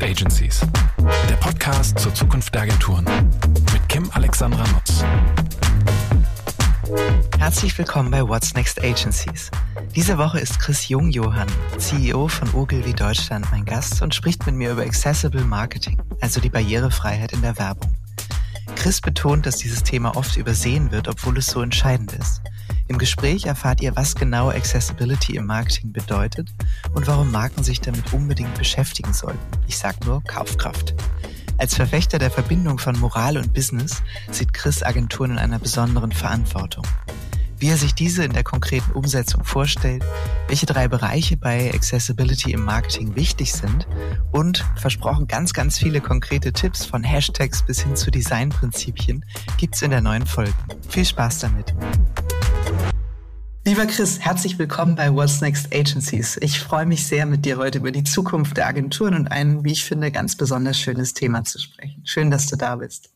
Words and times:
Next 0.00 0.22
Agencies, 0.22 0.60
der 1.28 1.36
Podcast 1.36 1.98
zur 1.98 2.14
Zukunft 2.14 2.54
der 2.54 2.62
Agenturen 2.62 3.04
mit 3.70 3.86
Kim 3.88 4.10
Alexandra 4.12 4.64
Nutz. 4.68 5.04
Herzlich 7.38 7.76
willkommen 7.76 8.10
bei 8.10 8.26
What's 8.26 8.54
Next 8.54 8.82
Agencies. 8.82 9.50
Diese 9.94 10.16
Woche 10.16 10.40
ist 10.40 10.58
Chris 10.58 10.88
Jungjohann, 10.88 11.48
CEO 11.76 12.28
von 12.28 12.48
Ogilvy 12.54 12.94
Deutschland, 12.94 13.46
mein 13.50 13.66
Gast 13.66 14.00
und 14.00 14.14
spricht 14.14 14.46
mit 14.46 14.54
mir 14.54 14.72
über 14.72 14.82
Accessible 14.82 15.44
Marketing, 15.44 16.00
also 16.22 16.40
die 16.40 16.50
Barrierefreiheit 16.50 17.32
in 17.32 17.42
der 17.42 17.58
Werbung. 17.58 17.94
Chris 18.76 19.02
betont, 19.02 19.44
dass 19.44 19.56
dieses 19.56 19.82
Thema 19.82 20.16
oft 20.16 20.36
übersehen 20.38 20.92
wird, 20.92 21.08
obwohl 21.08 21.36
es 21.36 21.46
so 21.46 21.60
entscheidend 21.60 22.14
ist. 22.14 22.40
Im 22.90 22.98
Gespräch 22.98 23.46
erfahrt 23.46 23.80
ihr, 23.82 23.94
was 23.94 24.16
genau 24.16 24.50
Accessibility 24.50 25.36
im 25.36 25.46
Marketing 25.46 25.92
bedeutet 25.92 26.50
und 26.92 27.06
warum 27.06 27.30
Marken 27.30 27.62
sich 27.62 27.80
damit 27.80 28.12
unbedingt 28.12 28.52
beschäftigen 28.58 29.12
sollten. 29.12 29.38
Ich 29.68 29.78
sage 29.78 29.98
nur 30.04 30.24
Kaufkraft. 30.24 30.96
Als 31.56 31.76
Verfechter 31.76 32.18
der 32.18 32.32
Verbindung 32.32 32.80
von 32.80 32.98
Moral 32.98 33.36
und 33.36 33.54
Business 33.54 34.02
sieht 34.32 34.52
Chris 34.52 34.82
Agenturen 34.82 35.30
in 35.30 35.38
einer 35.38 35.60
besonderen 35.60 36.10
Verantwortung. 36.10 36.84
Wie 37.58 37.68
er 37.68 37.76
sich 37.76 37.94
diese 37.94 38.24
in 38.24 38.32
der 38.32 38.42
konkreten 38.42 38.90
Umsetzung 38.90 39.44
vorstellt, 39.44 40.04
welche 40.48 40.66
drei 40.66 40.88
Bereiche 40.88 41.36
bei 41.36 41.72
Accessibility 41.72 42.50
im 42.50 42.64
Marketing 42.64 43.14
wichtig 43.14 43.52
sind 43.52 43.86
und 44.32 44.64
versprochen 44.74 45.28
ganz, 45.28 45.52
ganz 45.52 45.78
viele 45.78 46.00
konkrete 46.00 46.52
Tipps 46.52 46.86
von 46.86 47.04
Hashtags 47.04 47.62
bis 47.62 47.82
hin 47.82 47.94
zu 47.94 48.10
Designprinzipien 48.10 49.24
gibt's 49.58 49.80
in 49.80 49.92
der 49.92 50.00
neuen 50.00 50.26
Folge. 50.26 50.54
Viel 50.88 51.04
Spaß 51.04 51.38
damit! 51.38 51.72
Lieber 53.66 53.84
Chris, 53.84 54.20
herzlich 54.20 54.58
willkommen 54.58 54.94
bei 54.94 55.12
What's 55.12 55.42
Next 55.42 55.74
Agencies. 55.74 56.38
Ich 56.40 56.60
freue 56.60 56.86
mich 56.86 57.06
sehr, 57.06 57.26
mit 57.26 57.44
dir 57.44 57.58
heute 57.58 57.78
über 57.78 57.92
die 57.92 58.04
Zukunft 58.04 58.56
der 58.56 58.66
Agenturen 58.66 59.14
und 59.14 59.28
ein, 59.28 59.62
wie 59.64 59.72
ich 59.72 59.84
finde, 59.84 60.10
ganz 60.10 60.34
besonders 60.34 60.78
schönes 60.78 61.12
Thema 61.12 61.44
zu 61.44 61.58
sprechen. 61.58 62.00
Schön, 62.06 62.30
dass 62.30 62.46
du 62.46 62.56
da 62.56 62.76
bist. 62.76 63.10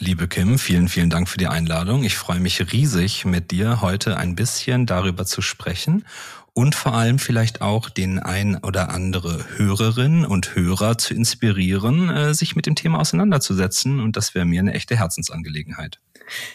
Liebe 0.00 0.26
Kim, 0.26 0.58
vielen, 0.58 0.88
vielen 0.88 1.10
Dank 1.10 1.28
für 1.28 1.38
die 1.38 1.46
Einladung. 1.46 2.02
Ich 2.02 2.16
freue 2.16 2.40
mich 2.40 2.72
riesig, 2.72 3.24
mit 3.24 3.52
dir 3.52 3.80
heute 3.82 4.16
ein 4.16 4.34
bisschen 4.34 4.86
darüber 4.86 5.26
zu 5.26 5.40
sprechen 5.40 6.04
und 6.54 6.74
vor 6.74 6.94
allem 6.94 7.20
vielleicht 7.20 7.62
auch 7.62 7.88
den 7.88 8.18
ein 8.18 8.56
oder 8.56 8.90
andere 8.90 9.44
Hörerin 9.56 10.24
und 10.24 10.56
Hörer 10.56 10.98
zu 10.98 11.14
inspirieren, 11.14 12.10
äh, 12.10 12.34
sich 12.34 12.56
mit 12.56 12.66
dem 12.66 12.74
Thema 12.74 12.98
auseinanderzusetzen. 12.98 14.00
Und 14.00 14.16
das 14.16 14.34
wäre 14.34 14.44
mir 14.44 14.58
eine 14.58 14.74
echte 14.74 14.96
Herzensangelegenheit. 14.96 16.00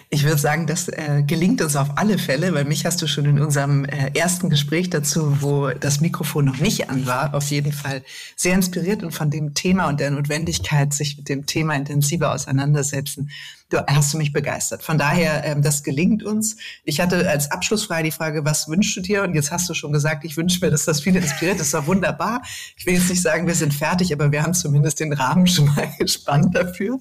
Ich 0.10 0.24
würde 0.24 0.38
sagen, 0.38 0.68
das 0.68 0.88
äh, 0.88 1.24
gelingt 1.26 1.62
uns 1.62 1.76
auf 1.76 1.98
alle 1.98 2.18
Fälle, 2.18 2.54
weil 2.54 2.66
mich 2.66 2.86
hast 2.86 3.02
du 3.02 3.08
schon 3.08 3.26
in 3.26 3.40
unserem 3.40 3.86
äh, 3.86 4.12
ersten 4.14 4.50
Gespräch 4.50 4.90
dazu, 4.90 5.42
wo 5.42 5.70
das 5.70 6.02
Mikrofon 6.02 6.46
noch 6.46 6.58
nicht 6.58 6.90
an 6.90 7.06
war, 7.06 7.34
auf 7.34 7.50
jeden 7.50 7.72
Fall 7.72 8.04
sehr 8.36 8.56
inspiriert 8.56 9.04
und 9.04 9.12
von 9.12 9.30
dem 9.30 9.54
Thema 9.54 9.88
und 9.88 10.00
der 10.00 10.12
Notwendigkeit, 10.12 10.94
sich 10.94 11.18
mit 11.18 11.30
dem 11.30 11.46
Thema 11.46 11.76
intensiver 11.76 12.34
auseinandersetzen, 12.34 13.30
du, 13.70 13.86
hast 13.88 14.14
du 14.14 14.18
mich 14.18 14.34
begeistert. 14.34 14.84
Von 14.84 14.98
daher, 14.98 15.44
ähm, 15.46 15.62
das 15.62 15.84
gelingt 15.84 16.24
uns. 16.24 16.58
Ich 16.84 17.00
hatte 17.00 17.30
als 17.30 17.52
Abschlussfrage 17.52 18.04
die 18.04 18.12
Frage, 18.12 18.46
was 18.46 18.68
wünschst 18.68 18.98
du 18.98 19.02
dir? 19.02 19.24
Und 19.24 19.36
jetzt 19.36 19.52
hast 19.52 19.70
du 19.70 19.74
schon 19.74 19.92
gesagt, 19.92 20.26
ich 20.26 20.36
wünsche 20.38 20.64
mir, 20.64 20.72
dass 20.72 20.86
das 20.86 21.02
viele 21.02 21.20
inspiriert. 21.20 21.60
Das 21.60 21.74
war 21.74 21.86
wunderbar. 21.88 22.42
Ich 22.76 22.86
will 22.86 22.96
jetzt 22.96 23.10
nicht 23.10 23.22
sagen, 23.22 23.48
wir 23.48 23.56
sind 23.56 23.74
fertig, 23.74 24.12
aber 24.14 24.32
wir 24.32 24.44
haben 24.44 24.54
zumindest 24.54 25.00
den 25.00 25.14
Rahmen 25.14 25.48
schon 25.48 25.66
mal 25.66 25.90
gespannt 26.00 26.56
dafür. 26.56 27.00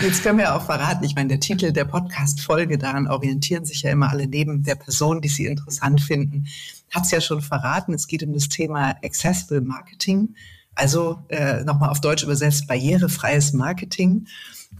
Jetzt 0.00 0.22
können 0.22 0.38
wir 0.38 0.54
auch 0.54 0.64
verraten, 0.64 1.04
ich 1.04 1.14
meine, 1.14 1.28
der 1.28 1.40
Titel 1.40 1.70
der 1.70 1.84
Podcast-Folge, 1.84 2.78
daran 2.78 3.06
orientieren 3.06 3.64
sich 3.64 3.82
ja 3.82 3.90
immer 3.90 4.10
alle 4.10 4.26
neben 4.26 4.62
der 4.62 4.74
Person, 4.74 5.20
die 5.20 5.28
sie 5.28 5.46
interessant 5.46 6.00
finden, 6.00 6.46
hat 6.90 7.04
es 7.04 7.10
ja 7.10 7.20
schon 7.20 7.42
verraten. 7.42 7.92
Es 7.92 8.06
geht 8.06 8.22
um 8.22 8.32
das 8.32 8.48
Thema 8.48 8.96
Accessible 9.04 9.60
Marketing, 9.60 10.34
also 10.74 11.22
äh, 11.28 11.62
nochmal 11.64 11.90
auf 11.90 12.00
Deutsch 12.00 12.22
übersetzt, 12.22 12.66
barrierefreies 12.66 13.52
Marketing. 13.52 14.26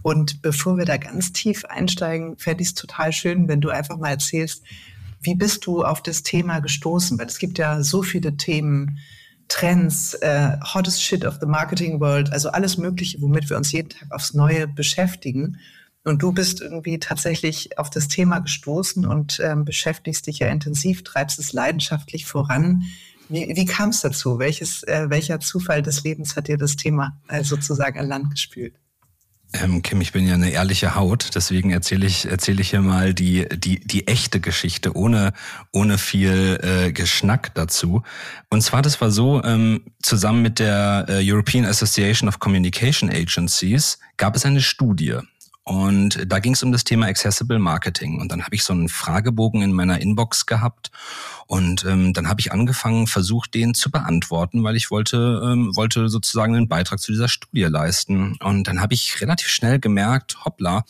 Und 0.01 0.41
bevor 0.41 0.77
wir 0.77 0.85
da 0.85 0.97
ganz 0.97 1.31
tief 1.31 1.63
einsteigen, 1.65 2.37
fände 2.37 2.63
ich 2.63 2.69
es 2.69 2.73
total 2.73 3.13
schön, 3.13 3.47
wenn 3.47 3.61
du 3.61 3.69
einfach 3.69 3.97
mal 3.97 4.09
erzählst, 4.09 4.63
wie 5.21 5.35
bist 5.35 5.65
du 5.65 5.83
auf 5.83 6.01
das 6.01 6.23
Thema 6.23 6.59
gestoßen? 6.59 7.17
Weil 7.17 7.27
es 7.27 7.39
gibt 7.39 7.57
ja 7.57 7.81
so 7.83 8.01
viele 8.01 8.35
Themen, 8.35 8.99
Trends, 9.53 10.15
äh, 10.15 10.57
hottest 10.73 11.03
shit 11.03 11.23
of 11.25 11.37
the 11.39 11.45
marketing 11.45 11.99
world, 11.99 12.33
also 12.33 12.49
alles 12.49 12.77
Mögliche, 12.79 13.21
womit 13.21 13.51
wir 13.51 13.57
uns 13.57 13.71
jeden 13.71 13.89
Tag 13.89 14.07
aufs 14.09 14.33
Neue 14.33 14.67
beschäftigen. 14.67 15.59
Und 16.03 16.23
du 16.23 16.31
bist 16.31 16.59
irgendwie 16.59 16.97
tatsächlich 16.97 17.77
auf 17.77 17.91
das 17.91 18.07
Thema 18.07 18.39
gestoßen 18.39 19.05
und 19.05 19.39
ähm, 19.43 19.63
beschäftigst 19.63 20.25
dich 20.25 20.39
ja 20.39 20.47
intensiv, 20.47 21.03
treibst 21.03 21.37
es 21.37 21.53
leidenschaftlich 21.53 22.25
voran. 22.25 22.81
Wie, 23.29 23.55
wie 23.55 23.65
kam 23.65 23.89
es 23.89 24.01
dazu? 24.01 24.39
Welches, 24.39 24.81
äh, 24.83 25.11
welcher 25.11 25.39
Zufall 25.39 25.83
des 25.83 26.03
Lebens 26.03 26.35
hat 26.35 26.47
dir 26.47 26.57
das 26.57 26.75
Thema 26.75 27.21
äh, 27.27 27.43
sozusagen 27.43 27.99
an 27.99 28.07
Land 28.07 28.31
gespült? 28.31 28.73
Ähm, 29.53 29.83
Kim, 29.83 30.01
ich 30.01 30.11
bin 30.11 30.27
ja 30.27 30.33
eine 30.33 30.49
ehrliche 30.49 30.95
Haut, 30.95 31.29
deswegen 31.35 31.69
erzähle 31.69 32.07
ich 32.07 32.25
erzähle 32.25 32.61
ich 32.61 32.71
hier 32.71 32.81
mal 32.81 33.13
die 33.13 33.47
die 33.49 33.79
die 33.79 34.07
echte 34.07 34.39
Geschichte 34.39 34.95
ohne 34.95 35.33
ohne 35.71 35.97
viel 35.97 36.59
äh, 36.61 36.91
Geschnack 36.91 37.53
dazu. 37.53 38.01
Und 38.49 38.61
zwar 38.61 38.81
das 38.81 38.99
war 38.99 39.11
so: 39.11 39.43
ähm, 39.43 39.81
Zusammen 40.01 40.41
mit 40.41 40.59
der 40.59 41.05
äh, 41.07 41.21
European 41.23 41.65
Association 41.65 42.27
of 42.27 42.39
Communication 42.39 43.09
Agencies 43.09 43.99
gab 44.17 44.35
es 44.35 44.45
eine 44.45 44.61
Studie 44.61 45.19
und 45.65 46.25
da 46.27 46.39
ging 46.39 46.53
es 46.53 46.63
um 46.63 46.73
das 46.73 46.83
Thema 46.83 47.07
Accessible 47.07 47.59
Marketing. 47.59 48.19
Und 48.19 48.31
dann 48.31 48.43
habe 48.43 48.55
ich 48.55 48.63
so 48.63 48.73
einen 48.73 48.89
Fragebogen 48.89 49.61
in 49.61 49.71
meiner 49.71 50.01
Inbox 50.01 50.45
gehabt. 50.45 50.91
Und 51.47 51.85
ähm, 51.85 52.13
dann 52.13 52.27
habe 52.27 52.41
ich 52.41 52.51
angefangen, 52.51 53.07
versucht, 53.07 53.53
den 53.53 53.73
zu 53.73 53.89
beantworten, 53.89 54.63
weil 54.63 54.75
ich 54.75 54.91
wollte, 54.91 55.41
ähm, 55.45 55.73
wollte 55.75 56.09
sozusagen 56.09 56.55
einen 56.55 56.67
Beitrag 56.67 56.99
zu 56.99 57.13
dieser 57.13 57.29
Studie 57.29 57.63
leisten. 57.63 58.35
Und 58.43 58.67
dann 58.67 58.81
habe 58.81 58.93
ich 58.93 59.21
relativ 59.21 59.47
schnell 59.47 59.79
gemerkt, 59.79 60.43
hoppla, 60.43 60.83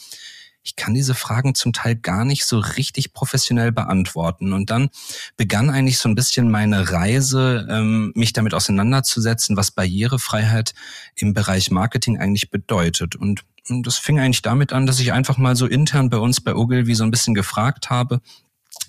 ich 0.64 0.76
kann 0.76 0.94
diese 0.94 1.14
Fragen 1.14 1.56
zum 1.56 1.74
Teil 1.74 1.96
gar 1.96 2.24
nicht 2.26 2.46
so 2.46 2.58
richtig 2.58 3.14
professionell 3.14 3.72
beantworten. 3.72 4.54
Und 4.54 4.72
dann 4.72 4.90
begann 5.38 5.70
eigentlich 5.70 6.00
so 6.00 6.10
ein 6.10 6.16
bisschen 6.16 6.50
meine 6.50 6.90
Reise, 6.90 7.68
ähm, 7.70 8.12
mich 8.16 8.34
damit 8.34 8.56
auseinanderzusetzen, 8.56 9.56
was 9.56 9.72
Barrierefreiheit 9.72 10.74
im 11.16 11.34
Bereich 11.34 11.70
Marketing 11.70 12.18
eigentlich 12.18 12.50
bedeutet. 12.50 13.16
Und 13.16 13.44
und 13.70 13.88
das 13.88 13.98
fing 13.98 14.20
eigentlich 14.20 14.42
damit 14.42 14.74
an, 14.74 14.86
dass 14.86 15.00
ich 15.00 15.14
einfach 15.14 15.38
mal 15.38 15.56
so 15.56 15.66
intern 15.66 16.10
bei 16.10 16.18
uns 16.18 16.42
bei 16.42 16.56
Ogilvy 16.56 16.96
so 16.96 17.04
ein 17.04 17.12
bisschen 17.12 17.34
gefragt 17.34 17.90
habe, 17.90 18.22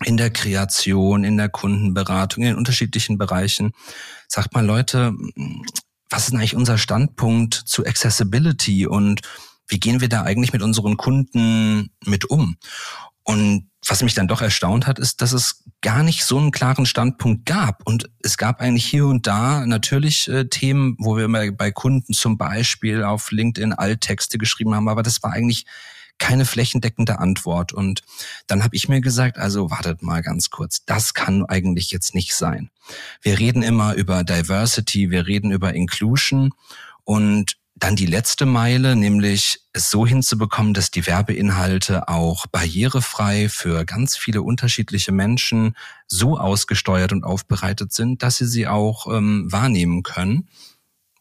in 0.04 0.16
der 0.16 0.30
Kreation, 0.30 1.24
in 1.24 1.36
der 1.36 1.48
Kundenberatung, 1.48 2.44
in 2.44 2.56
unterschiedlichen 2.56 3.18
Bereichen. 3.18 3.72
Sagt 4.28 4.54
mal, 4.54 4.64
Leute, 4.64 5.14
was 6.10 6.28
ist 6.28 6.34
eigentlich 6.34 6.56
unser 6.56 6.78
Standpunkt 6.78 7.54
zu 7.54 7.84
Accessibility 7.86 8.86
und 8.86 9.20
wie 9.68 9.80
gehen 9.80 10.00
wir 10.00 10.08
da 10.08 10.22
eigentlich 10.22 10.52
mit 10.52 10.62
unseren 10.62 10.96
Kunden 10.96 11.90
mit 12.04 12.26
um? 12.26 12.56
Und 13.22 13.70
was 13.86 14.02
mich 14.02 14.14
dann 14.14 14.28
doch 14.28 14.40
erstaunt 14.40 14.86
hat, 14.86 14.98
ist, 14.98 15.20
dass 15.20 15.32
es 15.32 15.62
gar 15.82 16.02
nicht 16.02 16.24
so 16.24 16.38
einen 16.38 16.52
klaren 16.52 16.86
Standpunkt 16.86 17.46
gab. 17.46 17.86
Und 17.86 18.10
es 18.22 18.38
gab 18.38 18.60
eigentlich 18.60 18.86
hier 18.86 19.06
und 19.06 19.26
da 19.26 19.66
natürlich 19.66 20.28
äh, 20.28 20.46
Themen, 20.46 20.96
wo 20.98 21.16
wir 21.16 21.28
bei, 21.30 21.50
bei 21.50 21.70
Kunden 21.70 22.14
zum 22.14 22.38
Beispiel 22.38 23.04
auf 23.04 23.30
LinkedIn 23.30 23.72
Alttexte 23.72 24.38
geschrieben 24.38 24.74
haben, 24.74 24.88
aber 24.88 25.02
das 25.02 25.22
war 25.22 25.32
eigentlich 25.32 25.66
keine 26.18 26.44
flächendeckende 26.44 27.18
Antwort. 27.18 27.72
Und 27.72 28.02
dann 28.46 28.62
habe 28.62 28.76
ich 28.76 28.88
mir 28.88 29.00
gesagt, 29.00 29.38
also 29.38 29.70
wartet 29.70 30.02
mal 30.02 30.22
ganz 30.22 30.50
kurz, 30.50 30.84
das 30.84 31.12
kann 31.12 31.44
eigentlich 31.44 31.90
jetzt 31.90 32.14
nicht 32.14 32.34
sein. 32.34 32.70
Wir 33.20 33.38
reden 33.38 33.62
immer 33.62 33.94
über 33.94 34.24
Diversity, 34.24 35.10
wir 35.10 35.26
reden 35.26 35.50
über 35.50 35.74
Inclusion 35.74 36.52
und 37.04 37.56
dann 37.84 37.96
die 37.96 38.06
letzte 38.06 38.46
Meile, 38.46 38.96
nämlich 38.96 39.60
es 39.74 39.90
so 39.90 40.06
hinzubekommen, 40.06 40.72
dass 40.72 40.90
die 40.90 41.06
Werbeinhalte 41.06 42.08
auch 42.08 42.46
barrierefrei 42.46 43.50
für 43.50 43.84
ganz 43.84 44.16
viele 44.16 44.40
unterschiedliche 44.40 45.12
Menschen 45.12 45.76
so 46.06 46.38
ausgesteuert 46.38 47.12
und 47.12 47.24
aufbereitet 47.24 47.92
sind, 47.92 48.22
dass 48.22 48.38
sie 48.38 48.46
sie 48.46 48.66
auch 48.66 49.06
ähm, 49.14 49.52
wahrnehmen 49.52 50.02
können. 50.02 50.48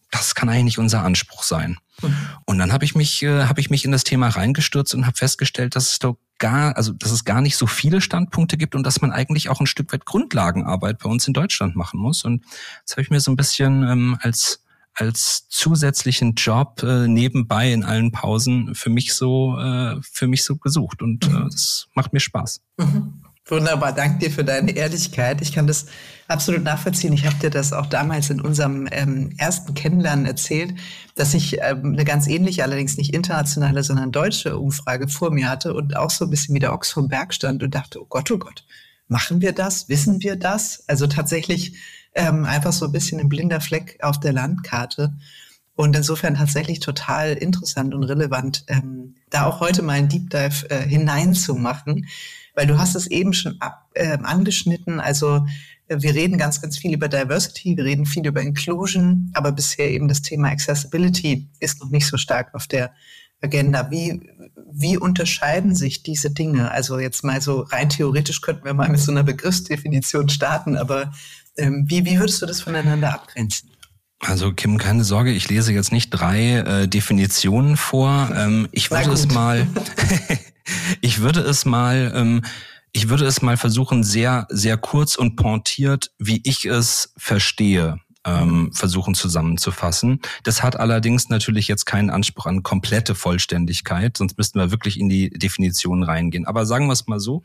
Das 0.09 0.35
kann 0.35 0.47
eigentlich 0.47 0.63
nicht 0.63 0.79
unser 0.79 1.03
Anspruch 1.03 1.43
sein. 1.43 1.79
Mhm. 2.01 2.15
Und 2.45 2.59
dann 2.59 2.71
habe 2.71 2.85
ich 2.85 2.95
mich, 2.95 3.21
äh, 3.23 3.43
habe 3.43 3.59
ich 3.59 3.69
mich 3.69 3.83
in 3.83 3.91
das 3.91 4.05
Thema 4.05 4.29
reingestürzt 4.29 4.95
und 4.95 5.05
habe 5.05 5.17
festgestellt, 5.17 5.75
dass 5.75 5.91
es 5.91 5.99
doch 5.99 6.15
gar, 6.39 6.77
also 6.77 6.93
dass 6.93 7.11
es 7.11 7.25
gar 7.25 7.41
nicht 7.41 7.57
so 7.57 7.67
viele 7.67 7.99
Standpunkte 7.99 8.55
gibt 8.55 8.73
und 8.73 8.83
dass 8.83 9.01
man 9.01 9.11
eigentlich 9.11 9.49
auch 9.49 9.59
ein 9.59 9.67
Stück 9.67 9.91
weit 9.91 10.05
Grundlagenarbeit 10.05 10.99
bei 10.99 11.09
uns 11.09 11.27
in 11.27 11.33
Deutschland 11.33 11.75
machen 11.75 11.99
muss. 11.99 12.23
Und 12.23 12.45
das 12.85 12.93
habe 12.93 13.01
ich 13.01 13.09
mir 13.09 13.19
so 13.19 13.31
ein 13.31 13.35
bisschen 13.35 13.83
ähm, 13.83 14.17
als 14.21 14.62
als 14.95 15.47
zusätzlichen 15.49 16.35
Job 16.35 16.83
äh, 16.83 17.07
nebenbei 17.07 17.71
in 17.71 17.83
allen 17.83 18.11
Pausen 18.11 18.75
für 18.75 18.89
mich 18.89 19.13
so 19.13 19.57
äh, 19.57 19.95
für 20.01 20.27
mich 20.27 20.43
so 20.43 20.57
gesucht 20.57 21.01
und 21.01 21.25
äh, 21.27 21.43
das 21.49 21.87
macht 21.95 22.13
mir 22.13 22.19
Spaß. 22.19 22.61
Mhm. 22.77 23.23
Wunderbar, 23.45 23.91
danke 23.91 24.19
dir 24.19 24.31
für 24.31 24.45
deine 24.45 24.71
Ehrlichkeit. 24.71 25.41
Ich 25.41 25.51
kann 25.51 25.67
das 25.67 25.87
absolut 26.29 26.63
nachvollziehen. 26.63 27.11
Ich 27.11 27.25
habe 27.25 27.35
dir 27.35 27.49
das 27.49 27.73
auch 27.73 27.87
damals 27.87 28.29
in 28.29 28.39
unserem 28.39 28.87
ähm, 28.89 29.33
ersten 29.37 29.73
Kennenlernen 29.73 30.25
erzählt, 30.25 30.73
dass 31.15 31.33
ich 31.33 31.57
ähm, 31.61 31.91
eine 31.91 32.05
ganz 32.05 32.27
ähnliche, 32.27 32.63
allerdings 32.63 32.95
nicht 32.95 33.13
internationale, 33.13 33.83
sondern 33.83 34.13
deutsche 34.13 34.57
Umfrage 34.57 35.09
vor 35.09 35.29
mir 35.31 35.49
hatte 35.49 35.73
und 35.73 35.97
auch 35.97 36.09
so 36.09 36.23
ein 36.23 36.29
bisschen 36.29 36.55
wie 36.55 36.59
der 36.59 36.71
Ochs 36.73 36.91
vom 36.91 37.09
Berg 37.09 37.33
stand 37.33 37.63
und 37.63 37.75
dachte, 37.75 38.01
oh 38.01 38.05
Gott, 38.07 38.31
oh 38.31 38.37
Gott, 38.37 38.63
machen 39.09 39.41
wir 39.41 39.51
das? 39.51 39.89
Wissen 39.89 40.21
wir 40.21 40.37
das? 40.37 40.85
Also 40.87 41.07
tatsächlich 41.07 41.77
ähm, 42.15 42.45
einfach 42.45 42.73
so 42.73 42.85
ein 42.85 42.91
bisschen 42.91 43.19
ein 43.19 43.29
blinder 43.29 43.61
Fleck 43.61 43.97
auf 44.01 44.19
der 44.19 44.33
Landkarte. 44.33 45.13
Und 45.75 45.95
insofern 45.95 46.35
tatsächlich 46.35 46.79
total 46.79 47.33
interessant 47.33 47.95
und 47.95 48.03
relevant, 48.03 48.63
ähm, 48.67 49.15
da 49.31 49.45
auch 49.45 49.59
heute 49.59 49.81
mal 49.81 49.93
einen 49.93 50.09
Deep 50.09 50.29
Dive 50.29 50.69
äh, 50.69 50.87
hineinzumachen, 50.87 52.05
weil 52.53 52.67
du 52.67 52.77
hast 52.77 52.95
es 52.95 53.07
eben 53.07 53.33
schon 53.33 53.59
ab, 53.59 53.89
äh, 53.95 54.17
angeschnitten. 54.21 54.99
Also 54.99 55.47
äh, 55.87 55.97
wir 55.99 56.13
reden 56.13 56.37
ganz, 56.37 56.61
ganz 56.61 56.77
viel 56.77 56.93
über 56.93 57.07
Diversity, 57.07 57.75
wir 57.75 57.85
reden 57.85 58.05
viel 58.05 58.27
über 58.27 58.41
Inclusion, 58.41 59.31
aber 59.33 59.51
bisher 59.51 59.89
eben 59.89 60.07
das 60.07 60.21
Thema 60.21 60.49
Accessibility 60.49 61.49
ist 61.59 61.81
noch 61.81 61.89
nicht 61.89 62.05
so 62.05 62.17
stark 62.17 62.53
auf 62.53 62.67
der 62.67 62.91
Agenda. 63.41 63.89
Wie, 63.89 64.21
wie 64.71 64.97
unterscheiden 64.97 65.75
sich 65.75 66.03
diese 66.03 66.29
Dinge? 66.31 66.69
Also 66.71 66.99
jetzt 66.99 67.23
mal 67.23 67.41
so 67.41 67.61
rein 67.61 67.89
theoretisch 67.89 68.41
könnten 68.41 68.65
wir 68.65 68.75
mal 68.75 68.89
mit 68.89 68.99
so 68.99 69.11
einer 69.11 69.23
Begriffsdefinition 69.23 70.29
starten, 70.29 70.77
aber 70.77 71.11
ähm, 71.57 71.85
wie, 71.87 72.05
wie 72.05 72.19
würdest 72.19 72.41
du 72.41 72.45
das 72.45 72.61
voneinander 72.61 73.13
abgrenzen? 73.13 73.69
Also 74.19 74.53
Kim, 74.53 74.77
keine 74.77 75.03
Sorge, 75.03 75.31
ich 75.31 75.49
lese 75.49 75.73
jetzt 75.73 75.91
nicht 75.91 76.09
drei 76.09 76.57
äh, 76.57 76.87
Definitionen 76.87 77.75
vor. 77.75 78.31
Ähm, 78.35 78.69
ich 78.71 78.89
würde 78.89 79.11
es 79.11 79.27
mal, 79.27 79.67
ich 81.01 81.19
würde 81.19 81.41
es 81.41 81.65
mal, 81.65 82.13
ähm, 82.15 82.41
ich 82.93 83.09
würde 83.09 83.25
es 83.25 83.41
mal 83.41 83.57
versuchen, 83.57 84.03
sehr, 84.03 84.47
sehr 84.49 84.77
kurz 84.77 85.15
und 85.15 85.35
pointiert, 85.35 86.11
wie 86.19 86.41
ich 86.45 86.65
es 86.65 87.13
verstehe, 87.17 87.99
ähm, 88.25 88.71
versuchen 88.73 89.13
zusammenzufassen. 89.13 90.21
Das 90.43 90.63
hat 90.63 90.79
allerdings 90.79 91.27
natürlich 91.27 91.67
jetzt 91.67 91.85
keinen 91.85 92.09
Anspruch 92.09 92.45
an 92.45 92.63
komplette 92.63 93.15
Vollständigkeit, 93.15 94.15
sonst 94.15 94.37
müssten 94.37 94.59
wir 94.59 94.71
wirklich 94.71 94.99
in 94.99 95.09
die 95.09 95.31
Definition 95.31 96.03
reingehen. 96.03 96.45
Aber 96.45 96.65
sagen 96.65 96.87
wir 96.87 96.93
es 96.93 97.07
mal 97.07 97.19
so. 97.19 97.43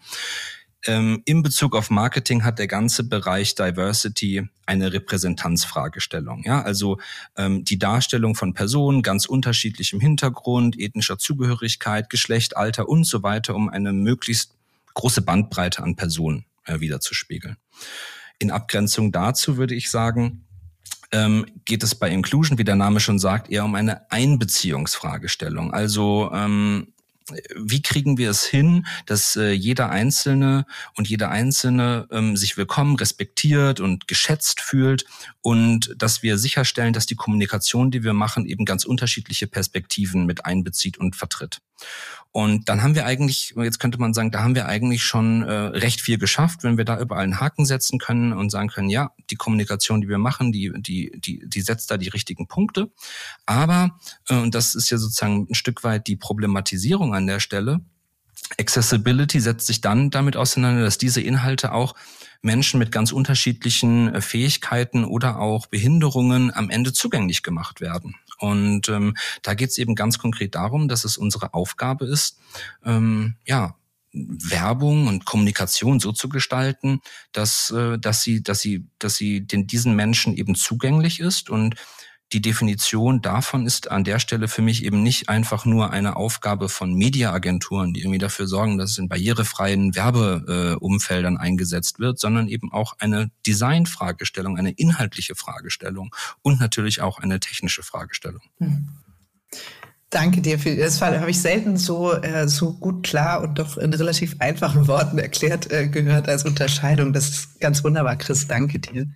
Ähm, 0.86 1.22
in 1.24 1.42
Bezug 1.42 1.74
auf 1.74 1.90
Marketing 1.90 2.44
hat 2.44 2.58
der 2.58 2.68
ganze 2.68 3.04
Bereich 3.04 3.54
Diversity 3.54 4.48
eine 4.64 4.92
Repräsentanzfragestellung. 4.92 6.44
Ja, 6.44 6.62
also 6.62 6.98
ähm, 7.36 7.64
die 7.64 7.78
Darstellung 7.78 8.34
von 8.34 8.54
Personen 8.54 9.02
ganz 9.02 9.26
unterschiedlichem 9.26 10.00
Hintergrund, 10.00 10.78
ethnischer 10.78 11.18
Zugehörigkeit, 11.18 12.10
Geschlecht, 12.10 12.56
Alter 12.56 12.88
und 12.88 13.04
so 13.04 13.22
weiter, 13.22 13.54
um 13.54 13.68
eine 13.68 13.92
möglichst 13.92 14.54
große 14.94 15.22
Bandbreite 15.22 15.82
an 15.82 15.96
Personen 15.96 16.44
äh, 16.64 16.80
wiederzuspiegeln. 16.80 17.56
In 18.38 18.50
Abgrenzung 18.50 19.10
dazu 19.10 19.56
würde 19.56 19.74
ich 19.74 19.90
sagen, 19.90 20.44
ähm, 21.10 21.46
geht 21.64 21.82
es 21.82 21.94
bei 21.94 22.10
Inclusion, 22.10 22.58
wie 22.58 22.64
der 22.64 22.76
Name 22.76 23.00
schon 23.00 23.18
sagt, 23.18 23.50
eher 23.50 23.64
um 23.64 23.74
eine 23.74 24.10
Einbeziehungsfragestellung. 24.10 25.72
Also 25.72 26.30
ähm, 26.32 26.92
wie 27.56 27.82
kriegen 27.82 28.18
wir 28.18 28.30
es 28.30 28.44
hin, 28.44 28.86
dass 29.06 29.36
äh, 29.36 29.52
jeder 29.52 29.90
Einzelne 29.90 30.66
und 30.96 31.08
jede 31.08 31.28
Einzelne 31.28 32.06
ähm, 32.10 32.36
sich 32.36 32.56
willkommen, 32.56 32.96
respektiert 32.96 33.80
und 33.80 34.08
geschätzt 34.08 34.60
fühlt 34.60 35.04
und 35.40 35.94
dass 35.96 36.22
wir 36.22 36.38
sicherstellen, 36.38 36.92
dass 36.92 37.06
die 37.06 37.16
Kommunikation, 37.16 37.90
die 37.90 38.02
wir 38.02 38.12
machen, 38.12 38.46
eben 38.46 38.64
ganz 38.64 38.84
unterschiedliche 38.84 39.46
Perspektiven 39.46 40.26
mit 40.26 40.44
einbezieht 40.44 40.98
und 40.98 41.16
vertritt. 41.16 41.60
Und 42.30 42.68
dann 42.68 42.82
haben 42.82 42.94
wir 42.94 43.06
eigentlich, 43.06 43.54
jetzt 43.56 43.80
könnte 43.80 43.98
man 43.98 44.14
sagen, 44.14 44.30
da 44.30 44.42
haben 44.42 44.54
wir 44.54 44.66
eigentlich 44.66 45.02
schon 45.02 45.42
äh, 45.42 45.52
recht 45.52 46.00
viel 46.00 46.18
geschafft, 46.18 46.62
wenn 46.62 46.76
wir 46.76 46.84
da 46.84 47.00
überall 47.00 47.24
einen 47.24 47.40
Haken 47.40 47.64
setzen 47.64 47.98
können 47.98 48.32
und 48.32 48.50
sagen 48.50 48.68
können, 48.68 48.90
ja, 48.90 49.12
die 49.30 49.36
Kommunikation, 49.36 50.00
die 50.02 50.08
wir 50.08 50.18
machen, 50.18 50.52
die, 50.52 50.72
die, 50.76 51.10
die, 51.18 51.42
die 51.46 51.60
setzt 51.60 51.90
da 51.90 51.96
die 51.96 52.08
richtigen 52.08 52.46
Punkte. 52.46 52.90
Aber, 53.46 53.98
äh, 54.28 54.36
und 54.36 54.54
das 54.54 54.74
ist 54.74 54.90
ja 54.90 54.98
sozusagen 54.98 55.46
ein 55.50 55.54
Stück 55.54 55.84
weit 55.84 56.06
die 56.06 56.16
Problematisierung 56.16 57.14
an 57.14 57.26
der 57.26 57.40
Stelle, 57.40 57.80
Accessibility 58.56 59.40
setzt 59.40 59.66
sich 59.66 59.80
dann 59.80 60.10
damit 60.10 60.36
auseinander, 60.36 60.82
dass 60.82 60.96
diese 60.96 61.20
Inhalte 61.20 61.72
auch 61.72 61.94
Menschen 62.40 62.78
mit 62.78 62.92
ganz 62.92 63.12
unterschiedlichen 63.12 64.14
äh, 64.14 64.20
Fähigkeiten 64.20 65.04
oder 65.04 65.40
auch 65.40 65.66
Behinderungen 65.66 66.54
am 66.54 66.70
Ende 66.70 66.92
zugänglich 66.92 67.42
gemacht 67.42 67.80
werden. 67.80 68.14
Und 68.38 68.88
ähm, 68.88 69.16
da 69.42 69.54
geht 69.54 69.70
es 69.70 69.78
eben 69.78 69.94
ganz 69.94 70.18
konkret 70.18 70.54
darum, 70.54 70.88
dass 70.88 71.04
es 71.04 71.18
unsere 71.18 71.54
Aufgabe 71.54 72.06
ist, 72.06 72.38
ähm, 72.84 73.34
ja, 73.46 73.74
Werbung 74.12 75.06
und 75.06 75.26
Kommunikation 75.26 76.00
so 76.00 76.12
zu 76.12 76.28
gestalten, 76.28 77.00
dass, 77.32 77.70
äh, 77.70 77.98
dass 77.98 78.22
sie, 78.22 78.42
dass 78.42 78.60
sie, 78.60 78.86
dass 78.98 79.16
sie 79.16 79.46
den, 79.46 79.66
diesen 79.66 79.94
Menschen 79.94 80.34
eben 80.34 80.54
zugänglich 80.54 81.20
ist 81.20 81.50
und 81.50 81.74
die 82.32 82.42
Definition 82.42 83.22
davon 83.22 83.66
ist 83.66 83.90
an 83.90 84.04
der 84.04 84.18
Stelle 84.18 84.48
für 84.48 84.60
mich 84.60 84.84
eben 84.84 85.02
nicht 85.02 85.28
einfach 85.28 85.64
nur 85.64 85.90
eine 85.90 86.16
Aufgabe 86.16 86.68
von 86.68 86.92
Mediaagenturen, 86.92 87.94
die 87.94 88.00
irgendwie 88.00 88.18
dafür 88.18 88.46
sorgen, 88.46 88.76
dass 88.76 88.90
es 88.90 88.98
in 88.98 89.08
barrierefreien 89.08 89.94
Werbeumfeldern 89.94 91.36
äh, 91.36 91.38
eingesetzt 91.38 91.98
wird, 91.98 92.18
sondern 92.18 92.48
eben 92.48 92.70
auch 92.72 92.94
eine 92.98 93.30
Designfragestellung, 93.46 94.58
eine 94.58 94.72
inhaltliche 94.72 95.34
Fragestellung 95.34 96.14
und 96.42 96.60
natürlich 96.60 97.00
auch 97.00 97.18
eine 97.18 97.40
technische 97.40 97.82
Fragestellung. 97.82 98.42
Mhm. 98.58 98.88
Danke 100.10 100.40
dir 100.40 100.58
für 100.58 100.74
das 100.74 101.02
habe 101.02 101.30
ich 101.30 101.38
selten 101.38 101.76
so 101.76 102.14
äh, 102.14 102.48
so 102.48 102.72
gut 102.72 103.04
klar 103.04 103.42
und 103.42 103.58
doch 103.58 103.76
in 103.76 103.92
relativ 103.92 104.36
einfachen 104.38 104.88
Worten 104.88 105.18
erklärt 105.18 105.70
äh, 105.70 105.86
gehört 105.86 106.28
als 106.30 106.46
Unterscheidung. 106.46 107.12
Das 107.12 107.28
ist 107.28 107.60
ganz 107.60 107.84
wunderbar, 107.84 108.16
Chris. 108.16 108.46
Danke 108.46 108.78
dir. 108.78 109.06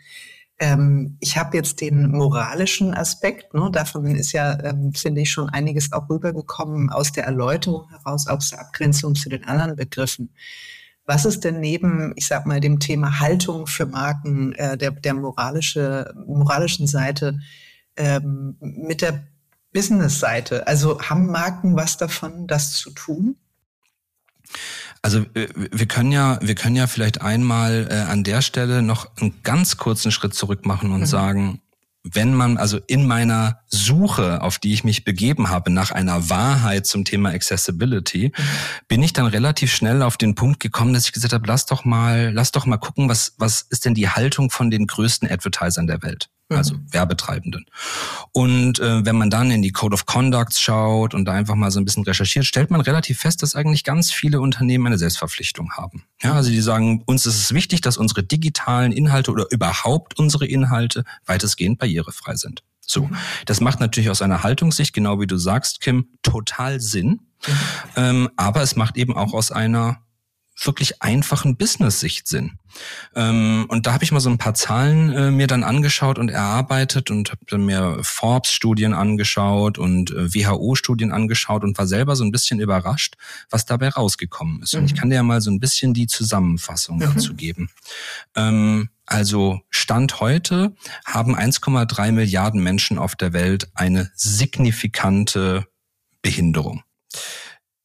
Ähm, 0.62 1.16
ich 1.18 1.36
habe 1.36 1.56
jetzt 1.56 1.80
den 1.80 2.12
moralischen 2.12 2.94
Aspekt, 2.94 3.52
ne, 3.52 3.68
davon 3.72 4.06
ist 4.06 4.30
ja, 4.30 4.56
ähm, 4.62 4.94
finde 4.94 5.22
ich, 5.22 5.32
schon 5.32 5.48
einiges 5.48 5.92
auch 5.92 6.08
rübergekommen 6.08 6.88
aus 6.88 7.10
der 7.10 7.24
Erläuterung 7.24 7.90
heraus, 7.90 8.28
aus 8.28 8.50
der 8.50 8.60
Abgrenzung 8.60 9.16
zu 9.16 9.28
den 9.28 9.42
anderen 9.44 9.74
Begriffen. 9.74 10.32
Was 11.04 11.24
ist 11.24 11.42
denn 11.42 11.58
neben, 11.58 12.12
ich 12.14 12.28
sag 12.28 12.46
mal, 12.46 12.60
dem 12.60 12.78
Thema 12.78 13.18
Haltung 13.18 13.66
für 13.66 13.86
Marken, 13.86 14.52
äh, 14.52 14.78
der, 14.78 14.92
der 14.92 15.14
moralische, 15.14 16.14
moralischen 16.28 16.86
Seite 16.86 17.40
ähm, 17.96 18.56
mit 18.60 19.02
der 19.02 19.24
Business-Seite? 19.72 20.68
Also 20.68 21.00
haben 21.00 21.26
Marken 21.26 21.74
was 21.74 21.96
davon, 21.96 22.46
das 22.46 22.74
zu 22.74 22.90
tun? 22.92 23.34
Also 25.02 25.26
äh, 25.34 25.48
wir 25.54 25.86
können 25.86 26.12
ja, 26.12 26.38
wir 26.40 26.54
können 26.54 26.76
ja 26.76 26.86
vielleicht 26.86 27.20
einmal 27.20 27.88
äh, 27.90 28.10
an 28.10 28.22
der 28.22 28.40
Stelle 28.40 28.82
noch 28.82 29.10
einen 29.20 29.42
ganz 29.42 29.76
kurzen 29.76 30.12
Schritt 30.12 30.34
zurück 30.34 30.64
machen 30.64 30.92
und 30.92 31.00
mhm. 31.00 31.06
sagen, 31.06 31.60
wenn 32.04 32.34
man 32.34 32.56
also 32.56 32.78
in 32.88 33.06
meiner 33.06 33.60
Suche, 33.68 34.42
auf 34.42 34.58
die 34.58 34.72
ich 34.72 34.82
mich 34.82 35.04
begeben 35.04 35.50
habe, 35.50 35.70
nach 35.70 35.92
einer 35.92 36.30
Wahrheit 36.30 36.86
zum 36.86 37.04
Thema 37.04 37.30
Accessibility, 37.30 38.32
mhm. 38.36 38.42
bin 38.88 39.02
ich 39.02 39.12
dann 39.12 39.26
relativ 39.26 39.72
schnell 39.72 40.02
auf 40.02 40.16
den 40.16 40.34
Punkt 40.34 40.60
gekommen, 40.60 40.94
dass 40.94 41.06
ich 41.06 41.12
gesagt 41.12 41.32
habe, 41.32 41.46
lass 41.46 41.66
doch 41.66 41.84
mal, 41.84 42.32
lass 42.32 42.52
doch 42.52 42.66
mal 42.66 42.78
gucken, 42.78 43.08
was, 43.08 43.34
was 43.38 43.62
ist 43.62 43.84
denn 43.84 43.94
die 43.94 44.08
Haltung 44.08 44.50
von 44.50 44.70
den 44.70 44.86
größten 44.86 45.28
Advertisern 45.30 45.86
der 45.86 46.02
Welt? 46.02 46.28
Also 46.56 46.74
mhm. 46.74 46.92
Werbetreibenden. 46.92 47.66
Und 48.32 48.80
äh, 48.80 49.04
wenn 49.04 49.16
man 49.16 49.30
dann 49.30 49.50
in 49.50 49.62
die 49.62 49.72
Code 49.72 49.94
of 49.94 50.06
Conducts 50.06 50.60
schaut 50.60 51.14
und 51.14 51.24
da 51.24 51.32
einfach 51.32 51.54
mal 51.54 51.70
so 51.70 51.80
ein 51.80 51.84
bisschen 51.84 52.04
recherchiert, 52.04 52.44
stellt 52.44 52.70
man 52.70 52.80
relativ 52.80 53.20
fest, 53.20 53.42
dass 53.42 53.54
eigentlich 53.54 53.84
ganz 53.84 54.10
viele 54.10 54.40
Unternehmen 54.40 54.86
eine 54.86 54.98
Selbstverpflichtung 54.98 55.72
haben. 55.72 56.04
Ja, 56.22 56.34
also 56.34 56.50
die 56.50 56.60
sagen, 56.60 57.02
uns 57.06 57.26
ist 57.26 57.38
es 57.38 57.54
wichtig, 57.54 57.80
dass 57.80 57.96
unsere 57.96 58.22
digitalen 58.22 58.92
Inhalte 58.92 59.30
oder 59.30 59.46
überhaupt 59.50 60.18
unsere 60.18 60.46
Inhalte 60.46 61.04
weitestgehend 61.26 61.78
barrierefrei 61.78 62.36
sind. 62.36 62.62
So, 62.80 63.04
mhm. 63.04 63.16
das 63.46 63.60
macht 63.60 63.80
natürlich 63.80 64.10
aus 64.10 64.22
einer 64.22 64.42
Haltungssicht, 64.42 64.92
genau 64.92 65.20
wie 65.20 65.26
du 65.26 65.36
sagst, 65.36 65.80
Kim, 65.80 66.08
total 66.22 66.80
Sinn. 66.80 67.08
Mhm. 67.46 67.52
Ähm, 67.96 68.30
aber 68.36 68.62
es 68.62 68.76
macht 68.76 68.96
eben 68.96 69.16
auch 69.16 69.32
aus 69.34 69.50
einer 69.50 70.02
wirklich 70.56 71.02
einfachen 71.02 71.56
Business-Sicht 71.56 72.28
Sinn. 72.28 72.58
Ähm, 73.14 73.66
und 73.68 73.86
da 73.86 73.92
habe 73.92 74.04
ich 74.04 74.12
mal 74.12 74.20
so 74.20 74.30
ein 74.30 74.38
paar 74.38 74.54
Zahlen 74.54 75.12
äh, 75.12 75.30
mir 75.30 75.46
dann 75.46 75.64
angeschaut 75.64 76.18
und 76.18 76.28
erarbeitet 76.28 77.10
und 77.10 77.30
habe 77.30 77.58
mir 77.58 77.98
Forbes-Studien 78.02 78.94
angeschaut 78.94 79.78
und 79.78 80.10
äh, 80.10 80.34
WHO-Studien 80.34 81.12
angeschaut 81.12 81.64
und 81.64 81.76
war 81.78 81.86
selber 81.86 82.16
so 82.16 82.24
ein 82.24 82.32
bisschen 82.32 82.60
überrascht, 82.60 83.16
was 83.50 83.66
dabei 83.66 83.88
rausgekommen 83.88 84.62
ist. 84.62 84.74
Mhm. 84.74 84.80
Und 84.80 84.86
ich 84.86 84.92
mhm. 84.94 84.98
kann 84.98 85.10
dir 85.10 85.16
ja 85.16 85.22
mal 85.22 85.40
so 85.40 85.50
ein 85.50 85.60
bisschen 85.60 85.94
die 85.94 86.06
Zusammenfassung 86.06 86.96
mhm. 86.96 87.14
dazu 87.14 87.34
geben. 87.34 87.70
Ähm, 88.36 88.88
also 89.06 89.60
Stand 89.68 90.20
heute 90.20 90.74
haben 91.04 91.36
1,3 91.36 92.12
Milliarden 92.12 92.62
Menschen 92.62 92.98
auf 92.98 93.16
der 93.16 93.32
Welt 93.32 93.68
eine 93.74 94.10
signifikante 94.14 95.66
Behinderung. 96.22 96.82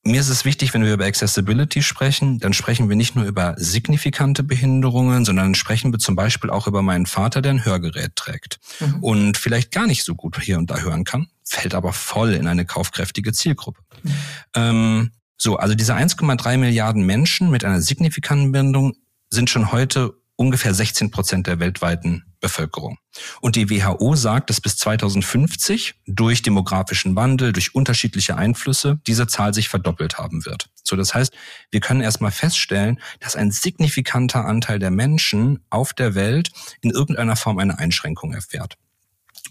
Mir 0.07 0.21
ist 0.21 0.29
es 0.29 0.45
wichtig, 0.45 0.73
wenn 0.73 0.85
wir 0.85 0.93
über 0.93 1.05
Accessibility 1.05 1.83
sprechen, 1.83 2.39
dann 2.39 2.53
sprechen 2.53 2.87
wir 2.87 2.95
nicht 2.95 3.17
nur 3.17 3.25
über 3.25 3.55
signifikante 3.57 4.41
Behinderungen, 4.41 5.25
sondern 5.25 5.53
sprechen 5.53 5.91
wir 5.91 5.99
zum 5.99 6.15
Beispiel 6.15 6.49
auch 6.49 6.65
über 6.65 6.81
meinen 6.81 7.05
Vater, 7.05 7.41
der 7.41 7.51
ein 7.51 7.65
Hörgerät 7.65 8.15
trägt 8.15 8.59
mhm. 8.79 9.03
und 9.03 9.37
vielleicht 9.37 9.71
gar 9.71 9.85
nicht 9.85 10.05
so 10.05 10.15
gut 10.15 10.39
hier 10.41 10.57
und 10.59 10.71
da 10.71 10.77
hören 10.77 11.03
kann, 11.03 11.27
fällt 11.43 11.75
aber 11.75 11.91
voll 11.91 12.33
in 12.33 12.47
eine 12.47 12.65
kaufkräftige 12.65 13.33
Zielgruppe. 13.33 13.81
Mhm. 14.03 14.11
Ähm, 14.55 15.11
so, 15.37 15.57
also 15.57 15.75
diese 15.75 15.93
1,3 15.93 16.57
Milliarden 16.57 17.03
Menschen 17.03 17.49
mit 17.49 17.65
einer 17.65 17.81
signifikanten 17.81 18.53
Behinderung 18.53 18.93
sind 19.29 19.49
schon 19.49 19.73
heute 19.73 20.13
ungefähr 20.37 20.73
16 20.73 21.11
Prozent 21.11 21.47
der 21.47 21.59
weltweiten 21.59 22.23
Bevölkerung. 22.39 22.97
Und 23.41 23.55
die 23.55 23.69
WHO 23.69 24.15
sagt, 24.15 24.49
dass 24.49 24.61
bis 24.61 24.77
2050 24.77 25.95
durch 26.05 26.41
demografischen 26.41 27.15
Wandel, 27.15 27.53
durch 27.53 27.75
unterschiedliche 27.75 28.35
Einflüsse 28.35 28.99
diese 29.07 29.27
Zahl 29.27 29.53
sich 29.53 29.69
verdoppelt 29.69 30.17
haben 30.17 30.45
wird. 30.45 30.69
So, 30.83 30.95
das 30.95 31.13
heißt, 31.13 31.33
wir 31.71 31.79
können 31.79 32.01
erstmal 32.01 32.31
feststellen, 32.31 32.99
dass 33.19 33.35
ein 33.35 33.51
signifikanter 33.51 34.45
Anteil 34.45 34.79
der 34.79 34.91
Menschen 34.91 35.59
auf 35.69 35.93
der 35.93 36.15
Welt 36.15 36.51
in 36.81 36.91
irgendeiner 36.91 37.35
Form 37.35 37.59
eine 37.59 37.79
Einschränkung 37.79 38.33
erfährt. 38.33 38.77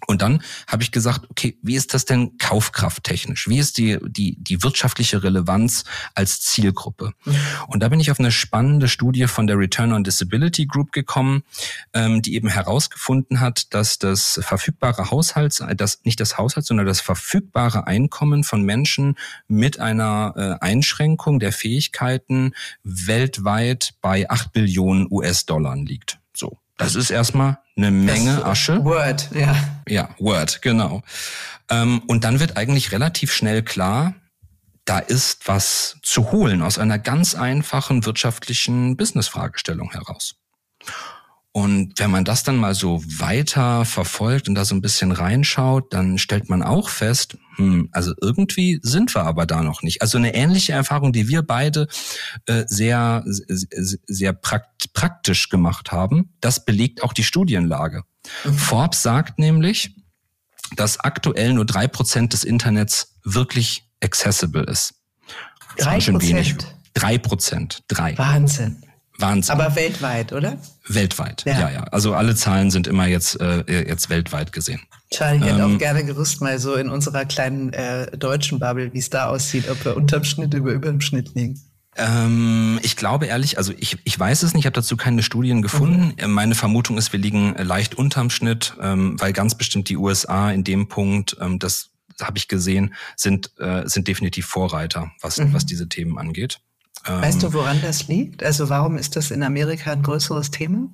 Und 0.07 0.23
dann 0.23 0.43
habe 0.67 0.83
ich 0.83 0.93
gesagt, 0.93 1.27
okay, 1.31 1.59
wie 1.63 1.75
ist 1.75 1.95
das 1.95 2.05
denn 2.05 2.39
kaufkrafttechnisch? 2.39 3.49
Wie 3.49 3.59
ist 3.59 3.79
die, 3.79 3.99
die, 4.07 4.37
die 4.39 4.63
wirtschaftliche 4.63 5.23
Relevanz 5.23 5.85
als 6.15 6.41
Zielgruppe? 6.41 7.13
Mhm. 7.25 7.37
Und 7.69 7.83
da 7.83 7.89
bin 7.89 8.01
ich 8.01 8.11
auf 8.11 8.21
eine 8.21 8.31
spannende 8.31 8.89
Studie 8.89 9.27
von 9.27 9.47
der 9.47 9.59
Return 9.59 9.93
on 9.93 10.05
Disability 10.05 10.67
Group 10.67 10.93
gekommen, 10.93 11.43
ähm, 11.93 12.23
die 12.23 12.35
eben 12.35 12.49
herausgefunden 12.49 13.41
hat, 13.41 13.75
dass 13.75 13.99
das 13.99 14.41
verfügbare 14.43 15.11
Haushalts, 15.11 15.63
das 15.77 16.01
nicht 16.05 16.21
das 16.21 16.39
Haushalt, 16.39 16.67
sondern 16.67 16.87
das 16.87 17.01
verfügbare 17.01 17.87
Einkommen 17.87 18.45
von 18.45 18.63
Menschen 18.63 19.17
mit 19.49 19.81
einer 19.81 20.35
äh, 20.37 20.65
Einschränkung 20.65 21.39
der 21.39 21.53
Fähigkeiten 21.53 22.53
weltweit 22.83 23.95
bei 24.01 24.29
acht 24.31 24.53
Billionen 24.53 25.07
US-Dollar 25.11 25.77
liegt. 25.77 26.19
Das 26.77 26.95
ist 26.95 27.11
erstmal 27.11 27.59
eine 27.77 27.91
Menge 27.91 28.45
Asche. 28.45 28.85
Word, 28.85 29.31
ja. 29.35 29.57
Ja, 29.89 30.11
Word, 30.19 30.61
genau. 30.63 31.03
Ähm, 31.71 32.03
und 32.07 32.25
dann 32.25 32.41
wird 32.41 32.57
eigentlich 32.57 32.93
relativ 32.93 33.33
schnell 33.33 33.63
klar, 33.63 34.15
da 34.85 34.99
ist 34.99 35.49
was 35.49 35.97
zu 36.03 36.31
holen 36.31 36.63
aus 36.63 36.79
einer 36.79 36.99
ganz 36.99 37.35
einfachen 37.35 38.05
wirtschaftlichen 38.07 38.97
Business-Fragestellung 38.97 39.91
heraus. 39.93 40.37
Und 41.57 41.95
wenn 41.97 42.11
man 42.11 42.27
das 42.27 42.43
dann 42.43 42.59
mal 42.59 42.75
so 42.75 43.03
weiter 43.07 43.87
verfolgt 43.87 44.47
und 44.47 44.55
da 44.55 44.67
so 44.67 44.75
ein 44.75 44.83
bisschen 44.83 45.11
reinschaut, 45.11 45.91
dann 45.95 46.19
stellt 46.19 46.51
man 46.51 46.63
auch 46.63 46.91
fest, 46.91 47.39
hm, 47.57 47.89
also 47.93 48.13
irgendwie 48.21 48.79
sind 48.83 49.15
wir 49.15 49.23
aber 49.23 49.47
da 49.47 49.63
noch 49.63 49.81
nicht. 49.81 50.03
Also 50.03 50.19
eine 50.19 50.35
ähnliche 50.35 50.75
Erfahrung, 50.75 51.15
die 51.15 51.29
wir 51.29 51.41
beide 51.41 51.89
äh, 52.45 52.65
sehr, 52.67 53.23
sehr, 53.25 53.99
sehr 54.07 54.33
prakt 54.35 54.93
praktisch 54.93 55.49
gemacht 55.49 55.93
haben, 55.93 56.35
das 56.43 56.63
belegt 56.67 57.03
auch 57.03 57.15
die 57.15 57.25
Studienlage. 57.25 58.03
Mhm. 58.45 58.53
Forbes 58.53 59.01
sagt 59.01 59.39
nämlich, 59.39 59.97
dass 60.77 61.01
aktuell 61.01 61.55
nur 61.55 61.65
drei 61.65 61.89
Prozent 61.89 62.35
des 62.35 62.45
Internets 62.45 63.17
wirklich 63.25 63.89
accessible 64.03 64.65
ist. 64.65 64.93
Drei 65.79 66.01
Prozent? 66.01 66.67
Drei 66.93 67.17
Prozent. 67.17 67.83
Drei. 67.89 68.19
Wahnsinn. 68.19 68.83
Wahnsinn. 69.19 69.53
Aber 69.59 69.75
weltweit, 69.77 70.33
oder? 70.33 70.59
Weltweit, 70.87 71.45
ja, 71.47 71.61
ja. 71.61 71.71
ja. 71.71 71.85
Also 71.85 72.15
alle 72.15 72.35
Zahlen 72.35 72.71
sind 72.71 72.87
immer 72.87 73.07
jetzt, 73.07 73.41
äh, 73.41 73.65
jetzt 73.89 74.11
weltweit 74.11 74.53
gesehen. 74.53 74.81
Charlie, 75.11 75.39
ich 75.39 75.45
hätte 75.45 75.63
ähm, 75.63 75.75
auch 75.75 75.79
gerne 75.79 76.05
gewusst, 76.05 76.41
mal 76.41 76.59
so 76.59 76.75
in 76.75 76.91
unserer 76.91 77.25
kleinen 77.25 77.73
äh, 77.73 78.17
deutschen 78.17 78.59
Bubble, 78.59 78.93
wie 78.93 78.99
es 78.99 79.11
da 79.11 79.27
aussieht, 79.27 79.69
ob 79.71 79.85
wir 79.85 79.97
unterm 79.97 80.25
Schnitt 80.25 80.55
über 80.55 80.73
über 80.73 80.89
dem 80.89 81.01
Schnitt 81.01 81.35
liegen. 81.35 81.61
Ähm, 81.97 82.79
ich 82.83 82.97
glaube 82.97 83.27
ehrlich, 83.27 83.59
also 83.59 83.73
ich, 83.79 83.99
ich 84.05 84.19
weiß 84.19 84.43
es 84.43 84.53
nicht, 84.53 84.63
ich 84.63 84.67
habe 84.67 84.75
dazu 84.75 84.97
keine 84.97 85.23
Studien 85.23 85.63
gefunden. 85.63 86.13
Mhm. 86.21 86.31
Meine 86.33 86.55
Vermutung 86.55 86.99
ist, 86.99 87.13
wir 87.13 87.21
liegen 87.21 87.55
leicht 87.55 87.95
unterm 87.95 88.31
Schnitt, 88.31 88.75
ähm, 88.81 89.19
weil 89.19 89.33
ganz 89.33 89.55
bestimmt 89.55 89.89
die 89.89 89.97
USA 89.97 90.51
in 90.51 90.63
dem 90.63 90.89
Punkt, 90.89 91.37
ähm, 91.41 91.59
das 91.59 91.91
habe 92.21 92.39
ich 92.39 92.49
gesehen, 92.49 92.95
sind, 93.17 93.51
äh, 93.59 93.87
sind 93.89 94.09
definitiv 94.09 94.47
Vorreiter, 94.47 95.11
was, 95.21 95.39
mhm. 95.39 95.53
was 95.53 95.67
diese 95.67 95.89
Themen 95.89 96.19
angeht. 96.19 96.61
Weißt 97.07 97.43
du, 97.43 97.47
ähm, 97.47 97.53
woran 97.55 97.81
das 97.81 98.09
liegt? 98.09 98.43
Also 98.43 98.69
warum 98.69 98.97
ist 98.97 99.17
das 99.17 99.31
in 99.31 99.43
Amerika 99.43 99.93
ein 99.93 100.03
größeres 100.03 100.51
Thema? 100.51 100.89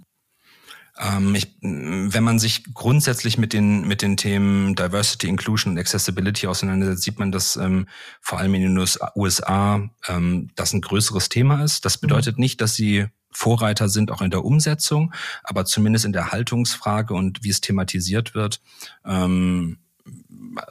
Ähm, 0.99 1.35
ich, 1.35 1.57
wenn 1.61 2.23
man 2.23 2.38
sich 2.38 2.75
grundsätzlich 2.75 3.38
mit 3.38 3.52
den, 3.54 3.88
mit 3.88 4.02
den 4.02 4.16
Themen 4.16 4.75
Diversity, 4.75 5.28
Inclusion 5.28 5.73
und 5.73 5.78
Accessibility 5.78 6.47
auseinandersetzt, 6.47 7.02
sieht 7.02 7.19
man, 7.19 7.33
dass 7.33 7.57
ähm, 7.57 7.88
vor 8.21 8.38
allem 8.38 8.54
in 8.54 8.62
den 8.62 8.87
USA 9.16 9.88
ähm, 10.07 10.50
das 10.54 10.75
ein 10.75 10.83
größeres 10.83 11.31
Thema 11.31 11.64
ist. 11.64 11.85
Das 11.87 11.99
bedeutet 11.99 12.37
mhm. 12.37 12.42
nicht, 12.42 12.61
dass 12.61 12.75
sie 12.75 13.07
Vorreiter 13.31 13.88
sind 13.88 14.11
auch 14.11 14.21
in 14.21 14.31
der 14.31 14.45
Umsetzung, 14.45 15.14
aber 15.42 15.64
zumindest 15.64 16.04
in 16.04 16.12
der 16.12 16.33
Haltungsfrage 16.33 17.14
und 17.14 17.42
wie 17.42 17.49
es 17.49 17.62
thematisiert 17.62 18.35
wird, 18.35 18.61
ähm, 19.07 19.78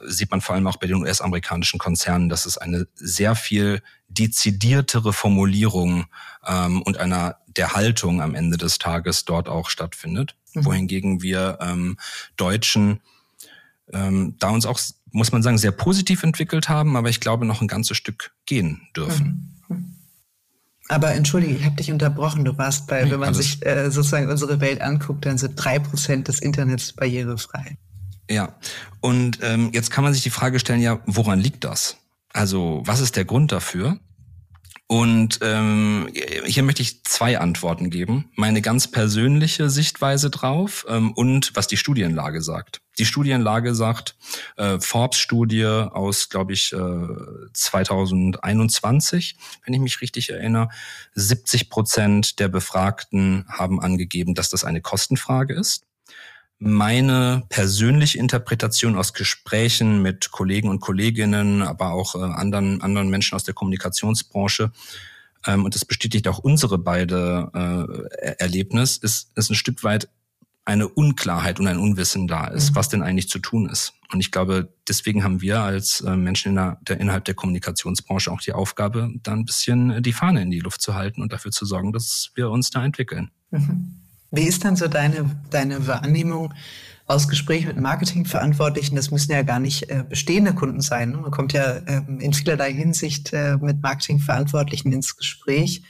sieht 0.06 0.30
man 0.30 0.40
vor 0.40 0.54
allem 0.54 0.66
auch 0.66 0.76
bei 0.76 0.86
den 0.86 0.96
US-amerikanischen 0.96 1.78
Konzernen, 1.78 2.28
dass 2.28 2.46
es 2.46 2.58
eine 2.58 2.86
sehr 2.94 3.34
viel 3.34 3.82
dezidiertere 4.08 5.12
Formulierung 5.12 6.06
ähm, 6.46 6.82
und 6.82 6.98
einer 6.98 7.36
der 7.46 7.74
Haltung 7.74 8.22
am 8.22 8.34
Ende 8.34 8.56
des 8.56 8.78
Tages 8.78 9.24
dort 9.24 9.48
auch 9.48 9.68
stattfindet. 9.70 10.36
Mhm. 10.54 10.64
Wohingegen 10.64 11.22
wir 11.22 11.58
ähm, 11.60 11.98
Deutschen 12.36 13.00
ähm, 13.92 14.36
da 14.38 14.50
uns 14.50 14.66
auch, 14.66 14.80
muss 15.10 15.32
man 15.32 15.42
sagen, 15.42 15.58
sehr 15.58 15.72
positiv 15.72 16.22
entwickelt 16.22 16.68
haben, 16.68 16.96
aber 16.96 17.10
ich 17.10 17.20
glaube 17.20 17.44
noch 17.44 17.60
ein 17.60 17.68
ganzes 17.68 17.96
Stück 17.96 18.32
gehen 18.46 18.88
dürfen. 18.96 19.24
Mhm. 19.68 19.96
Aber 20.88 21.12
entschuldige, 21.14 21.54
ich 21.54 21.64
habe 21.64 21.76
dich 21.76 21.90
unterbrochen. 21.90 22.44
Du 22.44 22.58
warst 22.58 22.86
bei, 22.86 23.10
wenn 23.10 23.20
man 23.20 23.32
sich 23.32 23.64
äh, 23.64 23.90
sozusagen 23.90 24.28
unsere 24.28 24.60
Welt 24.60 24.82
anguckt, 24.82 25.24
dann 25.24 25.38
sind 25.38 25.54
drei 25.56 25.78
Prozent 25.78 26.28
des 26.28 26.40
Internets 26.40 26.92
barrierefrei. 26.92 27.78
Ja, 28.30 28.54
und 29.00 29.38
ähm, 29.42 29.70
jetzt 29.72 29.90
kann 29.90 30.04
man 30.04 30.12
sich 30.12 30.22
die 30.22 30.30
Frage 30.30 30.58
stellen, 30.58 30.80
ja, 30.80 31.00
woran 31.06 31.40
liegt 31.40 31.64
das? 31.64 31.96
Also, 32.32 32.82
was 32.84 33.00
ist 33.00 33.16
der 33.16 33.24
Grund 33.24 33.52
dafür? 33.52 33.98
Und 34.86 35.38
ähm, 35.40 36.10
hier 36.44 36.62
möchte 36.62 36.82
ich 36.82 37.02
zwei 37.04 37.38
Antworten 37.38 37.88
geben. 37.88 38.30
Meine 38.36 38.60
ganz 38.60 38.90
persönliche 38.90 39.70
Sichtweise 39.70 40.28
drauf 40.28 40.84
ähm, 40.86 41.12
und 41.12 41.56
was 41.56 41.66
die 41.66 41.78
Studienlage 41.78 42.42
sagt. 42.42 42.82
Die 42.98 43.06
Studienlage 43.06 43.74
sagt, 43.74 44.16
äh, 44.58 44.78
Forbes-Studie 44.78 45.64
aus, 45.64 46.28
glaube 46.28 46.52
ich, 46.52 46.74
äh, 46.74 47.06
2021, 47.54 49.36
wenn 49.64 49.72
ich 49.72 49.80
mich 49.80 50.02
richtig 50.02 50.28
erinnere, 50.28 50.68
70 51.14 51.70
Prozent 51.70 52.38
der 52.38 52.48
Befragten 52.48 53.46
haben 53.48 53.80
angegeben, 53.80 54.34
dass 54.34 54.50
das 54.50 54.62
eine 54.62 54.82
Kostenfrage 54.82 55.54
ist 55.54 55.86
meine 56.64 57.42
persönliche 57.48 58.18
Interpretation 58.18 58.96
aus 58.96 59.12
Gesprächen 59.12 60.00
mit 60.00 60.30
Kollegen 60.30 60.68
und 60.68 60.80
Kolleginnen, 60.80 61.62
aber 61.62 61.92
auch 61.92 62.14
äh, 62.14 62.18
anderen, 62.18 62.80
anderen 62.82 63.10
Menschen 63.10 63.34
aus 63.34 63.44
der 63.44 63.54
Kommunikationsbranche, 63.54 64.70
ähm, 65.46 65.64
und 65.64 65.74
das 65.74 65.84
bestätigt 65.84 66.28
auch 66.28 66.38
unsere 66.38 66.78
beide 66.78 68.08
äh, 68.22 68.34
Erlebnis, 68.38 68.96
ist, 68.96 69.30
ist 69.34 69.50
ein 69.50 69.56
Stück 69.56 69.82
weit 69.82 70.08
eine 70.64 70.86
Unklarheit 70.86 71.58
und 71.58 71.66
ein 71.66 71.78
Unwissen 71.78 72.28
da 72.28 72.46
ist, 72.46 72.70
mhm. 72.70 72.74
was 72.76 72.88
denn 72.88 73.02
eigentlich 73.02 73.28
zu 73.28 73.40
tun 73.40 73.68
ist. 73.68 73.94
Und 74.12 74.20
ich 74.20 74.30
glaube, 74.30 74.72
deswegen 74.88 75.24
haben 75.24 75.40
wir 75.40 75.60
als 75.60 76.02
äh, 76.02 76.14
Menschen 76.14 76.50
in 76.50 76.54
der, 76.54 76.78
der, 76.82 77.00
innerhalb 77.00 77.24
der 77.24 77.34
Kommunikationsbranche 77.34 78.30
auch 78.30 78.40
die 78.40 78.52
Aufgabe, 78.52 79.10
da 79.24 79.32
ein 79.32 79.44
bisschen 79.44 80.00
die 80.02 80.12
Fahne 80.12 80.42
in 80.42 80.50
die 80.50 80.60
Luft 80.60 80.80
zu 80.80 80.94
halten 80.94 81.20
und 81.20 81.32
dafür 81.32 81.50
zu 81.50 81.64
sorgen, 81.66 81.92
dass 81.92 82.30
wir 82.36 82.50
uns 82.50 82.70
da 82.70 82.84
entwickeln. 82.84 83.32
Mhm. 83.50 84.01
Wie 84.32 84.44
ist 84.44 84.64
dann 84.64 84.76
so 84.76 84.88
deine, 84.88 85.30
deine 85.50 85.86
Wahrnehmung 85.86 86.54
aus 87.06 87.28
Gesprächen 87.28 87.68
mit 87.68 87.78
Marketingverantwortlichen? 87.78 88.96
Das 88.96 89.10
müssen 89.10 89.30
ja 89.30 89.42
gar 89.42 89.60
nicht 89.60 89.90
äh, 89.90 90.04
bestehende 90.08 90.54
Kunden 90.54 90.80
sein. 90.80 91.10
Ne? 91.10 91.18
Man 91.18 91.30
kommt 91.30 91.52
ja 91.52 91.82
ähm, 91.86 92.18
in 92.18 92.32
vielerlei 92.32 92.72
Hinsicht 92.72 93.34
äh, 93.34 93.58
mit 93.58 93.82
Marketingverantwortlichen 93.82 94.90
ins 94.90 95.18
Gespräch. 95.18 95.82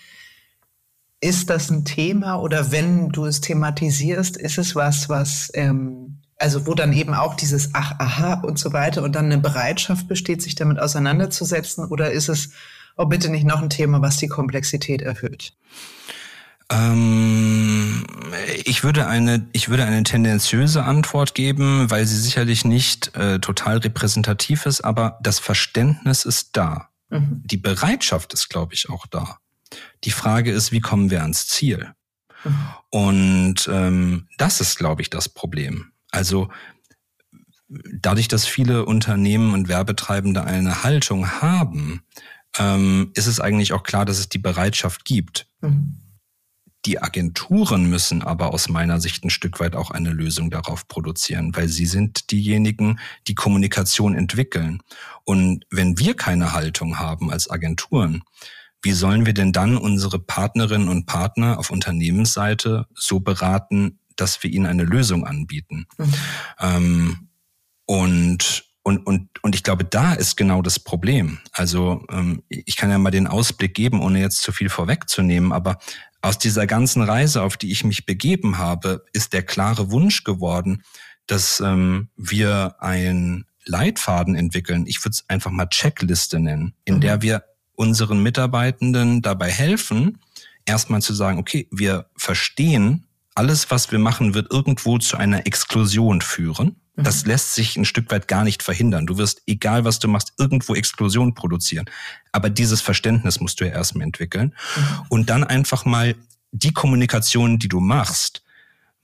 Ist 1.21 1.51
das 1.51 1.71
ein 1.71 1.85
Thema 1.85 2.35
oder 2.35 2.73
wenn 2.73 3.11
du 3.11 3.27
es 3.27 3.41
thematisierst, 3.41 4.37
ist 4.37 4.59
es 4.59 4.75
was, 4.75 5.09
was, 5.09 5.53
ähm, 5.55 6.19
also 6.37 6.67
wo 6.67 6.75
dann 6.75 6.93
eben 6.93 7.15
auch 7.15 7.37
dieses 7.37 7.71
Ach, 7.75 7.93
aha 8.01 8.41
und 8.43 8.59
so 8.59 8.73
weiter 8.73 9.05
und 9.05 9.15
dann 9.15 9.27
eine 9.27 9.39
Bereitschaft 9.39 10.09
besteht, 10.09 10.43
sich 10.43 10.57
damit 10.57 10.81
auseinanderzusetzen? 10.81 11.87
Oder 11.87 12.11
ist 12.11 12.29
es, 12.29 12.51
oh 12.97 13.05
bitte 13.05 13.29
nicht 13.29 13.47
noch 13.47 13.63
ein 13.63 13.71
Thema, 13.71 14.03
was 14.03 14.17
die 14.17 14.27
Komplexität 14.27 15.01
erhöht? 15.01 15.53
Ähm, 16.73 18.05
ich 18.65 18.83
würde 18.83 19.07
eine, 19.07 19.47
ich 19.53 19.69
würde 19.69 19.85
eine 19.85 20.03
tendenziöse 20.05 20.85
Antwort 20.85 21.35
geben, 21.35 21.91
weil 21.91 22.07
sie 22.07 22.19
sicherlich 22.19 22.65
nicht 22.65 23.15
äh, 23.17 23.39
total 23.41 23.79
repräsentativ 23.79 24.67
ist, 24.67 24.81
aber 24.81 25.19
das 25.23 25.39
Verständnis 25.39 26.25
ist 26.25 26.57
da. 26.57 26.89
Mhm. 27.11 27.43
Die 27.45 27.59
Bereitschaft 27.59 28.33
ist, 28.33 28.49
glaube 28.49 28.75
ich, 28.75 28.89
auch 28.89 29.07
da. 29.07 29.39
Die 30.05 30.11
Frage 30.11 30.51
ist, 30.51 30.73
wie 30.73 30.81
kommen 30.81 31.11
wir 31.11 31.23
ans 31.23 31.47
Ziel? 31.47 31.93
Mhm. 32.45 32.69
Und 32.91 33.69
ähm, 33.71 34.29
das 34.39 34.61
ist, 34.61 34.79
glaube 34.79 35.03
ich, 35.03 35.11
das 35.11 35.29
Problem. 35.29 35.93
Also 36.11 36.49
dadurch, 37.69 38.29
dass 38.29 38.47
viele 38.47 38.85
Unternehmen 38.87 39.53
und 39.53 39.69
Werbetreibende 39.69 40.45
eine 40.45 40.83
Haltung 40.83 41.31
haben, 41.31 42.03
ähm, 42.59 43.11
ist 43.15 43.27
es 43.27 43.41
eigentlich 43.41 43.73
auch 43.73 43.83
klar, 43.83 44.05
dass 44.05 44.19
es 44.19 44.29
die 44.29 44.39
Bereitschaft 44.39 45.05
gibt. 45.05 45.47
Mhm. 45.61 46.02
Die 46.85 47.01
Agenturen 47.01 47.89
müssen 47.89 48.23
aber 48.23 48.53
aus 48.53 48.69
meiner 48.69 49.01
Sicht 49.01 49.25
ein 49.25 49.31
Stück 49.31 49.61
weit 49.61 49.77
auch 49.77 49.91
eine 49.93 50.11
Lösung 50.11 50.51
darauf 50.51 50.89
produzieren, 50.89 51.55
weil 51.55 51.69
sie 51.69 51.87
sind 51.87 52.31
diejenigen, 52.33 52.99
die 53.29 53.37
Kommunikation 53.37 54.17
entwickeln. 54.17 54.83
Und 55.25 55.65
wenn 55.71 55.99
wir 55.99 56.15
keine 56.15 56.53
Haltung 56.53 56.99
haben 56.99 57.31
als 57.31 57.49
Agenturen, 57.49 58.23
wie 58.83 58.93
sollen 58.93 59.27
wir 59.27 59.35
denn 59.35 59.53
dann 59.53 59.77
unsere 59.77 60.19
Partnerinnen 60.19 60.89
und 60.89 61.07
Partner 61.07 61.59
auf 61.61 61.71
Unternehmensseite 61.71 62.89
so 62.95 63.21
beraten, 63.21 64.01
dass 64.17 64.43
wir 64.43 64.51
ihnen 64.51 64.67
eine 64.67 64.85
Lösung 64.85 65.25
anbieten? 65.25 65.87
Mhm. 65.99 66.15
Ähm, 66.59 67.29
und 67.87 68.65
und, 68.85 69.07
und, 69.07 69.29
und 69.43 69.55
ich 69.55 69.63
glaube, 69.63 69.85
da 69.85 70.13
ist 70.13 70.37
genau 70.37 70.61
das 70.61 70.81
Problem. 70.81 71.39
Also 71.53 72.05
ähm, 72.11 72.43
ich 72.49 72.75
kann 72.75 72.91
ja 72.91 72.99
mal 72.99 73.13
den 73.13 73.29
Ausblick 73.29 73.75
geben, 73.75 74.03
ohne 74.03 74.21
jetzt 74.21 74.43
zu 74.43 74.51
viel 74.51 74.69
vorwegzunehmen, 74.69 75.53
aber 75.53 75.79
aus 76.23 76.39
dieser 76.39 76.67
ganzen 76.67 77.03
Reise, 77.03 77.43
auf 77.43 77.57
die 77.57 77.71
ich 77.71 77.85
mich 77.85 78.07
begeben 78.07 78.59
habe, 78.59 79.05
ist 79.13 79.33
der 79.33 79.43
klare 79.43 79.91
Wunsch 79.91 80.25
geworden, 80.25 80.83
dass 81.27 81.61
ähm, 81.61 82.09
wir 82.17 82.77
ein 82.79 83.45
Leitfaden 83.65 84.35
entwickeln. 84.35 84.87
Ich 84.87 85.05
würde 85.05 85.13
es 85.13 85.25
einfach 85.29 85.51
mal 85.51 85.67
Checkliste 85.67 86.39
nennen, 86.39 86.75
in 86.85 86.97
mhm. 86.97 87.01
der 87.01 87.23
wir 87.23 87.45
unseren 87.75 88.23
Mitarbeitenden 88.23 89.23
dabei 89.23 89.51
helfen, 89.51 90.19
erstmal 90.65 91.03
zu 91.03 91.13
sagen, 91.13 91.39
okay, 91.39 91.69
wir 91.71 92.07
verstehen, 92.17 93.07
alles, 93.35 93.71
was 93.71 93.91
wir 93.91 93.99
machen, 93.99 94.35
wird 94.35 94.53
irgendwo 94.53 94.99
zu 94.99 95.17
einer 95.17 95.47
Exklusion 95.47 96.21
führen. 96.21 96.77
Mhm. 96.97 97.05
Das 97.05 97.27
lässt 97.27 97.55
sich 97.55 97.77
ein 97.77 97.85
Stück 97.85 98.11
weit 98.11 98.29
gar 98.29 98.45
nicht 98.45 98.63
verhindern. 98.63 99.07
Du 99.07 99.17
wirst, 99.19 99.43
egal 99.47 99.85
was 99.85 99.99
du 99.99 100.09
machst, 100.09 100.33
irgendwo 100.39 100.75
Explosion 100.75 101.35
produzieren. 101.35 101.87
Aber 102.33 102.51
dieses 102.51 102.81
Verständnis 102.81 103.41
musst 103.41 103.61
du 103.61 103.65
ja 103.65 103.73
erstmal 103.73 104.05
entwickeln. 104.07 104.55
Mhm. 104.77 105.07
Und 105.09 105.31
dann 105.31 105.45
einfach 105.45 105.85
mal 105.85 106.15
die 106.53 106.73
Kommunikation, 106.73 107.59
die 107.59 107.69
du 107.69 107.81
machst, 107.81 108.43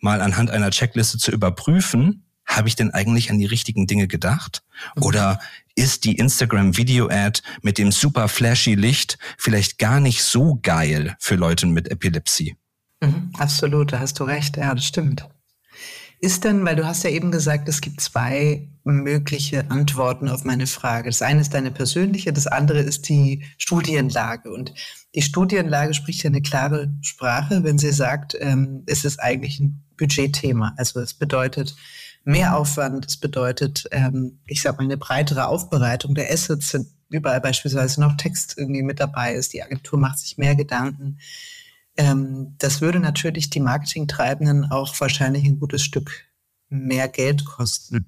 mal 0.00 0.20
anhand 0.20 0.50
einer 0.50 0.70
Checkliste 0.70 1.18
zu 1.18 1.32
überprüfen, 1.32 2.24
habe 2.46 2.68
ich 2.68 2.76
denn 2.76 2.92
eigentlich 2.92 3.30
an 3.30 3.38
die 3.38 3.46
richtigen 3.46 3.86
Dinge 3.86 4.08
gedacht? 4.08 4.62
Mhm. 4.96 5.02
Oder 5.02 5.40
ist 5.74 6.04
die 6.04 6.16
Instagram 6.16 6.76
Video 6.76 7.08
Ad 7.10 7.40
mit 7.62 7.78
dem 7.78 7.92
super 7.92 8.28
flashy 8.28 8.74
Licht 8.74 9.18
vielleicht 9.36 9.78
gar 9.78 10.00
nicht 10.00 10.22
so 10.22 10.58
geil 10.62 11.16
für 11.20 11.36
Leute 11.36 11.66
mit 11.66 11.90
Epilepsie? 11.90 12.56
Mhm, 13.00 13.30
absolut, 13.38 13.92
da 13.92 14.00
hast 14.00 14.18
du 14.18 14.24
recht. 14.24 14.56
Ja, 14.56 14.74
das 14.74 14.84
stimmt. 14.84 15.28
Ist 16.20 16.44
denn, 16.44 16.64
weil 16.64 16.74
du 16.74 16.86
hast 16.86 17.04
ja 17.04 17.10
eben 17.10 17.30
gesagt, 17.30 17.68
es 17.68 17.80
gibt 17.80 18.00
zwei 18.00 18.68
mögliche 18.82 19.70
Antworten 19.70 20.28
auf 20.28 20.44
meine 20.44 20.66
Frage. 20.66 21.10
Das 21.10 21.22
eine 21.22 21.40
ist 21.40 21.54
deine 21.54 21.70
persönliche, 21.70 22.32
das 22.32 22.46
andere 22.46 22.80
ist 22.80 23.08
die 23.08 23.44
Studienlage. 23.56 24.50
Und 24.50 24.74
die 25.14 25.22
Studienlage 25.22 25.94
spricht 25.94 26.24
ja 26.24 26.30
eine 26.30 26.42
klare 26.42 26.92
Sprache, 27.02 27.62
wenn 27.62 27.78
sie 27.78 27.92
sagt, 27.92 28.36
ähm, 28.40 28.82
es 28.86 29.04
ist 29.04 29.20
eigentlich 29.20 29.60
ein 29.60 29.84
Budgetthema. 29.96 30.74
Also 30.76 31.00
es 31.00 31.14
bedeutet 31.14 31.76
mehr 32.24 32.56
Aufwand, 32.56 33.06
es 33.06 33.16
bedeutet, 33.16 33.86
ähm, 33.92 34.40
ich 34.46 34.62
sag 34.62 34.78
mal, 34.78 34.84
eine 34.84 34.96
breitere 34.96 35.46
Aufbereitung 35.46 36.14
der 36.14 36.32
Assets, 36.32 36.70
sind 36.70 36.88
überall 37.10 37.40
beispielsweise 37.40 38.00
noch 38.00 38.16
Text 38.16 38.54
irgendwie 38.58 38.82
mit 38.82 39.00
dabei 39.00 39.34
ist. 39.34 39.52
Die 39.52 39.62
Agentur 39.62 39.98
macht 39.98 40.18
sich 40.18 40.36
mehr 40.36 40.54
Gedanken. 40.54 41.18
Ähm, 41.98 42.54
das 42.58 42.80
würde 42.80 43.00
natürlich 43.00 43.50
die 43.50 43.60
Marketingtreibenden 43.60 44.70
auch 44.70 44.98
wahrscheinlich 45.00 45.44
ein 45.44 45.58
gutes 45.58 45.82
Stück 45.82 46.26
mehr 46.68 47.08
Geld 47.08 47.44
kosten. 47.44 48.06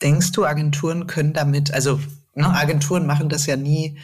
Denkst 0.00 0.32
du, 0.32 0.44
Agenturen 0.44 1.08
können 1.08 1.32
damit, 1.32 1.74
also 1.74 2.00
ne, 2.34 2.48
Agenturen 2.48 3.06
machen 3.06 3.28
das 3.28 3.46
ja 3.46 3.56
nie 3.56 3.98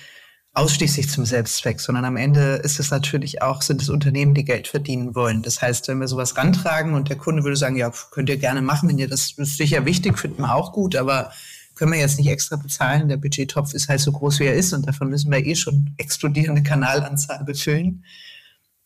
ausschließlich 0.52 1.08
zum 1.08 1.24
Selbstzweck, 1.24 1.80
sondern 1.80 2.04
am 2.04 2.16
Ende 2.16 2.56
ist 2.56 2.80
es 2.80 2.90
natürlich 2.90 3.40
auch, 3.40 3.62
sind 3.62 3.80
es 3.82 3.88
Unternehmen, 3.88 4.34
die 4.34 4.44
Geld 4.44 4.66
verdienen 4.66 5.14
wollen. 5.14 5.42
Das 5.42 5.62
heißt, 5.62 5.86
wenn 5.86 6.00
wir 6.00 6.08
sowas 6.08 6.36
rantragen 6.36 6.94
und 6.94 7.08
der 7.08 7.18
Kunde 7.18 7.44
würde 7.44 7.56
sagen, 7.56 7.76
ja, 7.76 7.92
könnt 8.10 8.28
ihr 8.28 8.36
gerne 8.36 8.62
machen, 8.62 8.88
wenn 8.88 8.98
ihr 8.98 9.08
das 9.08 9.30
ist 9.30 9.56
sicher 9.58 9.84
wichtig, 9.84 10.18
finden 10.18 10.42
wir 10.42 10.56
auch 10.56 10.72
gut, 10.72 10.96
aber 10.96 11.30
können 11.76 11.92
wir 11.92 12.00
jetzt 12.00 12.18
nicht 12.18 12.28
extra 12.28 12.56
bezahlen. 12.56 13.08
Der 13.08 13.16
Budgettopf 13.16 13.74
ist 13.74 13.88
halt 13.88 14.00
so 14.00 14.10
groß, 14.10 14.40
wie 14.40 14.46
er 14.46 14.54
ist 14.54 14.72
und 14.72 14.88
davon 14.88 15.08
müssen 15.08 15.30
wir 15.30 15.38
eh 15.38 15.54
schon 15.54 15.94
explodierende 15.98 16.64
Kanalanzahl 16.64 17.44
befüllen. 17.44 18.04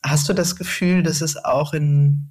Hast 0.05 0.29
du 0.29 0.35
das 0.35 0.57
Gefühl, 0.57 1.03
dass 1.03 1.23
es 1.23 1.43
auch 1.43 1.73
in 1.73 2.31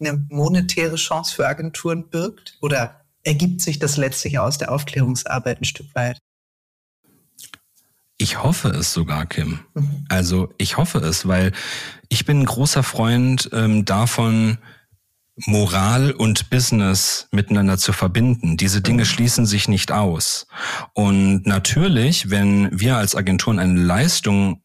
eine 0.00 0.26
monetäre 0.28 0.96
Chance 0.96 1.34
für 1.34 1.46
Agenturen 1.46 2.08
birgt? 2.10 2.58
Oder 2.60 3.00
ergibt 3.22 3.60
sich 3.60 3.78
das 3.78 3.96
letztlich 3.96 4.38
aus 4.40 4.58
der 4.58 4.72
Aufklärungsarbeit 4.72 5.60
ein 5.60 5.64
Stück 5.64 5.94
weit? 5.94 6.18
Ich 8.18 8.42
hoffe 8.42 8.68
es 8.70 8.92
sogar, 8.92 9.26
Kim. 9.26 9.60
Mhm. 9.74 10.04
Also 10.08 10.52
ich 10.58 10.78
hoffe 10.78 10.98
es, 10.98 11.28
weil 11.28 11.52
ich 12.08 12.24
bin 12.24 12.40
ein 12.40 12.46
großer 12.46 12.82
Freund 12.82 13.50
ähm, 13.52 13.84
davon, 13.84 14.58
Moral 15.44 16.12
und 16.12 16.48
Business 16.48 17.28
miteinander 17.30 17.76
zu 17.76 17.92
verbinden. 17.92 18.56
Diese 18.56 18.80
Dinge 18.80 19.02
mhm. 19.02 19.06
schließen 19.06 19.46
sich 19.46 19.68
nicht 19.68 19.92
aus. 19.92 20.46
Und 20.94 21.46
natürlich, 21.46 22.30
wenn 22.30 22.68
wir 22.72 22.96
als 22.96 23.14
Agenturen 23.14 23.58
eine 23.58 23.78
Leistung 23.78 24.62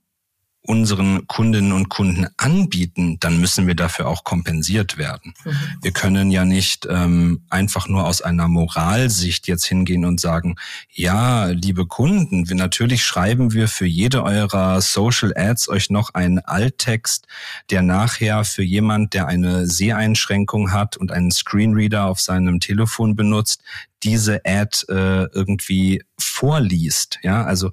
unseren 0.63 1.27
Kundinnen 1.27 1.71
und 1.71 1.89
Kunden 1.89 2.27
anbieten, 2.37 3.17
dann 3.19 3.39
müssen 3.39 3.65
wir 3.65 3.73
dafür 3.73 4.07
auch 4.07 4.23
kompensiert 4.23 4.97
werden. 4.97 5.33
Mhm. 5.43 5.53
Wir 5.81 5.91
können 5.91 6.29
ja 6.29 6.45
nicht 6.45 6.87
ähm, 6.87 7.41
einfach 7.49 7.87
nur 7.87 8.05
aus 8.05 8.21
einer 8.21 8.47
Moralsicht 8.47 9.47
jetzt 9.47 9.65
hingehen 9.65 10.05
und 10.05 10.19
sagen, 10.19 10.57
ja, 10.91 11.47
liebe 11.47 11.87
Kunden, 11.87 12.47
wir, 12.47 12.55
natürlich 12.55 13.03
schreiben 13.03 13.53
wir 13.53 13.67
für 13.67 13.87
jede 13.87 14.23
eurer 14.23 14.81
Social 14.81 15.33
Ads 15.35 15.67
euch 15.67 15.89
noch 15.89 16.13
einen 16.13 16.37
Alttext, 16.37 17.25
der 17.71 17.81
nachher 17.81 18.43
für 18.43 18.63
jemand, 18.63 19.15
der 19.15 19.27
eine 19.27 19.67
Seheinschränkung 19.67 20.71
hat 20.71 20.95
und 20.95 21.11
einen 21.11 21.31
Screenreader 21.31 22.05
auf 22.05 22.21
seinem 22.21 22.59
Telefon 22.59 23.15
benutzt, 23.15 23.63
diese 24.03 24.41
Ad 24.45 24.85
äh, 24.89 25.25
irgendwie 25.33 26.03
vorliest. 26.19 27.19
Ja, 27.23 27.43
also 27.43 27.71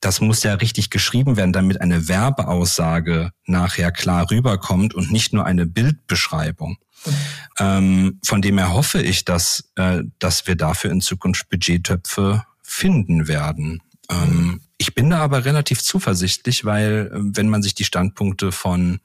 das 0.00 0.20
muss 0.20 0.42
ja 0.42 0.54
richtig 0.54 0.90
geschrieben 0.90 1.36
werden, 1.36 1.52
damit 1.52 1.80
eine 1.80 2.08
Werbeaussage 2.08 3.30
nachher 3.46 3.92
klar 3.92 4.30
rüberkommt 4.30 4.94
und 4.94 5.10
nicht 5.10 5.32
nur 5.32 5.44
eine 5.44 5.66
Bildbeschreibung. 5.66 6.78
Mhm. 7.04 7.12
Ähm, 7.58 8.20
von 8.24 8.42
dem 8.42 8.58
her 8.58 8.72
hoffe 8.72 9.00
ich, 9.00 9.24
dass, 9.24 9.70
äh, 9.76 10.02
dass 10.18 10.46
wir 10.46 10.56
dafür 10.56 10.90
in 10.90 11.00
Zukunft 11.00 11.48
Budgettöpfe 11.48 12.44
finden 12.62 13.28
werden. 13.28 13.82
Ähm, 14.10 14.60
ich 14.78 14.94
bin 14.94 15.10
da 15.10 15.18
aber 15.18 15.44
relativ 15.44 15.82
zuversichtlich, 15.82 16.64
weil 16.64 17.10
äh, 17.12 17.18
wenn 17.36 17.48
man 17.48 17.62
sich 17.62 17.74
die 17.74 17.84
Standpunkte 17.84 18.52
von 18.52 19.00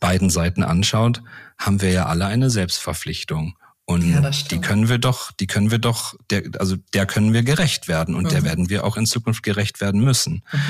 beiden 0.00 0.30
Seiten 0.30 0.62
anschaut, 0.62 1.22
haben 1.58 1.80
wir 1.82 1.90
ja 1.90 2.06
alle 2.06 2.26
eine 2.26 2.50
Selbstverpflichtung. 2.50 3.56
Und 3.86 4.10
ja, 4.10 4.30
die 4.50 4.60
können 4.60 4.88
wir 4.88 4.98
doch, 4.98 5.30
die 5.32 5.46
können 5.46 5.70
wir 5.70 5.78
doch, 5.78 6.14
der, 6.30 6.42
also 6.58 6.76
der 6.94 7.04
können 7.04 7.34
wir 7.34 7.42
gerecht 7.42 7.86
werden 7.86 8.14
und 8.14 8.24
mhm. 8.24 8.28
der 8.28 8.42
werden 8.42 8.70
wir 8.70 8.84
auch 8.84 8.96
in 8.96 9.04
Zukunft 9.04 9.42
gerecht 9.42 9.80
werden 9.80 10.00
müssen. 10.00 10.42
Mhm. 10.52 10.60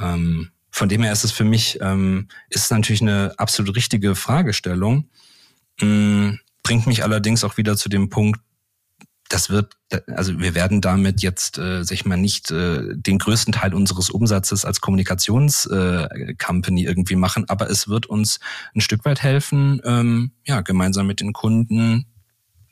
Ähm, 0.00 0.50
von 0.70 0.88
dem 0.88 1.02
her 1.02 1.12
ist 1.12 1.24
es 1.24 1.32
für 1.32 1.44
mich, 1.44 1.78
ähm, 1.82 2.28
ist 2.48 2.70
natürlich 2.70 3.02
eine 3.02 3.34
absolut 3.36 3.76
richtige 3.76 4.14
Fragestellung. 4.14 5.10
Ähm, 5.80 6.40
bringt 6.62 6.86
mich 6.86 7.04
allerdings 7.04 7.44
auch 7.44 7.58
wieder 7.58 7.76
zu 7.76 7.90
dem 7.90 8.08
Punkt, 8.08 8.40
das 9.28 9.50
wird, 9.50 9.76
also 10.08 10.38
wir 10.38 10.54
werden 10.54 10.80
damit 10.80 11.22
jetzt, 11.22 11.58
äh, 11.58 11.84
sag 11.84 11.94
ich 11.94 12.04
mal, 12.04 12.16
nicht 12.16 12.50
äh, 12.50 12.94
den 12.94 13.18
größten 13.18 13.52
Teil 13.52 13.74
unseres 13.74 14.10
Umsatzes 14.10 14.64
als 14.64 14.80
Kommunikationscompany 14.80 16.82
äh, 16.82 16.86
irgendwie 16.86 17.16
machen, 17.16 17.44
aber 17.48 17.70
es 17.70 17.88
wird 17.88 18.06
uns 18.06 18.40
ein 18.74 18.80
Stück 18.80 19.04
weit 19.04 19.22
helfen, 19.22 19.80
ähm, 19.84 20.32
ja, 20.44 20.60
gemeinsam 20.60 21.06
mit 21.06 21.20
den 21.20 21.32
Kunden 21.32 22.06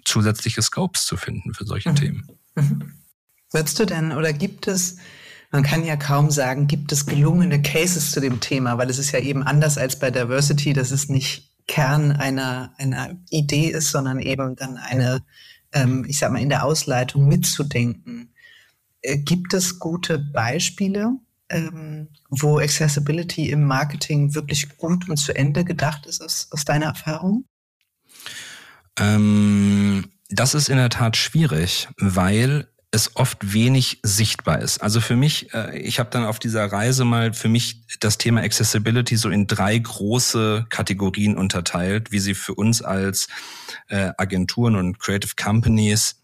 zusätzliche 0.05 0.63
Scopes 0.63 1.07
zu 1.07 1.17
finden 1.17 1.55
für 1.55 1.65
solche 1.65 1.91
mhm. 1.91 1.97
Themen. 1.97 2.29
Mhm. 2.55 2.93
Würdest 3.53 3.79
du 3.79 3.85
denn 3.85 4.13
oder 4.13 4.33
gibt 4.33 4.67
es, 4.67 4.97
man 5.51 5.63
kann 5.63 5.85
ja 5.85 5.97
kaum 5.97 6.31
sagen, 6.31 6.67
gibt 6.67 6.93
es 6.93 7.07
gelungene 7.07 7.61
Cases 7.61 8.11
zu 8.11 8.21
dem 8.21 8.41
Thema, 8.41 8.79
weil 8.79 8.89
es 8.89 8.99
ist 8.99 9.13
ja 9.13 9.21
eben 9.21 9.43
anders 9.43 9.77
als 9.77 9.99
bei 9.99 10.11
Diversity, 10.11 10.73
dass 10.73 10.91
es 10.91 11.09
nicht 11.09 11.51
Kern 11.69 12.13
einer, 12.13 12.75
einer 12.79 13.17
Idee 13.31 13.69
ist, 13.69 13.91
sondern 13.91 14.19
eben 14.19 14.57
dann 14.57 14.77
eine, 14.77 15.23
ähm, 15.73 16.05
ich 16.09 16.19
sag 16.19 16.33
mal, 16.33 16.41
in 16.41 16.49
der 16.49 16.65
Ausleitung 16.65 17.29
mitzudenken. 17.29 18.35
Äh, 19.03 19.19
gibt 19.19 19.55
es 19.55 19.79
gute 19.79 20.19
Beispiele, 20.19 21.13
ähm, 21.51 22.09
wo 22.31 22.59
Accessibility 22.59 23.51
im 23.51 23.65
Marketing 23.65 24.35
wirklich 24.35 24.77
gut 24.77 25.09
und 25.09 25.19
zu 25.19 25.37
Ende 25.37 25.65
gedacht 25.65 26.07
ist, 26.07 26.23
aus, 26.23 26.49
aus 26.51 26.65
deiner 26.65 26.87
Erfahrung? 26.87 27.45
Ähm, 28.99 30.11
das 30.29 30.55
ist 30.55 30.69
in 30.69 30.77
der 30.77 30.91
Tat 30.91 31.17
schwierig, 31.17 31.89
weil 31.99 32.69
es 32.95 33.17
oft 33.17 33.55
wenig 33.55 34.01
sichtbar 34.03 34.61
ist. 34.61 34.83
Also 34.83 35.01
für 35.01 35.17
mich, 35.17 35.53
äh, 35.55 35.79
ich 35.79 35.99
habe 35.99 36.11
dann 36.11 36.25
auf 36.25 36.39
dieser 36.39 36.67
Reise 36.67 37.07
mal 37.07 37.33
für 37.33 37.49
mich 37.49 37.87
das 38.01 38.19
Thema 38.19 38.43
Accessibility 38.43 39.17
so 39.17 39.31
in 39.31 39.47
drei 39.47 39.79
große 39.79 40.67
Kategorien 40.69 41.39
unterteilt, 41.39 42.13
wie 42.13 42.19
sie 42.19 42.35
für 42.35 42.55
uns 42.55 42.83
als 42.83 43.29
äh, 43.89 44.13
Agenturen 44.19 44.77
und 44.77 44.99
Creative 44.99 45.33
Companies 45.43 46.22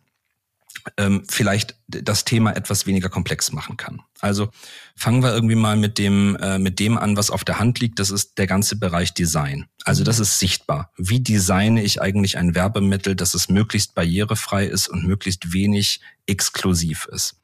ähm, 0.97 1.25
vielleicht 1.29 1.77
das 1.87 2.25
Thema 2.25 2.57
etwas 2.57 2.87
weniger 2.87 3.09
komplex 3.09 3.53
machen 3.53 3.77
kann. 3.77 4.03
Also 4.21 4.51
fangen 4.97 5.23
wir 5.23 5.33
irgendwie 5.33 5.55
mal 5.55 5.77
mit 5.77 5.99
dem, 5.99 6.37
äh, 6.37 6.59
mit 6.59 6.79
dem 6.81 6.99
an, 6.99 7.17
was 7.17 7.31
auf 7.31 7.45
der 7.45 7.59
Hand 7.59 7.81
liegt. 7.81 7.99
Das 7.99 8.11
ist 8.11 8.39
der 8.39 8.47
ganze 8.47 8.77
Bereich 8.77 9.15
Design. 9.15 9.67
Also 9.85 10.05
das 10.05 10.19
ist 10.19 10.39
sichtbar. 10.39 10.93
Wie 10.97 11.21
designe 11.21 11.83
ich 11.83 12.01
eigentlich 12.01 12.39
ein 12.39 12.55
Werbemittel, 12.55 13.17
dass 13.17 13.35
es 13.35 13.49
möglichst 13.49 13.95
barrierefrei 13.95 14.67
ist 14.67 14.89
und 14.89 15.05
möglichst 15.05 15.53
wenig 15.53 16.01
exklusiv 16.27 17.09
ist? 17.11 17.41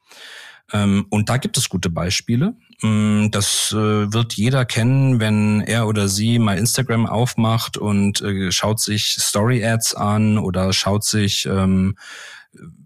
Ähm, 0.73 1.05
und 1.09 1.29
da 1.29 1.37
gibt 1.37 1.57
es 1.57 1.69
gute 1.69 1.89
Beispiele. 1.89 2.55
Mm, 2.81 3.29
das 3.29 3.71
äh, 3.71 4.11
wird 4.11 4.33
jeder 4.33 4.65
kennen, 4.65 5.19
wenn 5.19 5.61
er 5.61 5.87
oder 5.87 6.07
sie 6.07 6.39
mal 6.39 6.57
Instagram 6.57 7.05
aufmacht 7.05 7.77
und 7.77 8.21
äh, 8.21 8.51
schaut 8.51 8.79
sich 8.79 9.15
Story-Ads 9.19 9.95
an 9.95 10.37
oder 10.37 10.73
schaut 10.73 11.03
sich 11.03 11.45
ähm, 11.45 11.95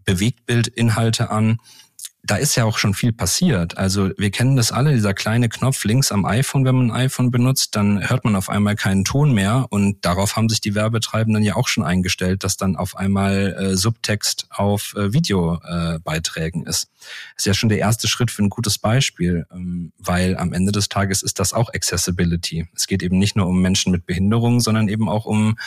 Bewegtbildinhalte 0.06 1.30
an. 1.30 1.58
da 2.22 2.36
ist 2.36 2.56
ja 2.56 2.66
auch 2.66 2.78
schon 2.78 2.94
viel 2.94 3.14
passiert. 3.14 3.78
Also 3.78 4.12
wir 4.18 4.30
kennen 4.30 4.56
das 4.56 4.72
alle, 4.72 4.94
dieser 4.94 5.14
kleine 5.14 5.50
Knopf 5.50 5.84
links 5.86 6.12
am 6.12 6.26
iPhone, 6.26 6.66
wenn 6.66 6.76
man 6.76 6.92
ein 6.92 7.06
iPhone 7.06 7.32
benutzt, 7.32 7.76
dann 7.76 8.08
hört 8.08 8.26
man 8.26 8.36
auf 8.36 8.50
einmal 8.50 8.76
keinen 8.76 9.06
Ton 9.06 9.34
mehr 9.34 9.68
und 9.70 10.06
darauf 10.06 10.36
haben 10.36 10.50
sich 10.50 10.62
die 10.62 10.76
Werbetreibenden 10.76 11.44
ja 11.44 11.56
auch 11.56 11.68
schon 11.68 11.84
eingestellt, 11.84 12.44
dass 12.44 12.58
dann 12.58 12.76
auf 12.76 12.98
einmal 12.98 13.56
äh, 13.58 13.78
Subtext 13.78 14.48
auf 14.50 14.94
äh, 14.96 15.14
Videobeiträgen 15.14 16.66
äh, 16.66 16.70
ist. 16.70 16.90
ist 17.38 17.46
ja 17.46 17.54
schon 17.54 17.70
der 17.70 17.80
erste 17.80 18.08
Schritt 18.08 18.32
für 18.32 18.44
ein 18.44 18.50
gutes 18.50 18.78
Beispiel, 18.78 19.46
ähm, 19.52 19.94
weil 19.98 20.38
am 20.38 20.54
Ende 20.54 20.72
des 20.72 20.90
Tages 20.90 21.24
ist 21.24 21.40
das 21.40 21.54
auch 21.54 21.74
Accessibility. 21.74 22.68
Es 22.76 22.86
geht 22.86 23.02
eben 23.02 23.18
nicht 23.18 23.38
nur 23.38 23.48
um 23.48 23.62
Menschen 23.62 23.92
mit 23.92 24.06
Behinderungen, 24.06 24.60
sondern 24.60 24.90
eben 24.90 25.10
auch 25.10 25.26
um 25.26 25.58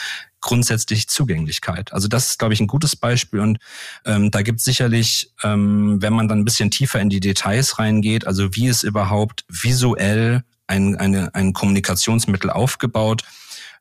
grundsätzlich 0.43 1.07
Zugänglichkeit. 1.07 1.91
Also 1.93 2.07
das 2.07 2.29
ist, 2.29 2.39
glaube 2.39 2.53
ich, 2.53 2.59
ein 2.59 2.67
gutes 2.67 2.95
Beispiel. 2.95 3.39
Und 3.39 3.57
ähm, 4.05 4.29
da 4.29 4.43
gibt 4.43 4.59
es 4.59 4.65
sicherlich, 4.65 5.31
ähm, 5.43 6.01
wenn 6.01 6.13
man 6.13 6.27
dann 6.27 6.39
ein 6.39 6.45
bisschen 6.45 6.69
tiefer 6.69 7.01
in 7.01 7.09
die 7.09 7.19
Details 7.19 7.79
reingeht, 7.79 8.27
also 8.27 8.53
wie 8.53 8.67
ist 8.67 8.83
überhaupt 8.83 9.45
visuell 9.47 10.43
ein, 10.67 10.95
eine, 10.95 11.33
ein 11.33 11.53
Kommunikationsmittel 11.53 12.49
aufgebaut, 12.49 13.23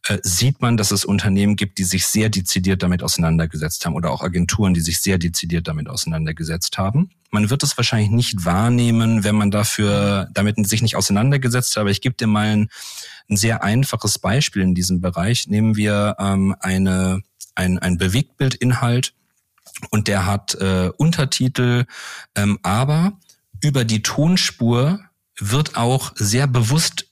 äh, 0.09 0.19
sieht 0.23 0.61
man, 0.61 0.77
dass 0.77 0.91
es 0.91 1.05
Unternehmen 1.05 1.55
gibt, 1.55 1.79
die 1.79 1.85
sich 1.85 2.07
sehr 2.07 2.29
dezidiert 2.29 2.83
damit 2.83 3.03
auseinandergesetzt 3.03 3.87
haben 3.87 3.95
oder 3.95 4.11
auch 4.11 4.23
Agenturen, 4.23 4.75
die 4.75 4.81
sich 4.81 5.01
sehr 5.01 5.17
dezidiert 5.17 5.69
damit 5.69 5.89
auseinandergesetzt 5.89 6.77
haben. 6.77 7.11
Man 7.31 7.51
wird 7.51 7.63
es 7.63 7.77
wahrscheinlich 7.77 8.11
nicht 8.11 8.45
wahrnehmen, 8.45 9.23
wenn 9.23 9.37
man 9.37 9.53
dafür 9.53 10.29
damit 10.35 10.67
sich 10.67 10.83
nicht 10.83 10.97
auseinandergesetzt 10.97 11.77
hat. 11.77 11.83
Aber 11.83 11.91
ich 11.91 12.01
gebe 12.01 12.17
dir 12.17 12.27
mal 12.27 12.49
ein, 12.49 12.69
ein 13.31 13.37
sehr 13.37 13.63
einfaches 13.63 14.19
Beispiel 14.19 14.63
in 14.63 14.75
diesem 14.75 15.01
Bereich. 15.01 15.47
Nehmen 15.47 15.77
wir 15.77 16.17
ähm, 16.19 16.57
eine, 16.59 17.23
ein, 17.55 17.79
ein 17.79 17.97
Bewegtbildinhalt 17.97 19.15
und 19.91 20.09
der 20.09 20.27
hat 20.27 20.55
äh, 20.57 20.91
Untertitel, 20.97 21.85
ähm, 22.35 22.59
aber 22.63 23.13
über 23.61 23.85
die 23.85 24.03
Tonspur 24.03 25.01
wird 25.39 25.77
auch 25.77 26.13
sehr 26.17 26.49
bewusst 26.49 27.07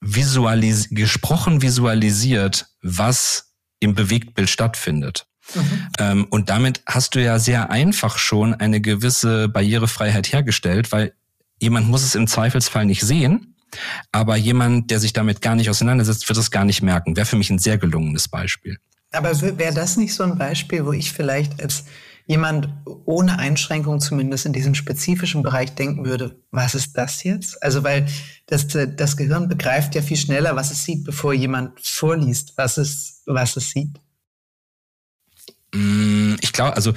visualis 0.00 0.88
gesprochen 0.90 1.62
visualisiert, 1.62 2.66
was 2.82 3.52
im 3.80 3.94
Bewegtbild 3.94 4.48
stattfindet. 4.48 5.26
Mhm. 5.54 5.88
Ähm, 5.98 6.26
und 6.30 6.50
damit 6.50 6.82
hast 6.86 7.14
du 7.14 7.22
ja 7.22 7.38
sehr 7.38 7.70
einfach 7.70 8.18
schon 8.18 8.54
eine 8.54 8.80
gewisse 8.80 9.48
Barrierefreiheit 9.48 10.32
hergestellt, 10.32 10.92
weil 10.92 11.14
jemand 11.58 11.88
muss 11.88 12.02
es 12.02 12.14
im 12.14 12.26
Zweifelsfall 12.26 12.84
nicht 12.84 13.02
sehen, 13.02 13.56
aber 14.12 14.36
jemand, 14.36 14.90
der 14.90 15.00
sich 15.00 15.12
damit 15.12 15.40
gar 15.42 15.54
nicht 15.54 15.70
auseinandersetzt, 15.70 16.28
wird 16.28 16.38
es 16.38 16.50
gar 16.50 16.64
nicht 16.64 16.82
merken. 16.82 17.16
Wäre 17.16 17.26
für 17.26 17.36
mich 17.36 17.50
ein 17.50 17.58
sehr 17.58 17.78
gelungenes 17.78 18.28
Beispiel. 18.28 18.78
Aber 19.12 19.40
wäre 19.40 19.74
das 19.74 19.96
nicht 19.96 20.14
so 20.14 20.22
ein 20.22 20.36
Beispiel, 20.36 20.84
wo 20.84 20.92
ich 20.92 21.12
vielleicht 21.12 21.62
als 21.62 21.84
jemand 22.28 22.68
ohne 23.06 23.38
Einschränkung 23.38 24.00
zumindest 24.00 24.44
in 24.44 24.52
diesem 24.52 24.74
spezifischen 24.74 25.42
Bereich 25.42 25.74
denken 25.74 26.04
würde, 26.04 26.38
was 26.50 26.74
ist 26.74 26.96
das 26.96 27.24
jetzt? 27.24 27.60
Also 27.62 27.82
weil 27.82 28.06
das, 28.46 28.68
das 28.68 29.16
Gehirn 29.16 29.48
begreift 29.48 29.94
ja 29.94 30.02
viel 30.02 30.18
schneller, 30.18 30.54
was 30.54 30.70
es 30.70 30.84
sieht, 30.84 31.04
bevor 31.04 31.32
jemand 31.32 31.80
vorliest, 31.80 32.52
was 32.56 32.76
es, 32.76 33.22
was 33.24 33.56
es 33.56 33.70
sieht. 33.70 33.98
Mm, 35.74 36.34
ich 36.42 36.52
glaube, 36.52 36.76
also 36.76 36.92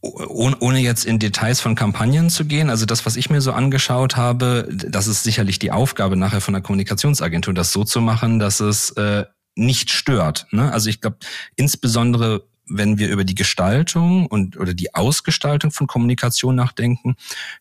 ohne 0.00 0.78
jetzt 0.80 1.04
in 1.04 1.20
Details 1.20 1.60
von 1.60 1.76
Kampagnen 1.76 2.28
zu 2.28 2.44
gehen, 2.44 2.68
also 2.68 2.84
das, 2.84 3.06
was 3.06 3.14
ich 3.14 3.30
mir 3.30 3.40
so 3.40 3.52
angeschaut 3.52 4.16
habe, 4.16 4.68
das 4.70 5.06
ist 5.06 5.22
sicherlich 5.22 5.60
die 5.60 5.70
Aufgabe 5.70 6.16
nachher 6.16 6.40
von 6.40 6.54
der 6.54 6.62
Kommunikationsagentur, 6.62 7.54
das 7.54 7.72
so 7.72 7.84
zu 7.84 8.00
machen, 8.00 8.40
dass 8.40 8.58
es 8.58 8.90
äh, 8.90 9.24
nicht 9.54 9.90
stört. 9.90 10.46
Ne? 10.50 10.72
Also 10.72 10.88
ich 10.88 11.00
glaube, 11.00 11.18
insbesondere 11.56 12.47
wenn 12.68 12.98
wir 12.98 13.08
über 13.08 13.24
die 13.24 13.34
Gestaltung 13.34 14.26
und 14.26 14.56
oder 14.56 14.74
die 14.74 14.94
Ausgestaltung 14.94 15.70
von 15.70 15.86
Kommunikation 15.86 16.54
nachdenken, 16.54 17.16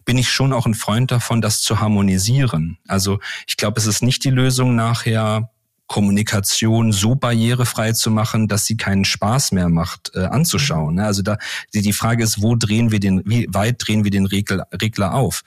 bin 0.05 0.17
ich 0.17 0.31
schon 0.31 0.53
auch 0.53 0.65
ein 0.65 0.73
Freund 0.73 1.11
davon, 1.11 1.41
das 1.41 1.61
zu 1.61 1.79
harmonisieren. 1.79 2.77
Also 2.87 3.19
ich 3.47 3.57
glaube, 3.57 3.79
es 3.79 3.87
ist 3.87 4.03
nicht 4.03 4.23
die 4.23 4.29
Lösung 4.29 4.75
nachher 4.75 5.49
Kommunikation 5.87 6.91
so 6.91 7.15
barrierefrei 7.15 7.93
zu 7.93 8.11
machen, 8.11 8.47
dass 8.47 8.65
sie 8.65 8.75
keinen 8.75 9.05
Spaß 9.05 9.53
mehr 9.53 9.69
macht 9.69 10.11
äh, 10.13 10.25
anzuschauen. 10.25 10.95
Ne? 10.95 11.05
Also 11.05 11.21
da 11.21 11.37
die, 11.73 11.93
Frage 11.93 12.23
ist, 12.23 12.41
wo 12.41 12.55
drehen 12.55 12.91
wir 12.91 12.99
den, 12.99 13.23
wie 13.25 13.47
weit 13.49 13.77
drehen 13.79 14.03
wir 14.03 14.11
den 14.11 14.25
Regler, 14.25 14.67
Regler 14.81 15.13
auf? 15.13 15.43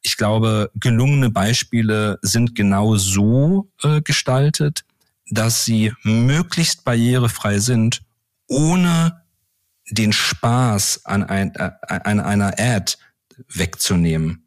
Ich 0.00 0.16
glaube, 0.16 0.70
gelungene 0.74 1.30
Beispiele 1.30 2.18
sind 2.22 2.54
genau 2.54 2.96
so 2.96 3.68
äh, 3.82 4.00
gestaltet, 4.00 4.84
dass 5.28 5.64
sie 5.64 5.92
möglichst 6.02 6.84
barrierefrei 6.84 7.58
sind 7.58 8.02
ohne 8.52 9.22
den 9.90 10.12
Spaß 10.12 11.04
an, 11.04 11.24
ein, 11.24 11.54
äh, 11.54 11.70
an 11.88 12.20
einer 12.20 12.54
Ad 12.58 12.94
wegzunehmen. 13.48 14.46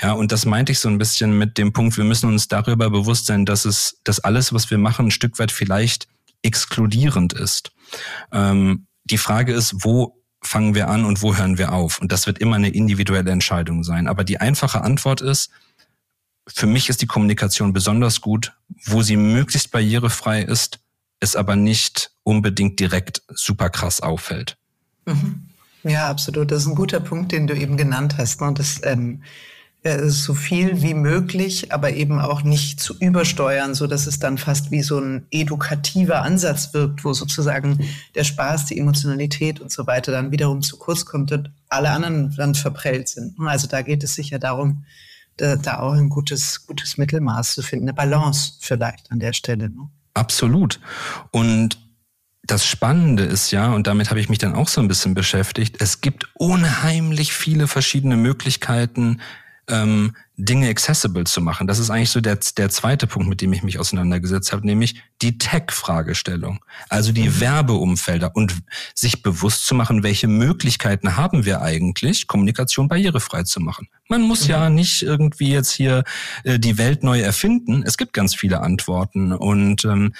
Ja, 0.00 0.12
und 0.12 0.30
das 0.30 0.44
meinte 0.44 0.72
ich 0.72 0.78
so 0.78 0.88
ein 0.88 0.98
bisschen 0.98 1.36
mit 1.36 1.58
dem 1.58 1.72
Punkt, 1.72 1.96
wir 1.96 2.04
müssen 2.04 2.28
uns 2.28 2.48
darüber 2.48 2.90
bewusst 2.90 3.26
sein, 3.26 3.46
dass 3.46 3.64
es, 3.64 4.00
dass 4.04 4.20
alles, 4.20 4.52
was 4.52 4.70
wir 4.70 4.78
machen, 4.78 5.06
ein 5.06 5.10
Stück 5.10 5.38
weit 5.38 5.50
vielleicht 5.50 6.06
exkludierend 6.42 7.32
ist. 7.32 7.72
Ähm, 8.32 8.86
die 9.04 9.18
Frage 9.18 9.52
ist, 9.52 9.84
wo 9.84 10.22
fangen 10.42 10.74
wir 10.74 10.88
an 10.88 11.04
und 11.04 11.22
wo 11.22 11.34
hören 11.34 11.58
wir 11.58 11.72
auf? 11.72 12.00
Und 12.00 12.12
das 12.12 12.26
wird 12.26 12.38
immer 12.38 12.56
eine 12.56 12.68
individuelle 12.68 13.30
Entscheidung 13.30 13.82
sein. 13.82 14.06
Aber 14.06 14.22
die 14.22 14.38
einfache 14.38 14.82
Antwort 14.82 15.20
ist, 15.20 15.50
für 16.46 16.66
mich 16.66 16.88
ist 16.88 17.02
die 17.02 17.06
Kommunikation 17.06 17.72
besonders 17.72 18.20
gut, 18.20 18.52
wo 18.84 19.02
sie 19.02 19.16
möglichst 19.16 19.72
barrierefrei 19.72 20.42
ist, 20.42 20.78
es 21.18 21.34
aber 21.34 21.56
nicht 21.56 22.12
unbedingt 22.26 22.80
direkt 22.80 23.22
super 23.28 23.70
krass 23.70 24.00
auffällt. 24.00 24.56
Mhm. 25.06 25.46
Ja, 25.84 26.08
absolut. 26.10 26.50
Das 26.50 26.62
ist 26.62 26.68
ein 26.68 26.74
guter 26.74 26.98
Punkt, 26.98 27.30
den 27.30 27.46
du 27.46 27.54
eben 27.54 27.76
genannt 27.76 28.16
hast. 28.18 28.40
Ne? 28.40 28.52
das 28.52 28.80
ähm, 28.82 29.22
äh, 29.84 30.08
so 30.08 30.34
viel 30.34 30.82
wie 30.82 30.94
möglich, 30.94 31.72
aber 31.72 31.92
eben 31.92 32.18
auch 32.18 32.42
nicht 32.42 32.80
zu 32.80 32.98
übersteuern, 32.98 33.76
so 33.76 33.86
dass 33.86 34.08
es 34.08 34.18
dann 34.18 34.38
fast 34.38 34.72
wie 34.72 34.82
so 34.82 34.98
ein 34.98 35.26
edukativer 35.30 36.22
Ansatz 36.22 36.74
wirkt, 36.74 37.04
wo 37.04 37.12
sozusagen 37.12 37.78
der 38.16 38.24
Spaß, 38.24 38.66
die 38.66 38.78
Emotionalität 38.78 39.60
und 39.60 39.70
so 39.70 39.86
weiter 39.86 40.10
dann 40.10 40.32
wiederum 40.32 40.62
zu 40.62 40.76
kurz 40.78 41.04
kommt 41.04 41.30
und 41.30 41.52
alle 41.68 41.90
anderen 41.90 42.34
dann 42.36 42.56
verprellt 42.56 43.08
sind. 43.08 43.38
Also 43.38 43.68
da 43.68 43.82
geht 43.82 44.02
es 44.02 44.16
sicher 44.16 44.40
darum, 44.40 44.84
da, 45.36 45.54
da 45.54 45.78
auch 45.78 45.92
ein 45.92 46.08
gutes, 46.08 46.66
gutes 46.66 46.98
Mittelmaß 46.98 47.54
zu 47.54 47.62
finden, 47.62 47.84
eine 47.84 47.94
Balance 47.94 48.54
vielleicht 48.58 49.12
an 49.12 49.20
der 49.20 49.32
Stelle. 49.32 49.68
Ne? 49.68 49.88
Absolut. 50.14 50.80
Und 51.30 51.85
das 52.46 52.66
Spannende 52.66 53.24
ist 53.24 53.50
ja, 53.50 53.72
und 53.72 53.86
damit 53.86 54.10
habe 54.10 54.20
ich 54.20 54.28
mich 54.28 54.38
dann 54.38 54.54
auch 54.54 54.68
so 54.68 54.80
ein 54.80 54.88
bisschen 54.88 55.14
beschäftigt, 55.14 55.76
es 55.80 56.00
gibt 56.00 56.28
unheimlich 56.34 57.32
viele 57.32 57.66
verschiedene 57.66 58.16
Möglichkeiten, 58.16 59.20
ähm, 59.68 60.14
Dinge 60.36 60.68
accessible 60.68 61.24
zu 61.24 61.40
machen. 61.40 61.66
Das 61.66 61.78
ist 61.78 61.90
eigentlich 61.90 62.10
so 62.10 62.20
der, 62.20 62.38
der 62.56 62.68
zweite 62.68 63.06
Punkt, 63.06 63.28
mit 63.28 63.40
dem 63.40 63.52
ich 63.52 63.62
mich 63.62 63.78
auseinandergesetzt 63.78 64.52
habe, 64.52 64.66
nämlich 64.66 65.02
die 65.22 65.38
Tech-Fragestellung. 65.38 66.60
Also 66.88 67.10
die 67.10 67.28
mhm. 67.28 67.40
Werbeumfelder 67.40 68.36
und 68.36 68.54
sich 68.94 69.22
bewusst 69.22 69.66
zu 69.66 69.74
machen, 69.74 70.02
welche 70.02 70.28
Möglichkeiten 70.28 71.16
haben 71.16 71.46
wir 71.46 71.62
eigentlich, 71.62 72.26
Kommunikation 72.26 72.88
barrierefrei 72.88 73.44
zu 73.44 73.60
machen. 73.60 73.88
Man 74.08 74.22
muss 74.22 74.44
mhm. 74.44 74.50
ja 74.50 74.70
nicht 74.70 75.02
irgendwie 75.02 75.50
jetzt 75.50 75.72
hier 75.72 76.04
äh, 76.44 76.58
die 76.58 76.78
Welt 76.78 77.02
neu 77.02 77.20
erfinden. 77.20 77.82
Es 77.84 77.96
gibt 77.96 78.12
ganz 78.12 78.34
viele 78.34 78.60
Antworten 78.60 79.32
und 79.32 79.84
ähm, 79.84 80.12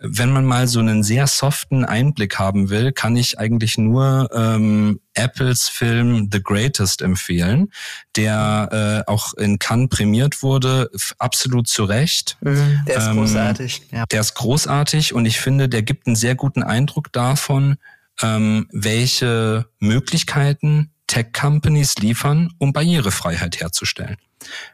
wenn 0.00 0.32
man 0.32 0.46
mal 0.46 0.66
so 0.66 0.80
einen 0.80 1.02
sehr 1.02 1.26
soften 1.26 1.84
Einblick 1.84 2.38
haben 2.38 2.70
will, 2.70 2.92
kann 2.92 3.16
ich 3.16 3.38
eigentlich 3.38 3.76
nur 3.76 4.30
ähm, 4.34 5.00
Apples 5.14 5.68
Film 5.68 6.30
The 6.32 6.42
Greatest 6.42 7.02
empfehlen, 7.02 7.70
der 8.16 9.04
äh, 9.06 9.10
auch 9.10 9.34
in 9.34 9.58
Cannes 9.58 9.88
prämiert 9.90 10.42
wurde, 10.42 10.90
absolut 11.18 11.68
zu 11.68 11.84
Recht. 11.84 12.38
Mhm, 12.40 12.80
der 12.86 12.96
ist 12.96 13.06
ähm, 13.06 13.16
großartig. 13.18 13.82
Ja. 13.92 14.06
Der 14.06 14.20
ist 14.20 14.34
großartig 14.34 15.12
und 15.12 15.26
ich 15.26 15.38
finde, 15.38 15.68
der 15.68 15.82
gibt 15.82 16.06
einen 16.06 16.16
sehr 16.16 16.34
guten 16.34 16.62
Eindruck 16.62 17.12
davon, 17.12 17.76
ähm, 18.22 18.68
welche 18.72 19.66
Möglichkeiten 19.78 20.92
Tech-Companies 21.08 21.96
liefern, 21.96 22.52
um 22.58 22.72
Barrierefreiheit 22.72 23.60
herzustellen. 23.60 24.16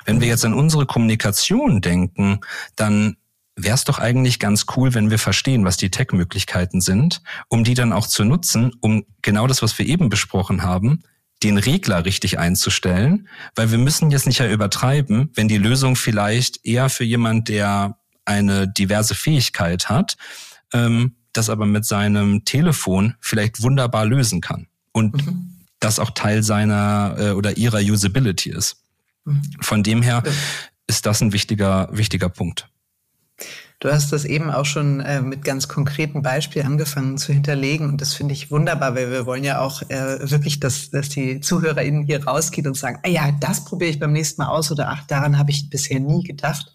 Wenn 0.04 0.20
wir 0.20 0.28
jetzt 0.28 0.44
an 0.44 0.54
unsere 0.54 0.86
Kommunikation 0.86 1.80
denken, 1.80 2.40
dann 2.76 3.16
wäre 3.56 3.74
es 3.74 3.84
doch 3.84 3.98
eigentlich 3.98 4.38
ganz 4.38 4.66
cool, 4.76 4.94
wenn 4.94 5.10
wir 5.10 5.18
verstehen, 5.18 5.64
was 5.64 5.78
die 5.78 5.90
Tech-Möglichkeiten 5.90 6.80
sind, 6.80 7.22
um 7.48 7.64
die 7.64 7.74
dann 7.74 7.92
auch 7.92 8.06
zu 8.06 8.24
nutzen, 8.24 8.72
um 8.80 9.04
genau 9.22 9.46
das, 9.46 9.62
was 9.62 9.78
wir 9.78 9.86
eben 9.86 10.10
besprochen 10.10 10.62
haben, 10.62 11.02
den 11.42 11.58
Regler 11.58 12.04
richtig 12.04 12.38
einzustellen, 12.38 13.28
weil 13.54 13.70
wir 13.70 13.78
müssen 13.78 14.10
jetzt 14.10 14.26
nicht 14.26 14.38
ja 14.38 14.48
übertreiben, 14.48 15.30
wenn 15.34 15.48
die 15.48 15.58
Lösung 15.58 15.96
vielleicht 15.96 16.64
eher 16.64 16.88
für 16.88 17.04
jemand, 17.04 17.48
der 17.48 17.98
eine 18.24 18.68
diverse 18.68 19.14
Fähigkeit 19.14 19.88
hat, 19.88 20.16
ähm, 20.72 21.16
das 21.32 21.50
aber 21.50 21.66
mit 21.66 21.84
seinem 21.84 22.44
Telefon 22.44 23.14
vielleicht 23.20 23.62
wunderbar 23.62 24.06
lösen 24.06 24.40
kann 24.40 24.66
und 24.92 25.26
mhm. 25.26 25.64
das 25.80 25.98
auch 25.98 26.10
Teil 26.10 26.42
seiner 26.42 27.16
äh, 27.18 27.30
oder 27.32 27.56
ihrer 27.56 27.80
Usability 27.80 28.50
ist. 28.50 28.82
Mhm. 29.24 29.42
Von 29.60 29.82
dem 29.82 30.02
her 30.02 30.22
ist 30.86 31.06
das 31.06 31.20
ein 31.20 31.32
wichtiger, 31.32 31.88
wichtiger 31.92 32.28
Punkt. 32.28 32.68
Du 33.78 33.92
hast 33.92 34.10
das 34.10 34.24
eben 34.24 34.50
auch 34.50 34.64
schon 34.64 35.00
äh, 35.00 35.20
mit 35.20 35.44
ganz 35.44 35.68
konkreten 35.68 36.22
Beispielen 36.22 36.66
angefangen 36.66 37.18
zu 37.18 37.34
hinterlegen 37.34 37.86
und 37.90 38.00
das 38.00 38.14
finde 38.14 38.32
ich 38.32 38.50
wunderbar, 38.50 38.94
weil 38.94 39.10
wir 39.10 39.26
wollen 39.26 39.44
ja 39.44 39.60
auch 39.60 39.82
äh, 39.90 40.30
wirklich, 40.30 40.60
dass, 40.60 40.88
dass 40.88 41.10
die 41.10 41.40
ZuhörerInnen 41.40 42.04
hier 42.04 42.24
rausgehen 42.24 42.66
und 42.66 42.76
sagen, 42.76 43.00
ah 43.02 43.08
ja, 43.08 43.32
das 43.38 43.66
probiere 43.66 43.90
ich 43.90 44.00
beim 44.00 44.12
nächsten 44.12 44.40
Mal 44.40 44.48
aus 44.48 44.72
oder 44.72 44.88
ach, 44.88 45.06
daran 45.06 45.36
habe 45.36 45.50
ich 45.50 45.68
bisher 45.68 46.00
nie 46.00 46.22
gedacht. 46.22 46.72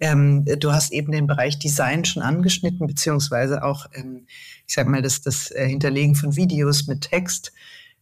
Ähm, 0.00 0.44
du 0.44 0.72
hast 0.72 0.92
eben 0.92 1.12
den 1.12 1.28
Bereich 1.28 1.60
Design 1.60 2.04
schon 2.04 2.24
angeschnitten, 2.24 2.88
beziehungsweise 2.88 3.62
auch, 3.62 3.86
ähm, 3.94 4.26
ich 4.66 4.74
sag 4.74 4.88
mal, 4.88 5.00
das, 5.00 5.20
das 5.20 5.52
äh, 5.52 5.68
Hinterlegen 5.68 6.16
von 6.16 6.34
Videos 6.34 6.88
mit 6.88 7.02
Text. 7.02 7.52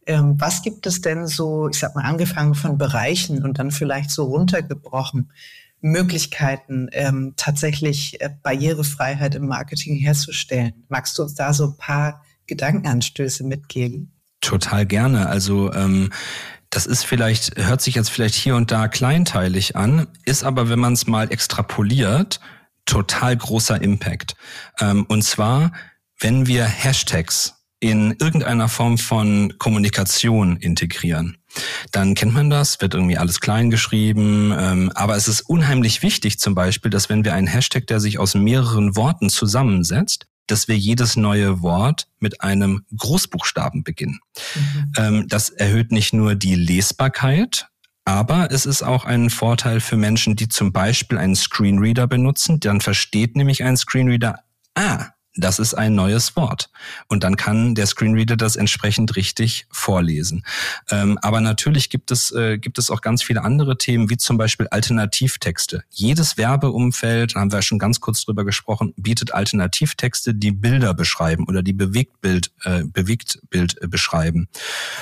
Ähm, 0.07 0.33
was 0.39 0.63
gibt 0.63 0.87
es 0.87 1.01
denn 1.01 1.27
so, 1.27 1.69
ich 1.69 1.77
sag 1.77 1.93
mal, 1.93 2.05
angefangen 2.05 2.55
von 2.55 2.79
Bereichen 2.79 3.43
und 3.43 3.59
dann 3.59 3.69
vielleicht 3.69 4.09
so 4.09 4.23
runtergebrochen, 4.23 5.29
Möglichkeiten, 5.81 6.87
ähm, 6.91 7.33
tatsächlich 7.37 8.21
äh, 8.21 8.29
Barrierefreiheit 8.41 9.35
im 9.35 9.47
Marketing 9.47 9.95
herzustellen? 9.95 10.85
Magst 10.89 11.17
du 11.17 11.23
uns 11.23 11.35
da 11.35 11.53
so 11.53 11.65
ein 11.65 11.77
paar 11.77 12.23
Gedankenanstöße 12.47 13.43
mitgeben? 13.43 14.13
Total 14.41 14.85
gerne. 14.85 15.27
Also 15.27 15.73
ähm, 15.73 16.11
das 16.69 16.85
ist 16.85 17.03
vielleicht, 17.03 17.57
hört 17.57 17.81
sich 17.81 17.95
jetzt 17.95 18.09
vielleicht 18.09 18.35
hier 18.35 18.55
und 18.55 18.71
da 18.71 18.87
kleinteilig 18.87 19.75
an, 19.75 20.07
ist 20.25 20.43
aber, 20.43 20.69
wenn 20.69 20.79
man 20.79 20.93
es 20.93 21.05
mal 21.05 21.31
extrapoliert, 21.31 22.39
total 22.85 23.35
großer 23.35 23.81
Impact. 23.81 24.35
Ähm, 24.79 25.05
und 25.07 25.23
zwar, 25.23 25.73
wenn 26.19 26.47
wir 26.47 26.65
Hashtags 26.65 27.55
in 27.79 28.15
irgendeiner 28.19 28.69
Form 28.69 28.97
von 28.97 29.55
Kommunikation 29.57 30.55
integrieren. 30.57 31.37
Dann 31.91 32.15
kennt 32.15 32.33
man 32.33 32.49
das, 32.49 32.81
wird 32.81 32.93
irgendwie 32.93 33.17
alles 33.17 33.39
klein 33.39 33.69
geschrieben, 33.69 34.53
ähm, 34.57 34.91
aber 34.95 35.15
es 35.15 35.27
ist 35.27 35.41
unheimlich 35.41 36.03
wichtig 36.03 36.39
zum 36.39 36.55
Beispiel, 36.55 36.91
dass 36.91 37.09
wenn 37.09 37.25
wir 37.25 37.33
einen 37.33 37.47
Hashtag, 37.47 37.87
der 37.87 37.99
sich 37.99 38.19
aus 38.19 38.35
mehreren 38.35 38.95
Worten 38.95 39.29
zusammensetzt, 39.29 40.27
dass 40.47 40.67
wir 40.67 40.77
jedes 40.77 41.15
neue 41.15 41.61
Wort 41.61 42.07
mit 42.19 42.41
einem 42.41 42.85
Großbuchstaben 42.97 43.83
beginnen. 43.83 44.19
Mhm. 44.55 44.91
Ähm, 44.97 45.27
das 45.27 45.49
erhöht 45.49 45.91
nicht 45.91 46.13
nur 46.13 46.35
die 46.35 46.55
Lesbarkeit, 46.55 47.67
aber 48.05 48.51
es 48.51 48.65
ist 48.65 48.83
auch 48.83 49.05
ein 49.05 49.29
Vorteil 49.29 49.79
für 49.79 49.95
Menschen, 49.95 50.35
die 50.35 50.49
zum 50.49 50.73
Beispiel 50.73 51.17
einen 51.17 51.35
Screenreader 51.35 52.07
benutzen. 52.07 52.59
Dann 52.59 52.81
versteht 52.81 53.35
nämlich 53.35 53.63
ein 53.63 53.77
Screenreader, 53.77 54.39
ah, 54.75 55.07
das 55.35 55.59
ist 55.59 55.73
ein 55.73 55.95
neues 55.95 56.35
Wort. 56.35 56.69
Und 57.07 57.23
dann 57.23 57.37
kann 57.37 57.73
der 57.73 57.85
Screenreader 57.85 58.35
das 58.35 58.57
entsprechend 58.57 59.15
richtig 59.15 59.65
vorlesen. 59.71 60.43
Ähm, 60.89 61.17
aber 61.21 61.39
natürlich 61.39 61.89
gibt 61.89 62.11
es, 62.11 62.31
äh, 62.31 62.57
gibt 62.57 62.77
es 62.77 62.89
auch 62.89 63.01
ganz 63.01 63.23
viele 63.23 63.43
andere 63.43 63.77
Themen, 63.77 64.09
wie 64.09 64.17
zum 64.17 64.37
Beispiel 64.37 64.67
Alternativtexte. 64.67 65.83
Jedes 65.89 66.37
Werbeumfeld, 66.37 67.35
da 67.35 67.39
haben 67.39 67.51
wir 67.51 67.61
schon 67.61 67.79
ganz 67.79 68.01
kurz 68.01 68.25
drüber 68.25 68.43
gesprochen, 68.43 68.93
bietet 68.97 69.33
Alternativtexte, 69.33 70.33
die 70.33 70.51
Bilder 70.51 70.93
beschreiben 70.93 71.45
oder 71.47 71.63
die 71.63 71.73
Bewegtbild, 71.73 72.51
äh, 72.63 72.83
Bewegtbild 72.83 73.81
äh, 73.81 73.87
beschreiben. 73.87 74.49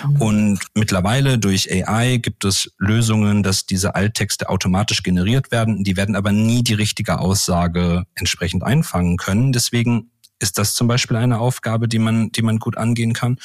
Mhm. 0.07 0.21
Und 0.21 0.59
mittlerweile 0.75 1.39
durch 1.39 1.71
AI 1.71 2.17
gibt 2.17 2.45
es 2.45 2.71
Lösungen, 2.77 3.41
dass 3.41 3.65
diese 3.65 3.95
Alttexte 3.95 4.49
automatisch 4.49 5.01
generiert 5.01 5.51
werden. 5.51 5.83
Die 5.83 5.97
werden 5.97 6.15
aber 6.15 6.31
nie 6.31 6.63
die 6.63 6.75
richtige 6.75 7.19
Aussage 7.19 8.03
entsprechend 8.13 8.63
einfangen 8.63 9.17
können. 9.17 9.51
Deswegen 9.51 10.11
ist 10.39 10.57
das 10.57 10.73
zum 10.73 10.87
Beispiel 10.87 11.17
eine 11.17 11.39
Aufgabe, 11.39 11.87
die 11.87 11.99
man, 11.99 12.31
die 12.31 12.41
man 12.41 12.59
gut 12.59 12.77
angehen 12.77 13.13
kann. 13.13 13.37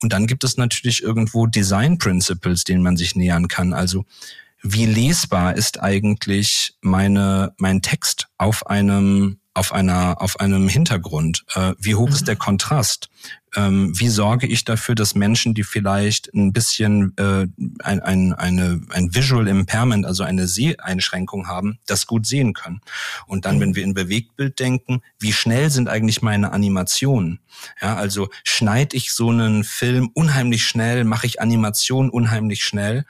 Und 0.00 0.12
dann 0.12 0.26
gibt 0.26 0.44
es 0.44 0.56
natürlich 0.56 1.02
irgendwo 1.02 1.46
Design 1.46 1.98
Principles, 1.98 2.64
denen 2.64 2.82
man 2.82 2.96
sich 2.96 3.16
nähern 3.16 3.48
kann. 3.48 3.72
Also 3.72 4.04
wie 4.62 4.86
lesbar 4.86 5.56
ist 5.56 5.82
eigentlich 5.82 6.74
meine, 6.80 7.52
mein 7.58 7.82
Text 7.82 8.28
auf 8.38 8.66
einem 8.66 9.38
auf 9.56 9.72
einer 9.72 10.20
auf 10.20 10.38
einem 10.38 10.68
Hintergrund? 10.68 11.44
Äh, 11.54 11.72
wie 11.78 11.94
hoch 11.94 12.08
mhm. 12.08 12.14
ist 12.14 12.28
der 12.28 12.36
Kontrast? 12.36 13.08
Ähm, 13.54 13.98
wie 13.98 14.08
sorge 14.08 14.46
ich 14.46 14.64
dafür, 14.64 14.94
dass 14.94 15.14
Menschen, 15.14 15.54
die 15.54 15.64
vielleicht 15.64 16.32
ein 16.34 16.52
bisschen 16.52 17.16
äh, 17.16 17.46
ein, 17.82 18.00
ein, 18.00 18.32
eine, 18.34 18.82
ein 18.90 19.14
Visual 19.14 19.48
Impairment, 19.48 20.04
also 20.04 20.24
eine 20.24 20.46
Seheinschränkung 20.46 21.48
haben, 21.48 21.78
das 21.86 22.06
gut 22.06 22.26
sehen 22.26 22.52
können? 22.52 22.82
Und 23.26 23.46
dann, 23.46 23.56
mhm. 23.56 23.60
wenn 23.60 23.74
wir 23.76 23.84
in 23.84 23.94
Bewegtbild 23.94 24.60
denken, 24.60 25.00
wie 25.18 25.32
schnell 25.32 25.70
sind 25.70 25.88
eigentlich 25.88 26.20
meine 26.20 26.52
Animationen? 26.52 27.40
Ja, 27.80 27.96
also 27.96 28.28
schneide 28.44 28.94
ich 28.94 29.14
so 29.14 29.30
einen 29.30 29.64
Film 29.64 30.10
unheimlich 30.12 30.66
schnell, 30.66 31.04
mache 31.04 31.26
ich 31.26 31.40
Animationen 31.40 32.10
unheimlich 32.10 32.62
schnell 32.62 33.06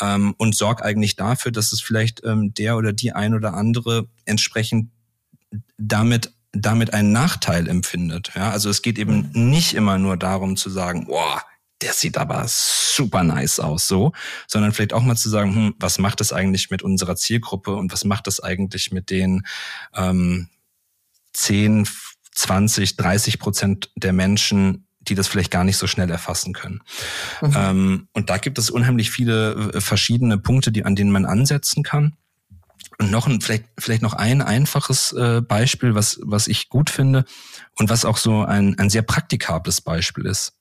ähm, 0.00 0.34
und 0.38 0.56
sorge 0.56 0.82
eigentlich 0.82 1.16
dafür, 1.16 1.52
dass 1.52 1.72
es 1.72 1.82
vielleicht 1.82 2.24
ähm, 2.24 2.54
der 2.54 2.78
oder 2.78 2.94
die 2.94 3.12
ein 3.12 3.34
oder 3.34 3.52
andere 3.52 4.08
entsprechend 4.24 4.88
damit 5.78 6.32
damit 6.52 6.92
einen 6.92 7.12
Nachteil 7.12 7.68
empfindet. 7.68 8.32
Ja, 8.34 8.50
also 8.50 8.70
es 8.70 8.82
geht 8.82 8.98
eben 8.98 9.30
nicht 9.32 9.74
immer 9.74 9.98
nur 9.98 10.16
darum 10.16 10.56
zu 10.56 10.68
sagen, 10.68 11.06
boah, 11.06 11.42
der 11.80 11.92
sieht 11.92 12.18
aber 12.18 12.44
super 12.48 13.22
nice 13.22 13.60
aus, 13.60 13.88
so, 13.88 14.12
sondern 14.46 14.72
vielleicht 14.72 14.92
auch 14.92 15.02
mal 15.02 15.16
zu 15.16 15.30
sagen, 15.30 15.54
hm, 15.54 15.74
was 15.78 15.98
macht 15.98 16.20
das 16.20 16.32
eigentlich 16.32 16.70
mit 16.70 16.82
unserer 16.82 17.16
Zielgruppe 17.16 17.74
und 17.74 17.92
was 17.92 18.04
macht 18.04 18.26
das 18.26 18.40
eigentlich 18.40 18.92
mit 18.92 19.10
den 19.10 19.46
ähm, 19.94 20.48
10, 21.32 21.88
20, 22.34 22.96
30 22.96 23.38
Prozent 23.38 23.90
der 23.96 24.12
Menschen, 24.12 24.86
die 25.00 25.14
das 25.14 25.28
vielleicht 25.28 25.50
gar 25.50 25.64
nicht 25.64 25.78
so 25.78 25.86
schnell 25.86 26.10
erfassen 26.10 26.52
können. 26.52 26.82
Mhm. 27.40 27.54
Ähm, 27.56 28.08
und 28.12 28.28
da 28.28 28.36
gibt 28.36 28.58
es 28.58 28.70
unheimlich 28.70 29.10
viele 29.10 29.72
äh, 29.74 29.80
verschiedene 29.80 30.36
Punkte, 30.36 30.72
die, 30.72 30.84
an 30.84 30.96
denen 30.96 31.10
man 31.10 31.24
ansetzen 31.24 31.82
kann. 31.82 32.16
Und 33.00 33.10
noch 33.10 33.26
ein, 33.26 33.40
vielleicht, 33.40 33.64
vielleicht 33.78 34.02
noch 34.02 34.12
ein 34.12 34.42
einfaches 34.42 35.12
äh, 35.12 35.40
Beispiel, 35.40 35.94
was, 35.94 36.20
was 36.22 36.46
ich 36.48 36.68
gut 36.68 36.90
finde 36.90 37.24
und 37.78 37.88
was 37.88 38.04
auch 38.04 38.18
so 38.18 38.44
ein, 38.44 38.78
ein 38.78 38.90
sehr 38.90 39.00
praktikables 39.00 39.80
Beispiel 39.80 40.26
ist. 40.26 40.52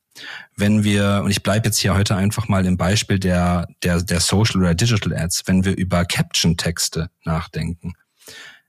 Wenn 0.56 0.86
wir, 0.86 1.21
und 1.25 1.32
ich 1.32 1.43
bleibe 1.43 1.67
jetzt 1.67 1.80
hier 1.80 1.95
heute 1.95 2.15
einfach 2.15 2.47
mal 2.47 2.65
im 2.65 2.78
Beispiel 2.78 3.19
der, 3.19 3.67
der, 3.84 4.02
der 4.02 4.21
Social 4.21 4.62
oder 4.62 4.73
Digital 4.73 5.13
Ads, 5.17 5.43
wenn 5.47 5.65
wir 5.65 5.75
über 5.75 6.06
Caption-Texte 6.06 7.10
nachdenken, 7.25 7.95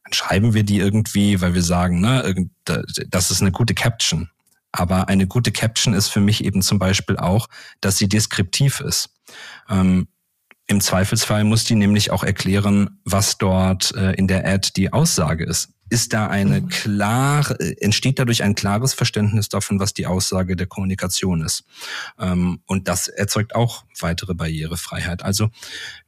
dann 0.03 0.13
schreiben 0.15 0.53
wir 0.53 0.65
die 0.65 0.79
irgendwie, 0.81 1.41
weil 1.41 1.55
wir 1.55 1.63
sagen, 1.63 2.01
ne, 2.01 2.49
das 2.65 3.31
ist 3.31 3.41
eine 3.41 3.53
gute 3.53 3.75
Caption. 3.75 4.31
Aber 4.73 5.07
eine 5.07 5.29
gute 5.29 5.53
Caption 5.53 5.95
ist 5.95 6.09
für 6.09 6.21
mich 6.21 6.45
eben 6.45 6.63
zum 6.63 6.81
Beispiel 6.81 7.19
auch, 7.19 7.47
dass 7.81 7.99
sie 7.99 8.09
deskriptiv 8.09 8.81
ist. 8.81 9.11
Ähm, 9.69 10.09
im 10.71 10.81
Zweifelsfall 10.81 11.43
muss 11.43 11.65
die 11.65 11.75
nämlich 11.75 12.13
auch 12.13 12.23
erklären, 12.23 13.01
was 13.05 13.39
dort 13.39 13.93
äh, 13.97 14.13
in 14.13 14.29
der 14.29 14.47
Ad 14.47 14.71
die 14.77 14.93
Aussage 14.93 15.45
ist. 15.45 15.71
Ist 15.89 16.13
da 16.13 16.29
eine 16.29 16.61
mhm. 16.61 16.69
klare, 16.69 17.59
äh, 17.59 17.75
entsteht 17.81 18.21
dadurch 18.21 18.45
ein 18.45 18.55
klares 18.55 18.95
Verständnis 18.95 19.49
davon, 19.49 19.81
was 19.81 19.95
die 19.95 20.07
Aussage 20.07 20.55
der 20.55 20.69
Kommunikation 20.69 21.43
ist? 21.43 21.65
Ähm, 22.21 22.61
und 22.67 22.87
das 22.87 23.09
erzeugt 23.09 23.57
auch 23.57 23.85
weitere 23.99 24.33
Barrierefreiheit. 24.33 25.25
Also 25.25 25.51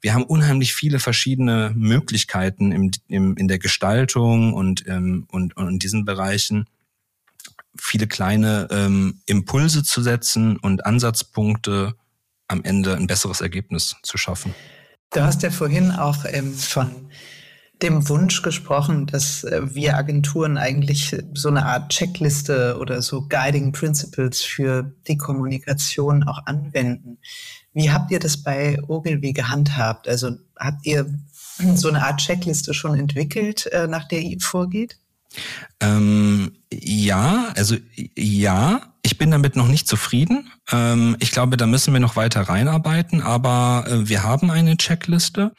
wir 0.00 0.14
haben 0.14 0.22
unheimlich 0.22 0.74
viele 0.74 1.00
verschiedene 1.00 1.72
Möglichkeiten 1.74 2.70
im, 2.70 2.92
im, 3.08 3.36
in 3.36 3.48
der 3.48 3.58
Gestaltung 3.58 4.52
und, 4.52 4.86
ähm, 4.86 5.26
und, 5.32 5.56
und 5.56 5.68
in 5.68 5.78
diesen 5.80 6.04
Bereichen 6.04 6.66
viele 7.76 8.06
kleine 8.06 8.68
ähm, 8.70 9.22
Impulse 9.26 9.82
zu 9.82 10.02
setzen 10.02 10.56
und 10.56 10.86
Ansatzpunkte 10.86 11.96
am 12.48 12.62
Ende 12.64 12.96
ein 12.96 13.06
besseres 13.06 13.40
Ergebnis 13.40 13.96
zu 14.02 14.18
schaffen. 14.18 14.54
Du 15.10 15.20
hast 15.22 15.42
ja 15.42 15.50
vorhin 15.50 15.90
auch 15.90 16.24
ähm, 16.26 16.54
von 16.54 17.10
dem 17.82 18.08
Wunsch 18.08 18.42
gesprochen, 18.42 19.06
dass 19.06 19.44
äh, 19.44 19.74
wir 19.74 19.96
Agenturen 19.96 20.56
eigentlich 20.56 21.16
so 21.34 21.48
eine 21.48 21.66
Art 21.66 21.90
Checkliste 21.90 22.78
oder 22.78 23.02
so 23.02 23.26
Guiding 23.28 23.72
Principles 23.72 24.42
für 24.42 24.94
die 25.08 25.16
Kommunikation 25.16 26.22
auch 26.22 26.46
anwenden. 26.46 27.18
Wie 27.74 27.90
habt 27.90 28.10
ihr 28.10 28.20
das 28.20 28.36
bei 28.36 28.78
Ogilvy 28.86 29.32
gehandhabt? 29.32 30.08
Also 30.08 30.36
habt 30.58 30.86
ihr 30.86 31.06
so 31.74 31.88
eine 31.88 32.04
Art 32.04 32.20
Checkliste 32.20 32.72
schon 32.72 32.98
entwickelt, 32.98 33.66
äh, 33.66 33.86
nach 33.86 34.06
der 34.08 34.20
ihr 34.20 34.40
vorgeht? 34.40 34.98
Ähm, 35.80 36.52
ja, 36.72 37.52
also 37.56 37.76
ja, 38.14 38.91
ich 39.02 39.18
bin 39.18 39.32
damit 39.32 39.56
noch 39.56 39.66
nicht 39.66 39.88
zufrieden. 39.88 40.50
Ähm, 40.70 41.16
ich 41.18 41.32
glaube, 41.32 41.56
da 41.56 41.66
müssen 41.66 41.92
wir 41.92 42.00
noch 42.00 42.14
weiter 42.14 42.42
reinarbeiten, 42.42 43.20
aber 43.20 43.84
äh, 43.88 44.08
wir 44.08 44.22
haben 44.22 44.50
eine 44.50 44.76
Checkliste 44.76 45.52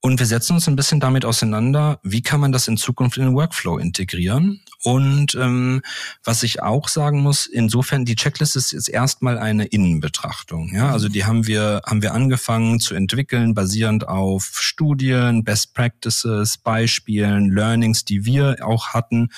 und 0.00 0.18
wir 0.18 0.26
setzen 0.26 0.54
uns 0.54 0.66
ein 0.66 0.76
bisschen 0.76 1.00
damit 1.00 1.24
auseinander, 1.24 2.00
wie 2.02 2.22
kann 2.22 2.40
man 2.40 2.52
das 2.52 2.68
in 2.68 2.76
Zukunft 2.76 3.18
in 3.18 3.24
den 3.24 3.34
Workflow 3.34 3.78
integrieren. 3.78 4.62
Und 4.82 5.34
ähm, 5.34 5.82
was 6.22 6.42
ich 6.42 6.62
auch 6.62 6.88
sagen 6.88 7.20
muss, 7.20 7.46
insofern 7.46 8.04
die 8.04 8.14
Checkliste 8.14 8.58
ist 8.58 8.72
jetzt 8.72 8.88
erstmal 8.88 9.36
eine 9.36 9.64
Innenbetrachtung. 9.64 10.72
Ja, 10.74 10.90
also 10.90 11.08
die 11.08 11.24
haben 11.24 11.46
wir 11.46 11.82
haben 11.84 12.02
wir 12.02 12.14
angefangen 12.14 12.78
zu 12.78 12.94
entwickeln, 12.94 13.54
basierend 13.54 14.06
auf 14.08 14.52
Studien, 14.60 15.44
Best 15.44 15.74
Practices, 15.74 16.56
Beispielen, 16.58 17.50
Learnings, 17.50 18.04
die 18.04 18.24
wir 18.24 18.58
auch 18.62 18.88
hatten. 18.88 19.30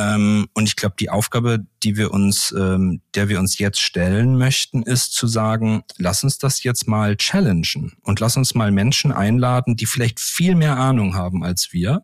Ähm, 0.00 0.48
und 0.54 0.66
ich 0.66 0.76
glaube, 0.76 0.94
die 0.98 1.10
Aufgabe, 1.10 1.66
die 1.82 1.96
wir 1.96 2.10
uns, 2.10 2.54
ähm, 2.56 3.02
der 3.14 3.28
wir 3.28 3.38
uns 3.38 3.58
jetzt 3.58 3.80
stellen 3.80 4.38
möchten, 4.38 4.82
ist 4.82 5.12
zu 5.12 5.26
sagen, 5.26 5.82
lass 5.98 6.24
uns 6.24 6.38
das 6.38 6.62
jetzt 6.62 6.88
mal 6.88 7.16
challengen 7.16 7.92
und 8.02 8.18
lass 8.18 8.36
uns 8.36 8.54
mal 8.54 8.72
Menschen 8.72 9.12
einladen, 9.12 9.76
die 9.76 9.86
vielleicht 9.86 10.18
viel 10.18 10.54
mehr 10.54 10.78
Ahnung 10.78 11.14
haben 11.14 11.44
als 11.44 11.72
wir 11.72 12.02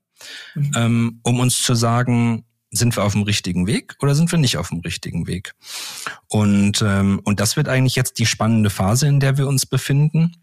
mhm. 0.54 0.72
ähm, 0.76 1.20
um 1.22 1.40
uns 1.40 1.62
zu 1.62 1.74
sagen, 1.74 2.44
sind 2.70 2.96
wir 2.96 3.04
auf 3.04 3.12
dem 3.12 3.22
richtigen 3.22 3.66
Weg 3.66 3.94
oder 4.00 4.14
sind 4.14 4.30
wir 4.30 4.38
nicht 4.38 4.56
auf 4.58 4.68
dem 4.68 4.80
richtigen 4.80 5.26
Weg? 5.26 5.54
Und, 6.28 6.82
ähm, 6.86 7.20
und 7.24 7.40
das 7.40 7.56
wird 7.56 7.68
eigentlich 7.68 7.96
jetzt 7.96 8.18
die 8.18 8.26
spannende 8.26 8.70
Phase, 8.70 9.06
in 9.06 9.20
der 9.20 9.38
wir 9.38 9.48
uns 9.48 9.66
befinden. 9.66 10.36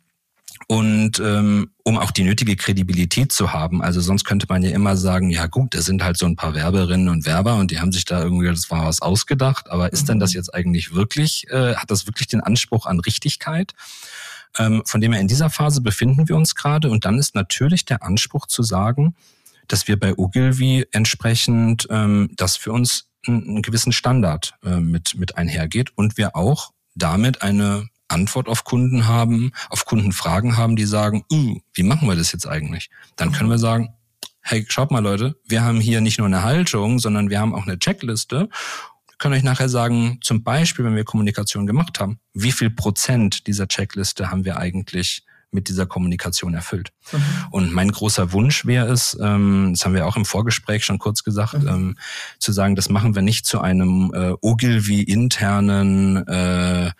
Und 0.67 1.19
ähm, 1.19 1.71
um 1.83 1.97
auch 1.97 2.11
die 2.11 2.23
nötige 2.23 2.55
Kredibilität 2.55 3.31
zu 3.31 3.51
haben. 3.51 3.81
Also 3.81 3.99
sonst 3.99 4.23
könnte 4.23 4.45
man 4.47 4.63
ja 4.63 4.71
immer 4.71 4.95
sagen, 4.95 5.29
ja 5.29 5.47
gut, 5.47 5.75
das 5.75 5.85
sind 5.85 6.03
halt 6.03 6.17
so 6.17 6.25
ein 6.25 6.35
paar 6.35 6.55
Werberinnen 6.55 7.09
und 7.09 7.25
Werber 7.25 7.55
und 7.55 7.71
die 7.71 7.79
haben 7.79 7.91
sich 7.91 8.05
da 8.05 8.23
irgendwie, 8.23 8.47
das 8.47 8.71
war 8.71 8.85
was 8.85 9.01
ausgedacht. 9.01 9.69
Aber 9.69 9.91
ist 9.91 10.07
denn 10.07 10.19
das 10.19 10.33
mhm. 10.33 10.37
jetzt 10.37 10.53
eigentlich 10.53 10.93
wirklich, 10.93 11.47
äh, 11.49 11.75
hat 11.75 11.91
das 11.91 12.07
wirklich 12.07 12.27
den 12.27 12.41
Anspruch 12.41 12.85
an 12.85 12.99
Richtigkeit? 12.99 13.73
Ähm, 14.57 14.83
von 14.85 15.01
dem 15.01 15.13
her 15.13 15.21
in 15.21 15.27
dieser 15.27 15.49
Phase 15.49 15.81
befinden 15.81 16.29
wir 16.29 16.35
uns 16.35 16.55
gerade. 16.55 16.89
Und 16.89 17.05
dann 17.05 17.17
ist 17.17 17.35
natürlich 17.35 17.85
der 17.85 18.03
Anspruch 18.03 18.45
zu 18.45 18.63
sagen, 18.63 19.15
dass 19.67 19.87
wir 19.87 19.99
bei 19.99 20.15
Ogilvy 20.15 20.85
entsprechend, 20.91 21.87
ähm, 21.89 22.29
dass 22.35 22.57
für 22.57 22.71
uns 22.71 23.09
einen, 23.27 23.43
einen 23.43 23.61
gewissen 23.61 23.91
Standard 23.91 24.53
äh, 24.63 24.79
mit, 24.79 25.15
mit 25.15 25.37
einhergeht 25.37 25.91
und 25.95 26.17
wir 26.17 26.35
auch 26.35 26.71
damit 26.95 27.41
eine 27.41 27.87
Antwort 28.07 28.47
auf 28.47 28.63
Kunden 28.63 29.07
haben, 29.07 29.51
auf 29.69 29.85
Kundenfragen 29.85 30.57
haben, 30.57 30.75
die 30.75 30.85
sagen, 30.85 31.23
uh, 31.31 31.59
wie 31.73 31.83
machen 31.83 32.07
wir 32.07 32.15
das 32.15 32.31
jetzt 32.31 32.47
eigentlich? 32.47 32.89
Dann 33.15 33.31
können 33.31 33.49
wir 33.49 33.57
sagen, 33.57 33.93
hey, 34.41 34.65
schaut 34.67 34.91
mal 34.91 34.99
Leute, 34.99 35.39
wir 35.45 35.63
haben 35.63 35.79
hier 35.79 36.01
nicht 36.01 36.17
nur 36.17 36.27
eine 36.27 36.43
Haltung, 36.43 36.99
sondern 36.99 37.29
wir 37.29 37.39
haben 37.39 37.55
auch 37.55 37.65
eine 37.65 37.79
Checkliste. 37.79 38.49
Wir 39.07 39.17
können 39.17 39.35
euch 39.35 39.43
nachher 39.43 39.69
sagen, 39.69 40.19
zum 40.21 40.43
Beispiel, 40.43 40.85
wenn 40.85 40.95
wir 40.95 41.05
Kommunikation 41.05 41.65
gemacht 41.65 41.99
haben, 41.99 42.19
wie 42.33 42.51
viel 42.51 42.69
Prozent 42.69 43.47
dieser 43.47 43.67
Checkliste 43.67 44.29
haben 44.29 44.43
wir 44.43 44.57
eigentlich 44.57 45.23
mit 45.53 45.69
dieser 45.69 45.85
Kommunikation 45.85 46.53
erfüllt. 46.53 46.91
Mhm. 47.11 47.21
Und 47.51 47.73
mein 47.73 47.91
großer 47.91 48.31
Wunsch 48.31 48.65
wäre 48.65 48.91
es, 48.91 49.17
ähm, 49.21 49.69
das 49.73 49.85
haben 49.85 49.93
wir 49.93 50.07
auch 50.07 50.15
im 50.15 50.25
Vorgespräch 50.25 50.85
schon 50.85 50.99
kurz 50.99 51.23
gesagt, 51.23 51.61
mhm. 51.61 51.67
ähm, 51.67 51.97
zu 52.39 52.51
sagen, 52.51 52.75
das 52.75 52.89
machen 52.89 53.15
wir 53.15 53.21
nicht 53.21 53.45
zu 53.45 53.61
einem 53.61 54.11
äh, 54.13 54.33
Ogilvy 54.41 55.01
internen 55.03 56.27
äh, 56.27 56.91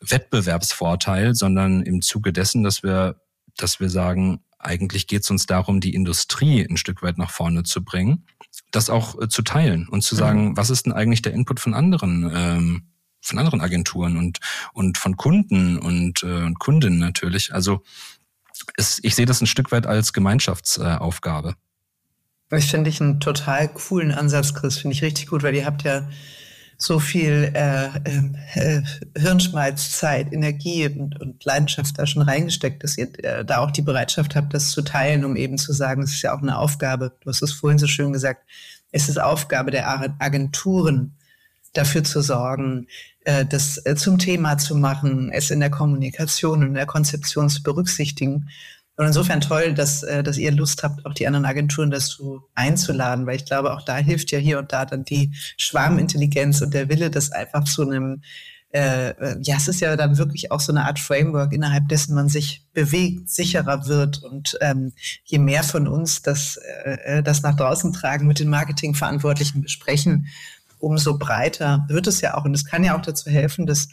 Wettbewerbsvorteil, 0.00 1.34
sondern 1.34 1.82
im 1.82 2.02
Zuge 2.02 2.32
dessen, 2.32 2.62
dass 2.62 2.82
wir, 2.82 3.16
dass 3.56 3.80
wir 3.80 3.90
sagen, 3.90 4.40
eigentlich 4.58 5.06
geht 5.06 5.22
es 5.22 5.30
uns 5.30 5.46
darum, 5.46 5.80
die 5.80 5.94
Industrie 5.94 6.66
ein 6.68 6.76
Stück 6.76 7.02
weit 7.02 7.18
nach 7.18 7.30
vorne 7.30 7.62
zu 7.62 7.84
bringen, 7.84 8.24
das 8.70 8.90
auch 8.90 9.20
äh, 9.20 9.28
zu 9.28 9.42
teilen 9.42 9.88
und 9.88 10.02
zu 10.02 10.14
mhm. 10.14 10.18
sagen, 10.18 10.48
mhm. 10.48 10.56
was 10.56 10.70
ist 10.70 10.86
denn 10.86 10.92
eigentlich 10.92 11.22
der 11.22 11.32
Input 11.32 11.60
von 11.60 11.74
anderen 11.74 12.30
ähm, 12.34 12.82
von 13.26 13.38
anderen 13.38 13.60
Agenturen 13.60 14.16
und, 14.16 14.38
und 14.72 14.98
von 14.98 15.16
Kunden 15.16 15.78
und, 15.78 16.22
äh, 16.22 16.26
und 16.26 16.58
Kundinnen 16.58 16.98
natürlich. 16.98 17.52
Also 17.52 17.82
es, 18.76 19.00
ich 19.02 19.14
sehe 19.14 19.26
das 19.26 19.40
ein 19.40 19.46
Stück 19.46 19.72
weit 19.72 19.86
als 19.86 20.12
Gemeinschaftsaufgabe. 20.12 21.56
Äh, 22.50 22.58
ich 22.58 22.70
finde 22.70 22.90
ich 22.90 23.00
einen 23.00 23.20
total 23.20 23.68
coolen 23.68 24.12
Ansatz, 24.12 24.54
Chris. 24.54 24.78
Finde 24.78 24.94
ich 24.94 25.02
richtig 25.02 25.26
gut, 25.26 25.42
weil 25.42 25.54
ihr 25.54 25.66
habt 25.66 25.82
ja 25.82 26.08
so 26.78 26.98
viel 26.98 27.52
äh, 27.54 27.86
äh, 28.54 28.82
Hirnschmalz, 29.16 29.92
Zeit, 29.92 30.32
Energie 30.32 30.86
und, 30.86 31.18
und, 31.20 31.42
Leidenschaft 31.42 31.98
da 31.98 32.06
schon 32.06 32.22
reingesteckt, 32.22 32.84
dass 32.84 32.98
ihr 32.98 33.08
äh, 33.24 33.44
da 33.46 33.58
auch 33.58 33.70
die 33.70 33.82
Bereitschaft 33.82 34.36
habt, 34.36 34.52
das 34.52 34.72
zu 34.72 34.82
teilen, 34.82 35.24
um 35.24 35.36
eben 35.36 35.56
zu 35.56 35.72
sagen, 35.72 36.02
es 36.02 36.12
ist 36.12 36.22
ja 36.22 36.34
auch 36.34 36.42
eine 36.42 36.58
Aufgabe. 36.58 37.16
Du 37.20 37.30
hast 37.30 37.42
es 37.42 37.52
vorhin 37.52 37.78
so 37.78 37.86
schön 37.86 38.12
gesagt. 38.12 38.46
Es 38.92 39.08
ist 39.08 39.18
Aufgabe 39.18 39.70
der 39.70 39.88
Agenturen, 40.18 41.16
dafür 41.76 42.04
zu 42.04 42.20
sorgen, 42.20 42.86
äh, 42.86 43.15
das 43.26 43.84
äh, 43.84 43.96
zum 43.96 44.18
Thema 44.18 44.56
zu 44.56 44.76
machen, 44.76 45.30
es 45.32 45.50
in 45.50 45.60
der 45.60 45.70
Kommunikation 45.70 46.60
und 46.60 46.68
in 46.68 46.74
der 46.74 46.86
Konzeption 46.86 47.48
zu 47.48 47.62
berücksichtigen. 47.62 48.48
Und 48.96 49.06
insofern 49.06 49.40
toll, 49.40 49.74
dass, 49.74 50.02
äh, 50.04 50.22
dass 50.22 50.38
ihr 50.38 50.52
Lust 50.52 50.82
habt, 50.82 51.04
auch 51.04 51.12
die 51.12 51.26
anderen 51.26 51.44
Agenturen 51.44 51.90
dazu 51.90 52.42
einzuladen, 52.54 53.26
weil 53.26 53.36
ich 53.36 53.44
glaube, 53.44 53.74
auch 53.74 53.82
da 53.82 53.96
hilft 53.96 54.30
ja 54.30 54.38
hier 54.38 54.58
und 54.58 54.72
da 54.72 54.86
dann 54.86 55.04
die 55.04 55.32
Schwarmintelligenz 55.58 56.62
und 56.62 56.72
der 56.72 56.88
Wille, 56.88 57.10
das 57.10 57.30
einfach 57.32 57.64
zu 57.64 57.82
einem, 57.82 58.22
äh, 58.70 59.12
ja, 59.42 59.56
es 59.56 59.68
ist 59.68 59.80
ja 59.80 59.96
dann 59.96 60.16
wirklich 60.18 60.50
auch 60.50 60.60
so 60.60 60.72
eine 60.72 60.84
Art 60.84 60.98
Framework, 60.98 61.52
innerhalb 61.52 61.88
dessen 61.88 62.14
man 62.14 62.28
sich 62.28 62.62
bewegt, 62.72 63.28
sicherer 63.28 63.86
wird. 63.86 64.22
Und 64.22 64.56
ähm, 64.60 64.92
je 65.24 65.38
mehr 65.38 65.62
von 65.62 65.88
uns 65.88 66.22
das, 66.22 66.58
äh, 66.84 67.22
das 67.22 67.42
nach 67.42 67.56
draußen 67.56 67.92
tragen, 67.92 68.26
mit 68.26 68.38
den 68.38 68.48
Marketingverantwortlichen 68.48 69.60
besprechen, 69.60 70.28
umso 70.78 71.18
breiter 71.18 71.84
wird 71.88 72.06
es 72.06 72.20
ja 72.20 72.34
auch. 72.34 72.44
Und 72.44 72.54
es 72.54 72.64
kann 72.64 72.84
ja 72.84 72.96
auch 72.96 73.02
dazu 73.02 73.30
helfen, 73.30 73.66
dass 73.66 73.88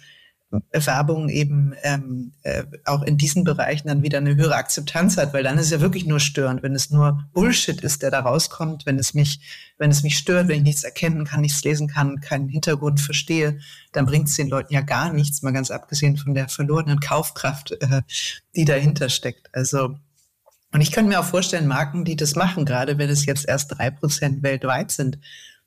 Werbung 0.72 1.30
eben 1.30 1.74
ähm, 1.82 2.34
äh, 2.44 2.64
auch 2.86 3.02
in 3.02 3.18
diesen 3.18 3.44
Bereichen 3.44 3.88
dann 3.88 4.04
wieder 4.04 4.20
eine 4.20 4.36
höhere 4.36 4.56
Akzeptanz 4.56 5.18
hat, 5.18 5.34
weil 5.34 5.44
dann 5.44 5.58
ist 5.58 5.66
es 5.66 5.72
ja 5.72 5.82
wirklich 5.82 6.06
nur 6.06 6.20
störend, 6.20 6.62
wenn 6.62 6.76
es 6.76 6.92
nur 6.92 7.24
Bullshit 7.34 7.82
ist, 7.82 8.04
der 8.04 8.12
da 8.12 8.20
rauskommt, 8.20 8.86
wenn 8.86 9.00
es 9.00 9.14
mich, 9.14 9.40
wenn 9.78 9.90
es 9.90 10.04
mich 10.04 10.18
stört, 10.18 10.48
wenn 10.48 10.58
ich 10.58 10.64
nichts 10.64 10.84
erkennen 10.84 11.26
kann, 11.26 11.42
nichts 11.42 11.64
lesen 11.64 11.88
kann, 11.88 12.20
keinen 12.20 12.50
Hintergrund 12.50 13.00
verstehe, 13.00 13.60
dann 13.94 14.06
bringt 14.06 14.28
es 14.30 14.36
den 14.36 14.50
Leuten 14.50 14.74
ja 14.74 14.82
gar 14.82 15.12
nichts, 15.12 15.42
mal 15.42 15.54
ganz 15.54 15.72
abgesehen 15.72 16.18
von 16.18 16.36
der 16.36 16.50
verlorenen 16.50 17.00
Kaufkraft, 17.00 17.72
äh, 17.72 18.04
die 18.56 18.66
dahinter 18.66 19.10
steckt. 19.10 19.50
Also 19.54 19.96
und 20.72 20.82
ich 20.82 20.92
könnte 20.92 21.10
mir 21.10 21.20
auch 21.20 21.26
vorstellen, 21.26 21.68
Marken, 21.68 22.04
die 22.04 22.16
das 22.16 22.36
machen, 22.36 22.66
gerade 22.66 22.98
wenn 22.98 23.10
es 23.10 23.28
jetzt 23.28 23.48
erst 23.48 23.78
drei 23.78 23.92
Prozent 23.92 24.42
weltweit 24.42 24.90
sind, 24.90 25.20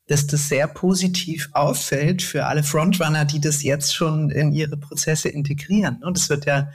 dass 0.06 0.26
das 0.26 0.48
sehr 0.48 0.68
positiv 0.68 1.48
auffällt 1.52 2.22
für 2.22 2.46
alle 2.46 2.62
Frontrunner, 2.62 3.24
die 3.24 3.40
das 3.40 3.62
jetzt 3.62 3.94
schon 3.94 4.30
in 4.30 4.52
ihre 4.52 4.76
Prozesse 4.76 5.28
integrieren. 5.28 6.02
Und 6.02 6.16
es 6.16 6.28
wird 6.28 6.46
ja 6.46 6.70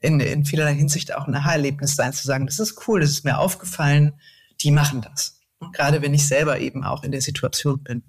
in, 0.00 0.18
in 0.20 0.44
vielerlei 0.44 0.74
Hinsicht 0.74 1.14
auch 1.14 1.26
ein 1.26 1.34
Aha-Erlebnis 1.34 1.94
sein, 1.94 2.12
zu 2.12 2.26
sagen, 2.26 2.46
das 2.46 2.58
ist 2.58 2.88
cool, 2.88 3.00
das 3.00 3.10
ist 3.10 3.24
mir 3.24 3.38
aufgefallen, 3.38 4.14
die 4.60 4.70
machen 4.70 5.02
das. 5.02 5.40
Und 5.58 5.74
gerade 5.74 6.00
wenn 6.00 6.14
ich 6.14 6.26
selber 6.26 6.58
eben 6.58 6.84
auch 6.84 7.04
in 7.04 7.12
der 7.12 7.20
Situation 7.20 7.82
bin. 7.82 8.02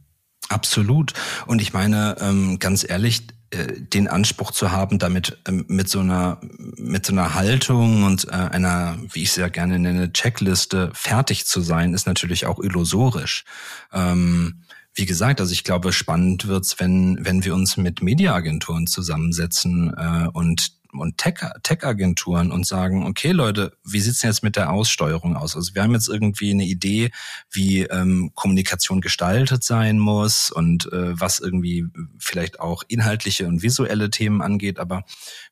Absolut. 0.47 1.13
Und 1.47 1.61
ich 1.61 1.73
meine, 1.73 2.15
ähm, 2.19 2.59
ganz 2.59 2.87
ehrlich, 2.87 3.27
den 3.53 4.07
Anspruch 4.07 4.51
zu 4.51 4.71
haben, 4.71 4.97
damit 4.97 5.37
ähm, 5.47 5.65
mit 5.67 5.89
so 5.89 5.99
einer 5.99 6.39
mit 6.77 7.05
so 7.05 7.11
einer 7.11 7.33
Haltung 7.33 8.03
und 8.03 8.27
äh, 8.27 8.31
einer, 8.31 8.97
wie 9.11 9.23
ich 9.23 9.29
es 9.29 9.35
ja 9.35 9.49
gerne 9.49 9.77
nenne, 9.77 10.13
Checkliste 10.13 10.91
fertig 10.93 11.45
zu 11.45 11.61
sein, 11.61 11.93
ist 11.93 12.07
natürlich 12.07 12.45
auch 12.45 12.59
illusorisch. 12.59 13.43
Ähm, 13.91 14.63
wie 14.93 15.05
gesagt, 15.05 15.39
also 15.39 15.53
ich 15.53 15.63
glaube, 15.63 15.93
spannend 15.93 16.47
wird's, 16.47 16.79
wenn 16.79 17.17
wenn 17.21 17.43
wir 17.43 17.53
uns 17.53 17.77
mit 17.77 18.01
Mediaagenturen 18.01 18.87
zusammensetzen 18.87 19.93
äh, 19.97 20.27
und 20.31 20.80
und 20.93 21.17
Tech-Agenturen 21.17 22.47
Tech 22.47 22.55
und 22.55 22.65
sagen, 22.65 23.05
okay 23.05 23.31
Leute, 23.31 23.73
wie 23.83 23.99
sieht's 23.99 24.21
denn 24.21 24.29
jetzt 24.29 24.43
mit 24.43 24.55
der 24.55 24.71
Aussteuerung 24.71 25.35
aus? 25.35 25.55
Also 25.55 25.75
wir 25.75 25.83
haben 25.83 25.93
jetzt 25.93 26.09
irgendwie 26.09 26.51
eine 26.51 26.65
Idee, 26.65 27.11
wie 27.49 27.83
ähm, 27.83 28.31
Kommunikation 28.35 29.01
gestaltet 29.01 29.63
sein 29.63 29.99
muss 29.99 30.51
und 30.51 30.91
äh, 30.91 31.19
was 31.19 31.39
irgendwie 31.39 31.85
vielleicht 32.19 32.59
auch 32.59 32.83
inhaltliche 32.87 33.47
und 33.47 33.61
visuelle 33.61 34.09
Themen 34.09 34.41
angeht, 34.41 34.79
aber 34.79 35.03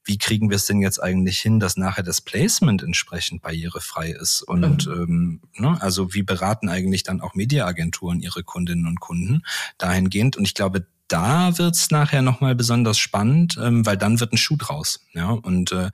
wie 0.04 0.18
kriegen 0.18 0.50
wir 0.50 0.56
es 0.56 0.66
denn 0.66 0.82
jetzt 0.82 1.02
eigentlich 1.02 1.40
hin, 1.40 1.60
dass 1.60 1.78
nachher 1.78 2.04
das 2.04 2.22
Placement 2.22 2.82
entsprechend 2.82 3.42
barrierefrei 3.42 4.10
ist? 4.10 4.42
Und 4.42 4.88
mhm. 4.88 4.94
ähm, 4.94 5.42
ne, 5.56 5.78
also 5.82 6.14
wie 6.14 6.24
beraten 6.24 6.70
eigentlich 6.70 7.04
dann 7.04 7.22
auch 7.22 7.36
Mediaagenturen 7.36 8.20
ihre 8.20 8.44
Kundinnen 8.44 8.88
und 8.88 9.00
Kunden 9.00 9.44
dahingehend? 9.78 10.38
Und 10.38 10.46
ich 10.46 10.54
glaube, 10.54 10.88
da 11.10 11.58
wird's 11.58 11.92
nachher 11.92 12.22
nochmal 12.22 12.56
besonders 12.56 12.98
spannend, 12.98 13.60
ähm, 13.62 13.86
weil 13.86 13.98
dann 13.98 14.20
wird 14.20 14.34
ein 14.34 14.38
Schuh 14.38 14.56
draus. 14.58 15.06
Ja? 15.14 15.32
Und 15.32 15.72
äh, 15.72 15.90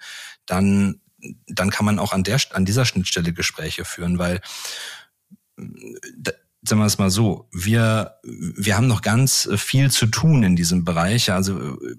dann, 0.45 1.01
dann 1.47 1.71
kann 1.71 1.85
man 1.85 1.97
auch 1.97 2.13
an, 2.13 2.23
der, 2.23 2.39
an 2.51 2.65
dieser 2.65 2.85
Schnittstelle 2.85 3.33
Gespräche 3.33 3.85
führen, 3.85 4.19
weil 4.19 4.41
sagen 6.67 6.81
wir 6.81 6.85
es 6.85 6.97
mal 6.97 7.09
so, 7.09 7.47
wir, 7.51 8.15
wir 8.23 8.75
haben 8.75 8.87
noch 8.87 9.01
ganz 9.01 9.49
viel 9.55 9.91
zu 9.91 10.07
tun 10.07 10.43
in 10.43 10.55
diesem 10.55 10.83
Bereich. 10.83 11.31
Also 11.31 11.57
äh, 11.59 11.95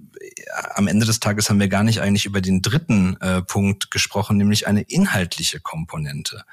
am 0.75 0.89
Ende 0.89 1.07
des 1.07 1.21
Tages 1.21 1.49
haben 1.51 1.61
wir 1.61 1.69
gar 1.69 1.85
nicht 1.85 2.01
eigentlich 2.01 2.27
über 2.27 2.41
den 2.41 2.63
dritten 2.63 3.17
äh, 3.21 3.43
Punkt 3.43 3.91
gesprochen, 3.91 4.37
nämlich 4.37 4.67
eine 4.67 4.83
inhaltliche 4.83 5.61
Komponente. 5.61 6.45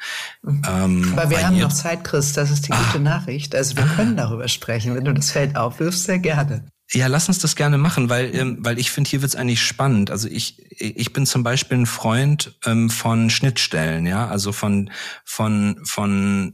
Mhm. 0.41 0.61
Ähm, 0.67 1.13
Aber 1.15 1.29
wir 1.29 1.45
haben 1.45 1.59
noch 1.59 1.73
Zeit, 1.73 2.03
Chris, 2.03 2.33
das 2.33 2.51
ist 2.51 2.67
die 2.67 2.71
gute 2.71 2.97
ah. 2.97 2.99
Nachricht. 2.99 3.55
Also 3.55 3.77
wir 3.77 3.85
können 3.85 4.17
darüber 4.17 4.47
sprechen. 4.47 4.95
Wenn 4.95 5.05
du 5.05 5.13
das 5.13 5.31
Feld 5.31 5.55
aufwirfst, 5.55 6.05
sehr 6.05 6.19
gerne. 6.19 6.65
Ja, 6.91 7.07
lass 7.07 7.27
uns 7.27 7.39
das 7.39 7.55
gerne 7.55 7.77
machen, 7.77 8.09
weil, 8.09 8.35
ähm, 8.35 8.57
weil 8.59 8.77
ich 8.77 8.91
finde, 8.91 9.09
hier 9.09 9.21
wird's 9.21 9.35
eigentlich 9.35 9.61
spannend. 9.61 10.11
Also 10.11 10.27
ich, 10.27 10.61
ich 10.79 11.11
bin 11.11 11.25
zum 11.25 11.41
Beispiel 11.41 11.77
ein 11.79 11.85
Freund 11.85 12.57
ähm, 12.65 12.89
von 12.89 13.29
Schnittstellen, 13.29 14.05
ja, 14.05 14.27
also 14.27 14.51
von, 14.51 14.91
von, 15.23 15.79
von 15.83 16.53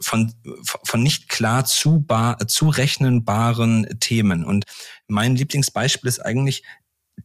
von, 0.00 0.32
von 0.64 1.02
nicht 1.02 1.28
klar 1.28 1.64
zu 1.64 2.00
bar, 2.00 2.46
zurechnenbaren 2.46 4.00
Themen. 4.00 4.44
Und 4.44 4.64
mein 5.08 5.36
Lieblingsbeispiel 5.36 6.08
ist 6.08 6.20
eigentlich 6.20 6.62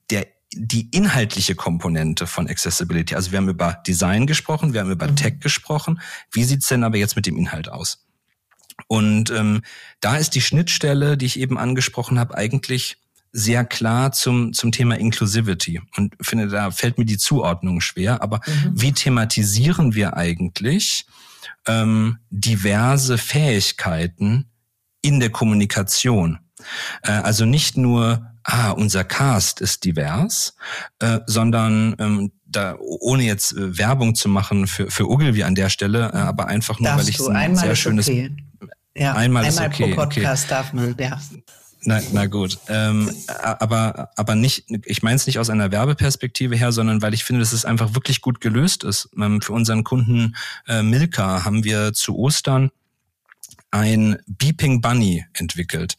der 0.10 0.28
die 0.58 0.90
inhaltliche 0.92 1.56
Komponente 1.56 2.28
von 2.28 2.48
Accessibility. 2.48 3.16
Also 3.16 3.32
wir 3.32 3.38
haben 3.38 3.50
über 3.50 3.82
Design 3.86 4.26
gesprochen, 4.26 4.74
wir 4.74 4.82
haben 4.82 4.92
über 4.92 5.08
mhm. 5.08 5.18
Tech 5.18 5.40
gesprochen. 5.42 6.00
Wie 6.32 6.46
sieht's 6.46 6.68
denn 6.68 6.84
aber 6.84 6.98
jetzt 6.98 7.16
mit 7.18 7.26
dem 7.26 7.36
Inhalt 7.36 7.68
aus? 7.68 8.06
Und 8.88 9.32
ähm, 9.32 9.64
da 10.00 10.18
ist 10.18 10.32
die 10.32 10.42
Schnittstelle, 10.42 11.18
die 11.18 11.26
ich 11.26 11.40
eben 11.40 11.58
angesprochen 11.58 12.20
habe, 12.20 12.36
eigentlich 12.36 12.98
sehr 13.32 13.66
klar 13.66 14.14
zum, 14.14 14.54
zum 14.54 14.72
Thema 14.72 14.98
Inclusivity. 14.98 15.82
Und 15.98 16.16
finde, 16.22 16.48
da 16.48 16.72
fällt 16.72 16.98
mir 16.98 17.06
die 17.06 17.18
Zuordnung 17.18 17.82
schwer. 17.82 18.22
Aber 18.22 18.40
mhm. 18.46 18.82
wie 18.82 18.94
thematisieren 18.94 19.94
wir 19.94 20.16
eigentlich 20.16 21.06
ähm, 21.68 22.18
diverse 22.30 23.18
Fähigkeiten 23.18 24.52
in 25.02 25.20
der 25.20 25.30
Kommunikation. 25.30 26.40
Äh, 27.04 27.12
also 27.12 27.46
nicht 27.46 27.78
nur, 27.78 28.32
ah, 28.44 28.72
unser 28.72 29.04
Cast 29.04 29.62
ist 29.62 29.86
divers, 29.86 30.56
äh, 31.00 31.20
sondern 31.26 31.96
ähm, 32.00 32.32
da, 32.46 32.76
ohne 32.80 33.24
jetzt 33.24 33.54
äh, 33.54 33.78
Werbung 33.78 34.16
zu 34.16 34.30
machen 34.30 34.68
für, 34.68 34.90
für 34.90 35.10
Ogilvy 35.10 35.44
an 35.44 35.56
der 35.56 35.70
Stelle, 35.70 36.12
äh, 36.14 36.18
aber 36.18 36.48
einfach 36.48 36.80
nur, 36.80 36.90
Darfst 36.90 37.06
weil 37.06 37.10
ich 37.10 37.20
es 37.20 37.28
ein 37.28 37.56
sehr 37.56 37.76
schönes. 37.76 38.08
Okay. 38.08 38.36
Ja, 38.98 39.14
einmal, 39.14 39.44
einmal 39.44 39.68
ist 39.68 39.76
okay. 39.76 39.90
pro 39.90 39.96
Podcast 40.04 40.46
okay. 40.46 40.54
darf 40.54 40.74
man, 40.74 40.96
ja. 40.98 41.20
Na, 41.88 42.02
na 42.12 42.26
gut, 42.26 42.58
ähm, 42.68 43.12
aber 43.28 44.10
aber 44.16 44.34
nicht. 44.34 44.66
Ich 44.86 45.04
meine 45.04 45.18
es 45.18 45.28
nicht 45.28 45.38
aus 45.38 45.52
einer 45.52 45.72
Werbeperspektive 45.72 46.56
her, 46.56 46.72
sondern 46.72 47.04
weil 47.04 47.14
ich 47.14 47.24
finde, 47.24 47.42
dass 47.42 47.54
es 47.54 47.64
einfach 47.64 47.94
wirklich 47.94 48.22
gut 48.22 48.42
gelöst 48.42 48.84
ist. 48.84 49.10
Ähm, 49.16 49.40
für 49.40 49.54
unseren 49.54 49.84
Kunden 49.84 50.36
äh, 50.68 50.82
Milka 50.82 51.46
haben 51.46 51.64
wir 51.64 51.94
zu 51.94 52.18
Ostern 52.18 52.72
ein 53.70 54.18
Beeping 54.26 54.82
Bunny 54.82 55.26
entwickelt, 55.34 55.98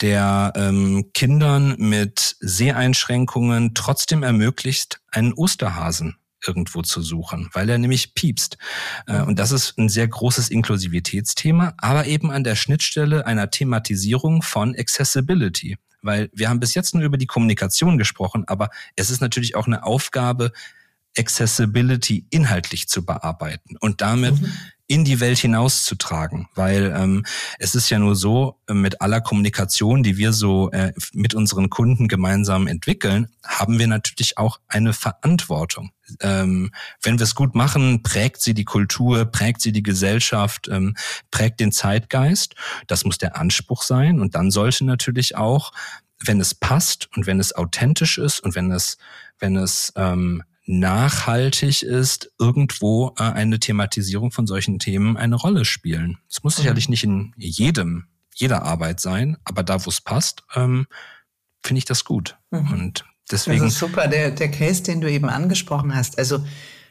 der 0.00 0.52
ähm, 0.56 1.10
Kindern 1.12 1.74
mit 1.78 2.36
Seheinschränkungen 2.40 3.74
trotzdem 3.74 4.22
ermöglicht, 4.22 5.00
einen 5.10 5.34
Osterhasen 5.34 6.16
irgendwo 6.44 6.82
zu 6.82 7.02
suchen, 7.02 7.48
weil 7.52 7.68
er 7.68 7.78
nämlich 7.78 8.14
piepst. 8.14 8.58
Äh, 9.06 9.22
und 9.22 9.38
das 9.38 9.52
ist 9.52 9.78
ein 9.78 9.88
sehr 9.88 10.08
großes 10.08 10.48
Inklusivitätsthema, 10.48 11.74
aber 11.78 12.06
eben 12.06 12.30
an 12.30 12.44
der 12.44 12.56
Schnittstelle 12.56 13.26
einer 13.26 13.50
Thematisierung 13.50 14.42
von 14.42 14.74
Accessibility. 14.76 15.76
Weil 16.02 16.30
wir 16.32 16.48
haben 16.48 16.60
bis 16.60 16.74
jetzt 16.74 16.94
nur 16.94 17.02
über 17.02 17.16
die 17.16 17.26
Kommunikation 17.26 17.98
gesprochen, 17.98 18.44
aber 18.46 18.70
es 18.94 19.10
ist 19.10 19.20
natürlich 19.20 19.56
auch 19.56 19.66
eine 19.66 19.84
Aufgabe, 19.84 20.52
Accessibility 21.18 22.26
inhaltlich 22.30 22.88
zu 22.88 23.04
bearbeiten 23.04 23.76
und 23.80 24.00
damit 24.00 24.40
mhm 24.40 24.52
in 24.88 25.04
die 25.04 25.20
Welt 25.20 25.38
hinauszutragen, 25.38 26.48
weil 26.54 26.94
ähm, 26.96 27.24
es 27.58 27.74
ist 27.74 27.90
ja 27.90 27.98
nur 27.98 28.14
so, 28.14 28.60
äh, 28.68 28.74
mit 28.74 29.00
aller 29.00 29.20
Kommunikation, 29.20 30.02
die 30.02 30.16
wir 30.16 30.32
so 30.32 30.70
äh, 30.70 30.92
mit 31.12 31.34
unseren 31.34 31.70
Kunden 31.70 32.06
gemeinsam 32.06 32.66
entwickeln, 32.68 33.28
haben 33.44 33.78
wir 33.78 33.88
natürlich 33.88 34.38
auch 34.38 34.60
eine 34.68 34.92
Verantwortung. 34.92 35.90
Ähm, 36.20 36.70
wenn 37.02 37.18
wir 37.18 37.24
es 37.24 37.34
gut 37.34 37.56
machen, 37.56 38.04
prägt 38.04 38.40
sie 38.40 38.54
die 38.54 38.64
Kultur, 38.64 39.24
prägt 39.24 39.60
sie 39.60 39.72
die 39.72 39.82
Gesellschaft, 39.82 40.68
ähm, 40.68 40.94
prägt 41.32 41.58
den 41.58 41.72
Zeitgeist. 41.72 42.54
Das 42.86 43.04
muss 43.04 43.18
der 43.18 43.36
Anspruch 43.36 43.82
sein 43.82 44.20
und 44.20 44.36
dann 44.36 44.52
sollte 44.52 44.84
natürlich 44.84 45.36
auch, 45.36 45.72
wenn 46.24 46.40
es 46.40 46.54
passt 46.54 47.08
und 47.16 47.26
wenn 47.26 47.40
es 47.40 47.54
authentisch 47.54 48.18
ist 48.18 48.40
und 48.40 48.54
wenn 48.54 48.70
es 48.70 48.98
wenn 49.38 49.56
es 49.56 49.92
ähm, 49.96 50.42
nachhaltig 50.66 51.82
ist, 51.82 52.32
irgendwo 52.38 53.14
äh, 53.18 53.22
eine 53.22 53.60
Thematisierung 53.60 54.32
von 54.32 54.46
solchen 54.46 54.78
Themen 54.78 55.16
eine 55.16 55.36
Rolle 55.36 55.64
spielen. 55.64 56.18
Es 56.28 56.42
muss 56.42 56.58
mhm. 56.58 56.62
sicherlich 56.62 56.88
nicht 56.88 57.04
in 57.04 57.32
jedem, 57.36 58.06
jeder 58.34 58.62
Arbeit 58.64 59.00
sein, 59.00 59.36
aber 59.44 59.62
da, 59.62 59.86
wo 59.86 59.90
es 59.90 60.00
passt, 60.00 60.42
ähm, 60.54 60.86
finde 61.64 61.78
ich 61.78 61.84
das 61.84 62.04
gut. 62.04 62.36
Mhm. 62.50 62.72
Und 62.72 63.04
deswegen. 63.30 63.64
Das 63.64 63.74
ist 63.74 63.78
super, 63.78 64.08
der, 64.08 64.32
der 64.32 64.50
Case, 64.50 64.82
den 64.82 65.00
du 65.00 65.10
eben 65.10 65.28
angesprochen 65.28 65.94
hast. 65.94 66.18
Also 66.18 66.44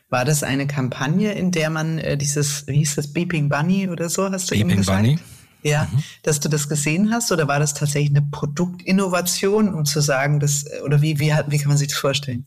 war 0.10 0.24
das 0.24 0.44
eine 0.44 0.68
Kampagne, 0.68 1.34
in 1.34 1.52
der 1.52 1.70
man 1.70 1.98
äh, 1.98 2.18
dieses, 2.18 2.68
wie 2.68 2.78
hieß 2.78 2.96
das, 2.96 3.12
Beeping 3.12 3.50
Bunny 3.50 3.90
oder 3.90 4.10
so, 4.10 4.30
hast 4.30 4.50
du 4.50 4.56
Beeping 4.56 4.70
eben 4.70 4.78
gesagt? 4.78 5.02
Bunny. 5.02 5.20
Ja, 5.64 5.90
mhm. 5.92 6.04
dass 6.22 6.40
du 6.40 6.48
das 6.48 6.70
gesehen 6.70 7.12
hast 7.12 7.32
oder 7.32 7.48
war 7.48 7.60
das 7.60 7.74
tatsächlich 7.74 8.12
eine 8.12 8.22
Produktinnovation, 8.22 9.74
um 9.74 9.84
zu 9.84 10.00
sagen, 10.00 10.40
dass, 10.40 10.66
oder 10.84 11.02
wie, 11.02 11.20
wie, 11.20 11.34
wie 11.48 11.58
kann 11.58 11.70
man 11.70 11.78
sich 11.78 11.88
das 11.88 11.98
vorstellen? 11.98 12.46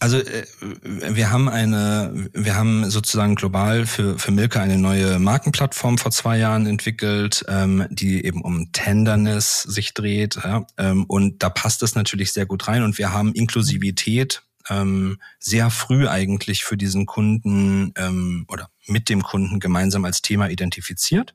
Also 0.00 0.18
äh, 0.18 0.46
wir 0.80 1.30
haben 1.30 1.48
eine, 1.48 2.28
wir 2.32 2.54
haben 2.54 2.88
sozusagen 2.88 3.34
global 3.34 3.86
für 3.86 4.18
für 4.18 4.30
Milka 4.30 4.60
eine 4.60 4.78
neue 4.78 5.18
Markenplattform 5.18 5.98
vor 5.98 6.12
zwei 6.12 6.38
Jahren 6.38 6.66
entwickelt, 6.66 7.44
ähm, 7.48 7.86
die 7.90 8.24
eben 8.24 8.42
um 8.42 8.70
Tenderness 8.72 9.62
sich 9.62 9.94
dreht. 9.94 10.36
Ja? 10.36 10.66
Ähm, 10.76 11.04
und 11.06 11.42
da 11.42 11.50
passt 11.50 11.82
es 11.82 11.94
natürlich 11.94 12.32
sehr 12.32 12.46
gut 12.46 12.68
rein. 12.68 12.82
Und 12.82 12.98
wir 12.98 13.12
haben 13.12 13.32
Inklusivität 13.32 14.42
ähm, 14.70 15.18
sehr 15.38 15.70
früh 15.70 16.08
eigentlich 16.08 16.64
für 16.64 16.76
diesen 16.76 17.06
Kunden 17.06 17.92
ähm, 17.96 18.44
oder 18.48 18.70
mit 18.86 19.08
dem 19.08 19.22
Kunden 19.22 19.60
gemeinsam 19.60 20.04
als 20.04 20.22
Thema 20.22 20.48
identifiziert. 20.48 21.34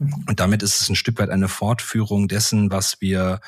Und 0.00 0.40
damit 0.40 0.62
ist 0.62 0.80
es 0.80 0.88
ein 0.88 0.96
Stück 0.96 1.18
weit 1.18 1.28
eine 1.28 1.48
Fortführung 1.48 2.26
dessen, 2.26 2.70
was 2.70 3.00
wir 3.02 3.40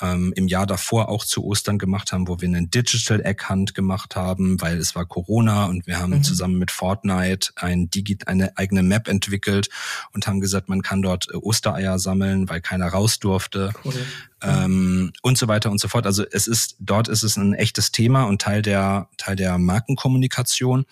ähm, 0.00 0.32
im 0.36 0.46
Jahr 0.46 0.66
davor 0.66 1.08
auch 1.08 1.24
zu 1.24 1.44
Ostern 1.44 1.78
gemacht 1.78 2.12
haben, 2.12 2.28
wo 2.28 2.40
wir 2.40 2.48
einen 2.48 2.70
Digital 2.70 3.24
Egg 3.24 3.48
Hunt 3.48 3.74
gemacht 3.74 4.14
haben, 4.14 4.60
weil 4.60 4.78
es 4.78 4.94
war 4.94 5.06
Corona 5.06 5.66
und 5.66 5.86
wir 5.86 5.98
haben 5.98 6.12
mhm. 6.12 6.22
zusammen 6.22 6.58
mit 6.58 6.70
Fortnite 6.70 7.50
ein 7.56 7.90
Digi 7.90 8.18
eine 8.26 8.56
eigene 8.56 8.82
Map 8.82 9.08
entwickelt 9.08 9.68
und 10.12 10.26
haben 10.26 10.40
gesagt, 10.40 10.68
man 10.68 10.82
kann 10.82 11.02
dort 11.02 11.28
äh, 11.30 11.36
Ostereier 11.36 11.98
sammeln, 11.98 12.48
weil 12.48 12.60
keiner 12.60 12.86
raus 12.86 13.18
durfte. 13.18 13.72
Cool. 13.84 13.94
Ähm, 14.42 15.12
und 15.22 15.38
so 15.38 15.48
weiter 15.48 15.70
und 15.70 15.80
so 15.80 15.88
fort. 15.88 16.06
Also 16.06 16.24
es 16.30 16.46
ist, 16.46 16.76
dort 16.78 17.08
ist 17.08 17.22
es 17.22 17.36
ein 17.36 17.54
echtes 17.54 17.90
Thema 17.90 18.24
und 18.24 18.40
Teil 18.40 18.62
der, 18.62 19.08
Teil 19.16 19.34
der 19.34 19.58
Markenkommunikation. 19.58 20.84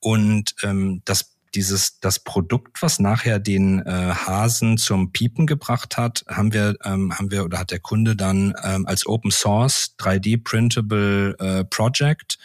Und 0.00 0.56
ähm, 0.62 1.00
das 1.04 1.37
dieses 1.58 1.98
das 1.98 2.20
Produkt, 2.20 2.82
was 2.82 3.00
nachher 3.00 3.40
den 3.40 3.80
äh, 3.80 3.90
Hasen 3.90 4.78
zum 4.78 5.10
Piepen 5.10 5.46
gebracht 5.46 5.96
hat, 5.96 6.24
haben 6.28 6.52
wir 6.52 6.76
ähm, 6.84 7.12
haben 7.18 7.32
wir 7.32 7.44
oder 7.44 7.58
hat 7.58 7.72
der 7.72 7.80
Kunde 7.80 8.14
dann 8.14 8.54
ähm, 8.62 8.86
als 8.86 9.06
Open 9.06 9.32
Source 9.32 9.96
3D 9.98 10.42
printable 10.42 11.36
äh, 11.40 11.64
Project 11.64 12.38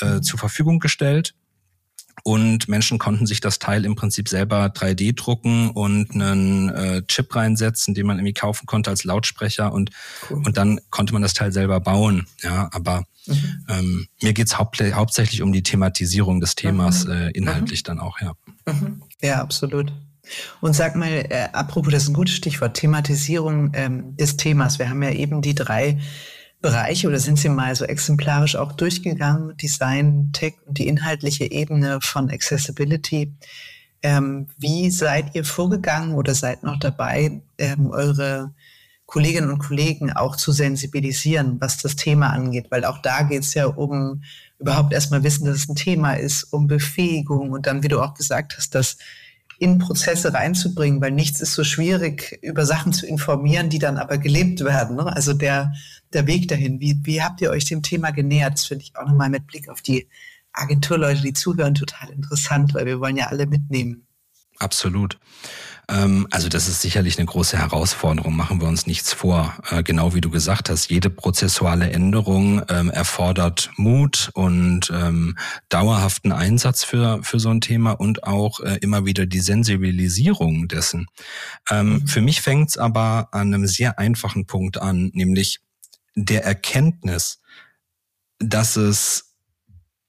äh, 0.00 0.06
mhm. 0.06 0.22
zur 0.22 0.38
Verfügung 0.38 0.78
gestellt 0.78 1.34
und 2.22 2.68
Menschen 2.68 2.98
konnten 2.98 3.26
sich 3.26 3.40
das 3.40 3.58
Teil 3.58 3.84
im 3.84 3.96
Prinzip 3.96 4.28
selber 4.28 4.66
3D 4.66 5.14
drucken 5.14 5.70
und 5.70 6.12
einen 6.12 6.68
äh, 6.70 7.02
Chip 7.06 7.34
reinsetzen, 7.34 7.94
den 7.94 8.06
man 8.06 8.18
irgendwie 8.18 8.34
kaufen 8.34 8.66
konnte 8.66 8.90
als 8.90 9.04
Lautsprecher 9.04 9.72
und 9.72 9.90
cool. 10.30 10.42
und 10.44 10.56
dann 10.56 10.80
konnte 10.90 11.12
man 11.12 11.22
das 11.22 11.34
Teil 11.34 11.52
selber 11.52 11.80
bauen. 11.80 12.26
Ja, 12.42 12.68
aber 12.72 13.04
mhm. 13.26 13.64
ähm, 13.68 14.06
mir 14.22 14.32
geht's 14.32 14.58
haupt, 14.58 14.80
hauptsächlich 14.80 15.42
um 15.42 15.52
die 15.52 15.62
Thematisierung 15.62 16.40
des 16.40 16.54
Themas 16.54 17.04
mhm. 17.04 17.12
äh, 17.12 17.30
inhaltlich 17.30 17.80
mhm. 17.82 17.86
dann 17.86 18.00
auch, 18.00 18.20
ja. 18.20 18.32
Mhm. 18.66 19.02
Ja, 19.22 19.40
absolut. 19.40 19.92
Und 20.60 20.74
sag 20.74 20.96
mal, 20.96 21.26
äh, 21.28 21.48
apropos, 21.52 21.92
das 21.92 22.04
ist 22.04 22.10
ein 22.10 22.14
gutes 22.14 22.34
Stichwort, 22.34 22.74
Thematisierung 22.76 23.72
ähm, 23.74 24.16
des 24.16 24.36
Themas. 24.36 24.78
Wir 24.78 24.88
haben 24.88 25.02
ja 25.02 25.10
eben 25.10 25.42
die 25.42 25.54
drei 25.54 25.98
Bereiche 26.60 27.08
oder 27.08 27.18
sind 27.18 27.38
Sie 27.38 27.48
mal 27.48 27.74
so 27.74 27.84
exemplarisch 27.84 28.56
auch 28.56 28.72
durchgegangen, 28.72 29.56
Design, 29.56 30.30
Tech 30.32 30.54
und 30.66 30.78
die 30.78 30.88
inhaltliche 30.88 31.50
Ebene 31.50 32.00
von 32.02 32.30
Accessibility? 32.30 33.32
Ähm, 34.02 34.48
wie 34.58 34.90
seid 34.90 35.34
ihr 35.34 35.44
vorgegangen 35.44 36.14
oder 36.14 36.34
seid 36.34 36.62
noch 36.62 36.78
dabei, 36.78 37.40
ähm, 37.58 37.90
eure 37.90 38.52
Kolleginnen 39.06 39.50
und 39.50 39.58
Kollegen 39.58 40.12
auch 40.12 40.36
zu 40.36 40.52
sensibilisieren, 40.52 41.60
was 41.60 41.78
das 41.78 41.96
Thema 41.96 42.30
angeht? 42.30 42.66
Weil 42.70 42.84
auch 42.84 42.98
da 42.98 43.22
geht 43.22 43.42
es 43.42 43.54
ja 43.54 43.66
um 43.66 44.22
überhaupt 44.58 44.92
erstmal 44.92 45.22
wissen, 45.22 45.46
dass 45.46 45.56
es 45.56 45.68
ein 45.68 45.76
Thema 45.76 46.14
ist, 46.14 46.44
um 46.52 46.66
Befähigung 46.66 47.50
und 47.50 47.66
dann, 47.66 47.82
wie 47.82 47.88
du 47.88 48.00
auch 48.00 48.14
gesagt 48.14 48.56
hast, 48.56 48.74
dass 48.74 48.98
in 49.58 49.78
Prozesse 49.78 50.32
reinzubringen, 50.32 51.02
weil 51.02 51.12
nichts 51.12 51.40
ist 51.42 51.52
so 51.54 51.64
schwierig, 51.64 52.38
über 52.42 52.64
Sachen 52.64 52.94
zu 52.94 53.06
informieren, 53.06 53.68
die 53.68 53.78
dann 53.78 53.98
aber 53.98 54.16
gelebt 54.16 54.64
werden. 54.64 54.96
Ne? 54.96 55.14
Also 55.14 55.34
der, 55.34 55.72
der 56.12 56.26
Weg 56.26 56.48
dahin. 56.48 56.80
Wie, 56.80 56.98
wie 57.04 57.22
habt 57.22 57.40
ihr 57.40 57.50
euch 57.50 57.64
dem 57.64 57.82
Thema 57.82 58.10
genähert? 58.10 58.54
Das 58.54 58.66
finde 58.66 58.84
ich 58.84 58.96
auch 58.96 59.06
nochmal 59.06 59.30
mit 59.30 59.46
Blick 59.46 59.68
auf 59.68 59.82
die 59.82 60.08
Agenturleute, 60.52 61.22
die 61.22 61.32
zuhören, 61.32 61.74
total 61.74 62.10
interessant, 62.10 62.74
weil 62.74 62.86
wir 62.86 63.00
wollen 63.00 63.16
ja 63.16 63.26
alle 63.26 63.46
mitnehmen. 63.46 64.06
Absolut. 64.58 65.18
Ähm, 65.88 66.26
also 66.30 66.48
das 66.48 66.68
ist 66.68 66.82
sicherlich 66.82 67.18
eine 67.18 67.26
große 67.26 67.56
Herausforderung, 67.56 68.36
machen 68.36 68.60
wir 68.60 68.68
uns 68.68 68.86
nichts 68.86 69.12
vor. 69.12 69.54
Äh, 69.70 69.82
genau 69.82 70.14
wie 70.14 70.20
du 70.20 70.30
gesagt 70.30 70.68
hast, 70.68 70.90
jede 70.90 71.08
prozessuale 71.08 71.90
Änderung 71.90 72.62
ähm, 72.68 72.90
erfordert 72.90 73.70
Mut 73.76 74.30
und 74.34 74.90
ähm, 74.92 75.36
dauerhaften 75.70 76.32
Einsatz 76.32 76.84
für, 76.84 77.22
für 77.22 77.40
so 77.40 77.48
ein 77.48 77.62
Thema 77.62 77.92
und 77.92 78.24
auch 78.24 78.60
äh, 78.60 78.78
immer 78.82 79.06
wieder 79.06 79.24
die 79.24 79.40
Sensibilisierung 79.40 80.68
dessen. 80.68 81.06
Mhm. 81.70 82.06
Für 82.06 82.20
mich 82.20 82.42
fängt 82.42 82.70
es 82.70 82.78
aber 82.78 83.28
an 83.32 83.54
einem 83.54 83.66
sehr 83.66 83.98
einfachen 83.98 84.46
Punkt 84.46 84.78
an, 84.78 85.10
nämlich 85.14 85.60
der 86.14 86.44
Erkenntnis, 86.44 87.40
dass 88.38 88.76
es 88.76 89.36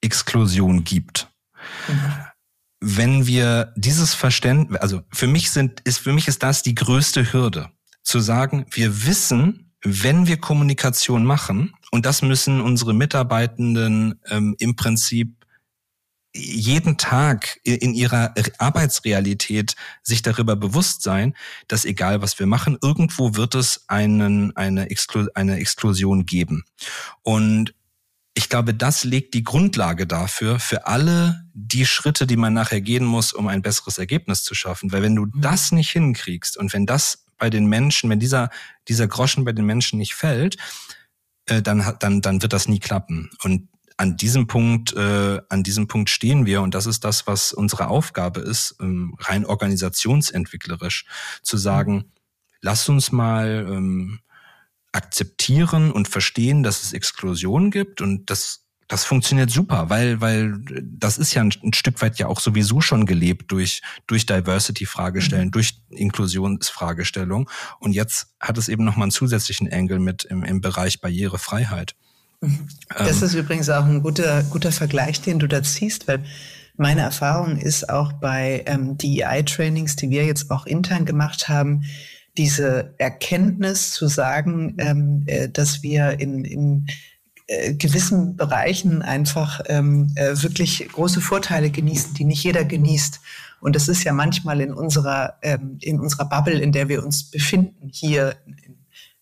Exklusion 0.02 0.84
gibt. 0.84 1.30
Mhm 1.88 2.26
wenn 2.82 3.28
wir 3.28 3.74
dieses 3.76 4.16
Verständnis, 4.16 4.82
also 4.82 5.04
für 5.14 5.28
mich 5.28 5.52
sind, 5.52 5.80
ist, 5.82 6.00
für 6.00 6.14
mich 6.14 6.28
ist 6.28 6.42
das 6.42 6.64
die 6.64 6.76
größte 6.76 7.32
Hürde, 7.32 7.70
zu 8.02 8.20
sagen, 8.20 8.66
wir 8.72 9.06
wissen, 9.06 9.72
wenn 9.84 10.28
wir 10.28 10.38
Kommunikation 10.38 11.24
machen, 11.24 11.74
und 11.92 12.06
das 12.06 12.24
müssen 12.24 12.60
unsere 12.60 12.94
Mitarbeitenden 12.94 14.20
ähm, 14.30 14.56
im 14.58 14.76
Prinzip 14.76 15.41
jeden 16.34 16.98
Tag 16.98 17.60
in 17.64 17.94
ihrer 17.94 18.34
Arbeitsrealität 18.58 19.76
sich 20.02 20.22
darüber 20.22 20.56
bewusst 20.56 21.04
sein, 21.04 21.36
dass 21.68 21.86
egal 21.86 22.22
was 22.22 22.40
wir 22.40 22.48
machen, 22.48 22.78
irgendwo 22.82 23.36
wird 23.36 23.56
es 23.56 23.86
einen, 23.88 24.56
eine, 24.56 24.90
Exklu 24.90 25.28
eine 25.36 25.58
Explosion 25.58 26.26
geben. 26.26 26.64
Und 27.22 27.74
ich 28.34 28.48
glaube, 28.48 28.74
das 28.74 29.04
legt 29.04 29.34
die 29.34 29.44
Grundlage 29.44 30.08
dafür, 30.08 30.60
für 30.60 30.88
alle 30.88 31.44
die 31.54 31.86
Schritte, 31.86 32.26
die 32.26 32.38
man 32.38 32.54
nachher 32.54 32.80
gehen 32.80 33.04
muss, 33.04 33.34
um 33.34 33.48
ein 33.48 33.62
besseres 33.62 33.98
Ergebnis 33.98 34.44
zu 34.44 34.56
schaffen. 34.56 34.94
Weil 34.94 35.04
wenn 35.04 35.16
du 35.16 35.26
mhm. 35.26 35.42
das 35.42 35.74
nicht 35.74 35.92
hinkriegst 35.92 36.56
und 36.56 36.72
wenn 36.72 36.86
das 36.86 37.26
bei 37.38 37.50
den 37.50 37.66
Menschen, 37.66 38.10
wenn 38.10 38.20
dieser, 38.20 38.50
dieser 38.88 39.08
Groschen 39.08 39.44
bei 39.44 39.52
den 39.52 39.66
Menschen 39.66 40.00
nicht 40.00 40.14
fällt, 40.14 40.56
äh, 41.48 41.62
dann, 41.62 41.96
dann, 42.00 42.22
dann 42.22 42.42
wird 42.42 42.54
das 42.54 42.70
nie 42.70 42.80
klappen. 42.80 43.32
Und 43.44 43.68
an 44.02 44.18
diesem 44.18 44.48
Punkt, 44.48 44.94
äh, 44.94 45.40
an 45.50 45.62
diesem 45.62 45.88
Punkt 45.88 46.10
stehen 46.10 46.48
wir 46.48 46.64
und 46.64 46.74
das 46.74 46.88
ist 46.88 47.06
das, 47.06 47.28
was 47.28 47.54
unsere 47.54 47.88
Aufgabe 47.88 48.40
ist, 48.40 48.76
ähm, 48.82 49.14
rein 49.20 49.46
organisationsentwicklerisch, 49.46 51.06
zu 51.44 51.56
sagen, 51.56 51.94
mhm. 51.94 52.06
lasst 52.62 52.90
uns 52.90 53.12
mal 53.12 53.68
ähm, 53.70 54.22
akzeptieren 54.92 55.92
und 55.92 56.08
verstehen, 56.08 56.64
dass 56.64 56.82
es 56.82 56.94
Exklusion 56.94 57.70
gibt 57.70 58.02
und 58.02 58.32
das 58.32 58.66
das 58.88 59.06
funktioniert 59.06 59.52
super, 59.52 59.92
weil 59.92 60.20
weil 60.20 60.56
das 60.82 61.20
ist 61.20 61.36
ja 61.36 61.44
ein, 61.44 61.54
ein 61.64 61.74
Stück 61.74 62.02
weit 62.02 62.18
ja 62.18 62.26
auch 62.26 62.40
sowieso 62.40 62.82
schon 62.82 63.06
gelebt 63.06 63.52
durch 63.52 63.84
durch 64.08 64.26
Diversity 64.26 64.88
Fragestellungen, 64.88 65.50
mhm. 65.50 65.52
durch 65.52 65.76
Inklusionsfragestellung 65.92 67.52
und 67.80 67.92
jetzt 67.94 68.34
hat 68.40 68.58
es 68.58 68.68
eben 68.68 68.84
noch 68.84 68.96
mal 68.96 69.04
einen 69.04 69.12
zusätzlichen 69.12 69.72
Angle 69.72 70.00
mit 70.00 70.24
im, 70.24 70.44
im 70.44 70.60
Bereich 70.60 71.02
Barrierefreiheit. 71.02 71.96
Das 72.42 73.22
ähm, 73.22 73.28
ist 73.28 73.34
übrigens 73.36 73.70
auch 73.70 73.86
ein 73.86 74.02
guter 74.02 74.44
guter 74.44 74.72
Vergleich, 74.72 75.22
den 75.22 75.40
du 75.40 75.48
da 75.48 75.62
ziehst, 75.62 76.08
weil 76.08 76.24
meine 76.76 77.02
Erfahrung 77.02 77.58
ist 77.58 77.90
auch 77.90 78.14
bei 78.14 78.64
ähm, 78.66 78.98
DEI-Trainings, 78.98 79.96
die 79.96 80.10
wir 80.10 80.26
jetzt 80.26 80.50
auch 80.50 80.66
intern 80.66 81.06
gemacht 81.06 81.48
haben, 81.48 81.84
diese 82.38 82.96
Erkenntnis 82.98 83.92
zu 83.92 84.08
sagen, 84.08 84.76
ähm, 84.80 85.24
äh, 85.28 85.50
dass 85.50 85.84
wir 85.84 86.20
in, 86.20 86.44
in 86.46 86.88
äh, 87.48 87.74
gewissen 87.74 88.38
Bereichen 88.38 89.02
einfach 89.02 89.62
ähm, 89.68 90.12
äh, 90.16 90.42
wirklich 90.42 90.88
große 90.92 91.22
Vorteile 91.22 91.70
genießen, 91.70 92.14
die 92.14 92.24
nicht 92.24 92.44
jeder 92.44 92.64
genießt. 92.64 93.20
Und 93.60 93.76
das 93.76 93.88
ist 93.88 94.04
ja 94.04 94.14
manchmal 94.14 94.62
in 94.62 94.74
unserer, 94.74 95.38
ähm, 95.44 95.78
in 95.82 96.00
unserer 96.00 96.28
Bubble, 96.28 96.60
in 96.60 96.72
der 96.72 96.90
wir 96.90 97.04
uns 97.04 97.30
befinden, 97.30 97.90
hier 97.92 98.36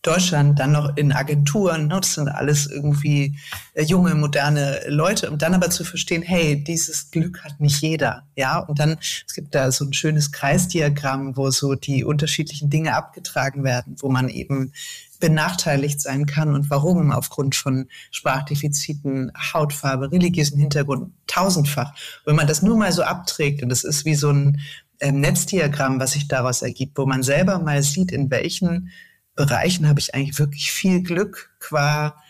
Deutschland, 0.01 0.59
dann 0.59 0.71
noch 0.71 0.95
in 0.95 1.11
Agenturen. 1.11 1.87
Ne? 1.87 1.99
Das 1.99 2.13
sind 2.13 2.29
alles 2.29 2.67
irgendwie 2.67 3.37
äh, 3.73 3.83
junge, 3.83 4.15
moderne 4.15 4.79
Leute. 4.87 5.29
Und 5.29 5.41
dann 5.41 5.53
aber 5.53 5.69
zu 5.69 5.83
verstehen, 5.83 6.21
hey, 6.21 6.63
dieses 6.63 7.11
Glück 7.11 7.43
hat 7.43 7.59
nicht 7.59 7.81
jeder. 7.81 8.23
Ja, 8.37 8.59
und 8.59 8.79
dann, 8.79 8.97
es 9.01 9.33
gibt 9.33 9.53
da 9.53 9.71
so 9.71 9.83
ein 9.83 9.93
schönes 9.93 10.31
Kreisdiagramm, 10.31 11.35
wo 11.35 11.49
so 11.49 11.75
die 11.75 12.05
unterschiedlichen 12.05 12.69
Dinge 12.69 12.95
abgetragen 12.95 13.65
werden, 13.65 13.97
wo 13.99 14.09
man 14.09 14.29
eben 14.29 14.71
benachteiligt 15.19 15.99
sein 15.99 16.25
kann 16.25 16.53
und 16.53 16.69
warum 16.69 17.11
aufgrund 17.11 17.55
von 17.55 17.89
Sprachdefiziten, 18.11 19.33
Hautfarbe, 19.53 20.13
religiösen 20.13 20.59
Hintergrund, 20.59 21.11
tausendfach. 21.27 21.93
Wenn 22.23 22.37
man 22.37 22.47
das 22.47 22.61
nur 22.61 22.77
mal 22.77 22.93
so 22.93 23.03
abträgt 23.03 23.61
und 23.61 23.67
das 23.67 23.83
ist 23.83 24.05
wie 24.05 24.15
so 24.15 24.29
ein 24.29 24.61
ähm, 25.01 25.19
Netzdiagramm, 25.19 25.99
was 25.99 26.13
sich 26.13 26.27
daraus 26.27 26.61
ergibt, 26.61 26.97
wo 26.97 27.05
man 27.05 27.23
selber 27.23 27.59
mal 27.59 27.83
sieht, 27.83 28.11
in 28.11 28.31
welchen 28.31 28.91
Bereichen 29.39 29.87
habe 29.87 30.01
ich 30.01 30.13
eigentlich 30.13 30.37
wirklich 30.37 30.69
viel 30.69 31.01
Glück 31.01 31.49
qua 31.59 32.21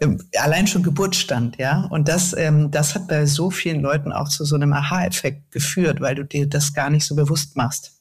ähm, 0.00 0.22
allein 0.38 0.66
schon 0.66 0.82
Geburtsstand, 0.82 1.58
ja. 1.58 1.84
Und 1.90 2.08
das, 2.08 2.34
ähm, 2.34 2.70
das 2.70 2.94
hat 2.94 3.08
bei 3.08 3.26
so 3.26 3.50
vielen 3.50 3.82
Leuten 3.82 4.10
auch 4.10 4.28
zu 4.28 4.46
so 4.46 4.54
einem 4.54 4.72
Aha-Effekt 4.72 5.52
geführt, 5.52 6.00
weil 6.00 6.14
du 6.14 6.24
dir 6.24 6.48
das 6.48 6.72
gar 6.72 6.88
nicht 6.88 7.04
so 7.04 7.14
bewusst 7.14 7.56
machst. 7.56 7.92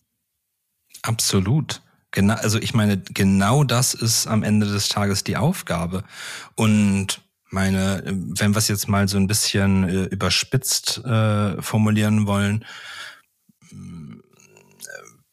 Absolut. 1.01 1.82
Genau, 2.12 2.36
also 2.36 2.60
ich 2.60 2.74
meine, 2.74 2.97
genau 2.97 3.66
das 3.66 3.93
ist 3.93 4.26
am 4.28 4.43
Ende 4.43 4.68
des 4.68 4.88
Tages 4.88 5.26
die 5.26 5.36
Aufgabe. 5.36 6.06
Und 6.56 7.22
meine, 7.49 8.03
wenn 8.06 8.53
wir 8.53 8.60
es 8.60 8.70
jetzt 8.70 8.88
mal 8.88 9.10
so 9.10 9.18
ein 9.18 9.28
bisschen 9.28 9.84
äh, 9.89 10.03
überspitzt 10.06 11.03
äh, 11.03 11.62
formulieren 11.62 12.26
wollen, 12.26 12.64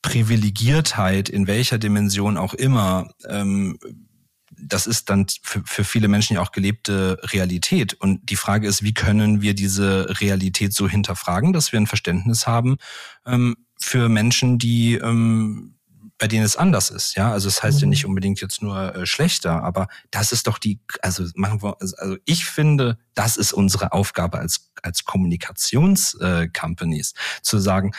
Privilegiertheit 0.03 1.28
in 1.28 1.46
welcher 1.46 1.78
Dimension 1.78 2.36
auch 2.36 2.55
immer, 2.55 3.12
ähm, 3.28 3.78
das 4.62 4.86
ist 4.86 5.11
dann 5.11 5.26
für, 5.42 5.62
für 5.64 5.84
viele 5.84 6.09
Menschen 6.09 6.34
ja 6.34 6.42
auch 6.42 6.53
gelebte 6.53 7.18
Realität. 7.22 7.94
Und 7.94 8.30
die 8.30 8.36
Frage 8.36 8.68
ist, 8.68 8.82
wie 8.82 8.94
können 8.94 9.40
wir 9.40 9.55
diese 9.55 10.20
Realität 10.20 10.72
so 10.72 10.88
hinterfragen, 10.88 11.53
dass 11.53 11.72
wir 11.72 11.80
ein 11.80 11.86
Verständnis 11.86 12.46
haben 12.46 12.76
ähm, 13.26 13.57
für 13.78 14.09
Menschen, 14.09 14.59
die 14.59 14.94
ähm, 14.94 15.74
bei 16.22 16.28
denen 16.28 16.44
es 16.44 16.57
anders 16.57 16.90
ist, 16.90 17.16
ja. 17.16 17.32
Also 17.32 17.48
es 17.48 17.57
das 17.57 17.64
heißt 17.64 17.80
ja 17.80 17.86
mhm. 17.86 17.90
nicht 17.90 18.07
unbedingt 18.07 18.40
jetzt 18.40 18.62
nur 18.62 18.94
äh, 18.94 19.07
schlechter, 19.07 19.64
aber 19.64 19.88
das 20.12 20.30
ist 20.30 20.46
doch 20.46 20.59
die, 20.59 20.78
also 21.00 21.24
machen 21.34 21.64
wir, 21.64 21.76
also 21.80 22.16
ich 22.26 22.44
finde, 22.44 22.96
das 23.14 23.36
ist 23.36 23.53
unsere 23.53 23.92
Aufgabe 23.92 24.38
als 24.38 24.70
als 24.82 25.05
Kommunikationscompanies, 25.05 27.12
äh, 27.12 27.42
zu 27.42 27.59
sagen, 27.59 27.92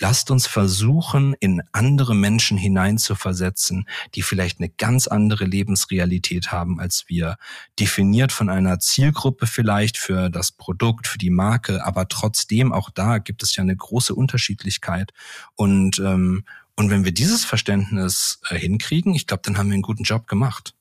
Lasst 0.00 0.30
uns 0.30 0.46
versuchen, 0.46 1.34
in 1.40 1.62
andere 1.72 2.14
Menschen 2.14 2.56
hineinzuversetzen, 2.56 3.86
die 4.14 4.22
vielleicht 4.22 4.58
eine 4.58 4.70
ganz 4.70 5.06
andere 5.06 5.44
Lebensrealität 5.44 6.50
haben 6.50 6.80
als 6.80 7.04
wir. 7.08 7.36
Definiert 7.78 8.32
von 8.32 8.48
einer 8.48 8.78
Zielgruppe 8.78 9.46
vielleicht 9.46 9.98
für 9.98 10.30
das 10.30 10.52
Produkt, 10.52 11.06
für 11.06 11.18
die 11.18 11.28
Marke, 11.28 11.84
aber 11.84 12.08
trotzdem 12.08 12.72
auch 12.72 12.88
da 12.88 13.18
gibt 13.18 13.42
es 13.42 13.54
ja 13.54 13.62
eine 13.62 13.76
große 13.76 14.14
Unterschiedlichkeit. 14.14 15.12
Und, 15.54 15.98
ähm, 15.98 16.44
und 16.76 16.88
wenn 16.88 17.04
wir 17.04 17.12
dieses 17.12 17.44
Verständnis 17.44 18.40
äh, 18.48 18.58
hinkriegen, 18.58 19.14
ich 19.14 19.26
glaube, 19.26 19.42
dann 19.44 19.58
haben 19.58 19.68
wir 19.68 19.74
einen 19.74 19.82
guten 19.82 20.04
Job 20.04 20.26
gemacht. 20.26 20.74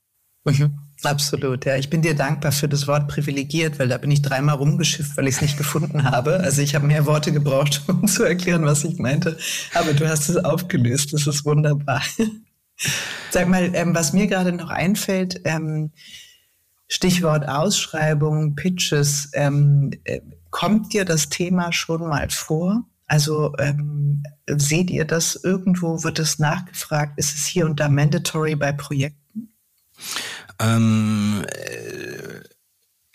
Mhm. 0.45 0.80
Absolut, 1.04 1.66
ja. 1.66 1.78
Ich 1.78 1.89
bin 1.89 2.02
dir 2.02 2.14
dankbar 2.14 2.52
für 2.52 2.68
das 2.68 2.86
Wort 2.88 3.08
privilegiert, 3.08 3.80
weil 3.80 3.88
da 3.88 3.97
bin 3.97 4.12
ich 4.12 4.22
dreimal 4.22 4.56
rumgeschifft, 4.56 5.16
weil 5.16 5.28
ich 5.28 5.36
es 5.36 5.41
nicht 5.41 5.58
gefunden 5.58 6.04
habe. 6.04 6.41
Also 6.41 6.62
ich 6.62 6.76
habe 6.76 6.88
mehr 6.88 7.06
Worte 7.06 7.32
gebraucht, 7.32 7.84
um 7.88 8.06
zu 8.06 8.24
erklären, 8.24 8.66
was 8.66 8.84
ich 8.84 9.00
meinte. 9.00 9.38
Aber 9.74 9.93
du 9.93 10.08
hast 10.10 10.28
es 10.28 10.38
aufgelöst. 10.38 11.14
Das 11.14 11.26
ist 11.26 11.45
wunderbar. 11.45 12.02
Sag 13.32 13.47
mal, 13.47 13.72
ähm, 13.74 13.95
was 13.95 14.14
mir 14.14 14.28
gerade 14.28 14.52
noch 14.52 14.70
einfällt, 14.70 15.41
ähm, 15.45 15.91
Stichwort 16.88 17.47
Ausschreibung, 17.47 18.56
Pitches, 18.56 19.30
ähm, 19.34 19.91
äh, 20.04 20.22
kommt 20.50 20.93
dir 20.93 21.06
das 21.06 21.30
Thema 21.30 21.72
schon 21.72 22.02
mal 22.08 22.30
vor? 22.30 22.84
Also 23.06 23.54
ähm, 23.58 24.24
seht 24.47 24.89
ihr 24.89 25.06
das 25.06 25.36
irgendwo? 25.36 26.04
Wird 26.04 26.20
es 26.20 26.39
nachgefragt? 26.39 27.14
Ist 27.18 27.36
es 27.36 27.45
hier 27.45 27.66
und 27.66 27.80
da 27.80 27.89
mandatory 27.89 28.56
bei 28.56 28.72
Projekten? 28.72 29.20
Ähm, 30.60 31.45
äh, 31.47 32.41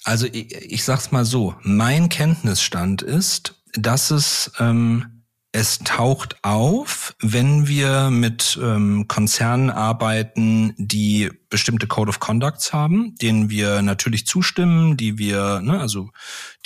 also 0.05 0.27
ich, 0.27 0.55
ich 0.55 0.85
sag's 0.85 1.13
mal 1.13 1.25
so, 1.25 1.55
mein 1.63 2.09
Kenntnisstand 2.09 3.03
ist, 3.03 3.63
dass 3.75 4.11
es 4.11 4.53
ähm, 4.59 5.15
es 5.57 5.79
taucht 5.79 6.37
auf, 6.43 7.15
wenn 7.21 7.69
wir 7.69 8.11
mit 8.11 8.59
ähm, 8.61 9.07
Konzernen 9.07 9.71
arbeiten, 9.71 10.75
die 10.79 11.31
bestimmte 11.49 11.87
Code 11.87 12.09
of 12.09 12.19
Conducts 12.19 12.73
haben, 12.73 13.15
denen 13.23 13.51
wir 13.51 13.81
natürlich 13.81 14.27
zustimmen, 14.27 14.97
die 14.97 15.17
wir, 15.17 15.61
ne, 15.61 15.79
also 15.79 16.11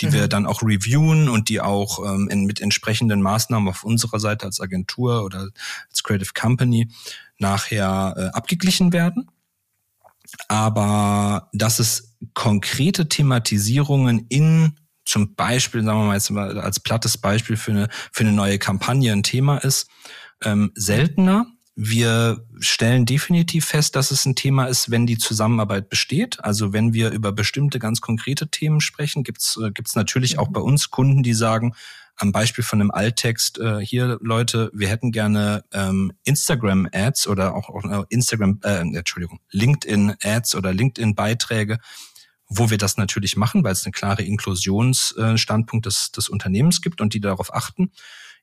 die 0.01 0.07
mhm. 0.07 0.13
wir 0.13 0.27
dann 0.27 0.47
auch 0.47 0.63
reviewen 0.63 1.29
und 1.29 1.49
die 1.49 1.61
auch 1.61 2.03
ähm, 2.03 2.29
in, 2.31 2.45
mit 2.45 2.61
entsprechenden 2.61 3.21
Maßnahmen 3.21 3.69
auf 3.69 3.83
unserer 3.83 4.19
Seite 4.19 4.47
als 4.47 4.59
Agentur 4.59 5.23
oder 5.23 5.49
als 5.91 6.01
Creative 6.01 6.31
Company 6.33 6.89
nachher 7.37 8.15
äh, 8.17 8.35
abgeglichen 8.35 8.91
werden 8.91 9.29
aber 10.47 11.49
dass 11.53 11.79
es 11.79 12.17
konkrete 12.33 13.09
Thematisierungen 13.09 14.25
in 14.29 14.75
zum 15.05 15.35
Beispiel, 15.35 15.83
sagen 15.83 15.99
wir 15.99 16.05
mal 16.05 16.13
jetzt 16.13 16.29
mal 16.29 16.59
als 16.59 16.79
plattes 16.79 17.17
Beispiel 17.17 17.57
für 17.57 17.71
eine, 17.71 17.87
für 18.11 18.23
eine 18.23 18.31
neue 18.31 18.59
Kampagne 18.59 19.11
ein 19.11 19.23
Thema 19.23 19.57
ist, 19.57 19.89
ähm, 20.43 20.71
seltener. 20.75 21.47
Wir 21.75 22.45
stellen 22.59 23.05
definitiv 23.05 23.65
fest, 23.65 23.95
dass 23.95 24.11
es 24.11 24.25
ein 24.25 24.35
Thema 24.35 24.65
ist, 24.65 24.91
wenn 24.91 25.07
die 25.07 25.17
Zusammenarbeit 25.17 25.89
besteht. 25.89 26.43
Also 26.43 26.73
wenn 26.73 26.93
wir 26.93 27.11
über 27.11 27.31
bestimmte 27.31 27.79
ganz 27.79 28.01
konkrete 28.01 28.49
Themen 28.49 28.81
sprechen, 28.81 29.23
gibt's 29.23 29.57
äh, 29.57 29.71
gibt's 29.71 29.95
natürlich 29.95 30.37
auch 30.37 30.49
bei 30.49 30.61
uns 30.61 30.91
Kunden, 30.91 31.23
die 31.23 31.33
sagen, 31.33 31.73
am 32.19 32.31
Beispiel 32.31 32.63
von 32.63 32.81
einem 32.81 32.91
Alttext, 32.91 33.59
äh, 33.59 33.79
hier 33.79 34.19
Leute, 34.21 34.69
wir 34.73 34.89
hätten 34.89 35.11
gerne 35.11 35.63
ähm, 35.71 36.11
Instagram-Ads 36.25 37.27
oder 37.27 37.55
auch, 37.55 37.69
auch 37.69 37.83
äh, 37.85 38.03
Instagram, 38.09 38.59
äh, 38.63 38.79
Entschuldigung, 38.79 39.39
LinkedIn-Ads 39.51 40.55
oder 40.55 40.73
LinkedIn-Beiträge, 40.73 41.79
wo 42.47 42.69
wir 42.69 42.77
das 42.77 42.97
natürlich 42.97 43.37
machen, 43.37 43.63
weil 43.63 43.71
es 43.71 43.85
eine 43.85 43.93
klare 43.93 44.23
Inklusionsstandpunkt 44.23 45.85
äh, 45.85 45.89
des, 45.89 46.11
des 46.11 46.29
Unternehmens 46.29 46.81
gibt 46.81 46.99
und 46.99 47.13
die 47.13 47.21
darauf 47.21 47.53
achten. 47.53 47.91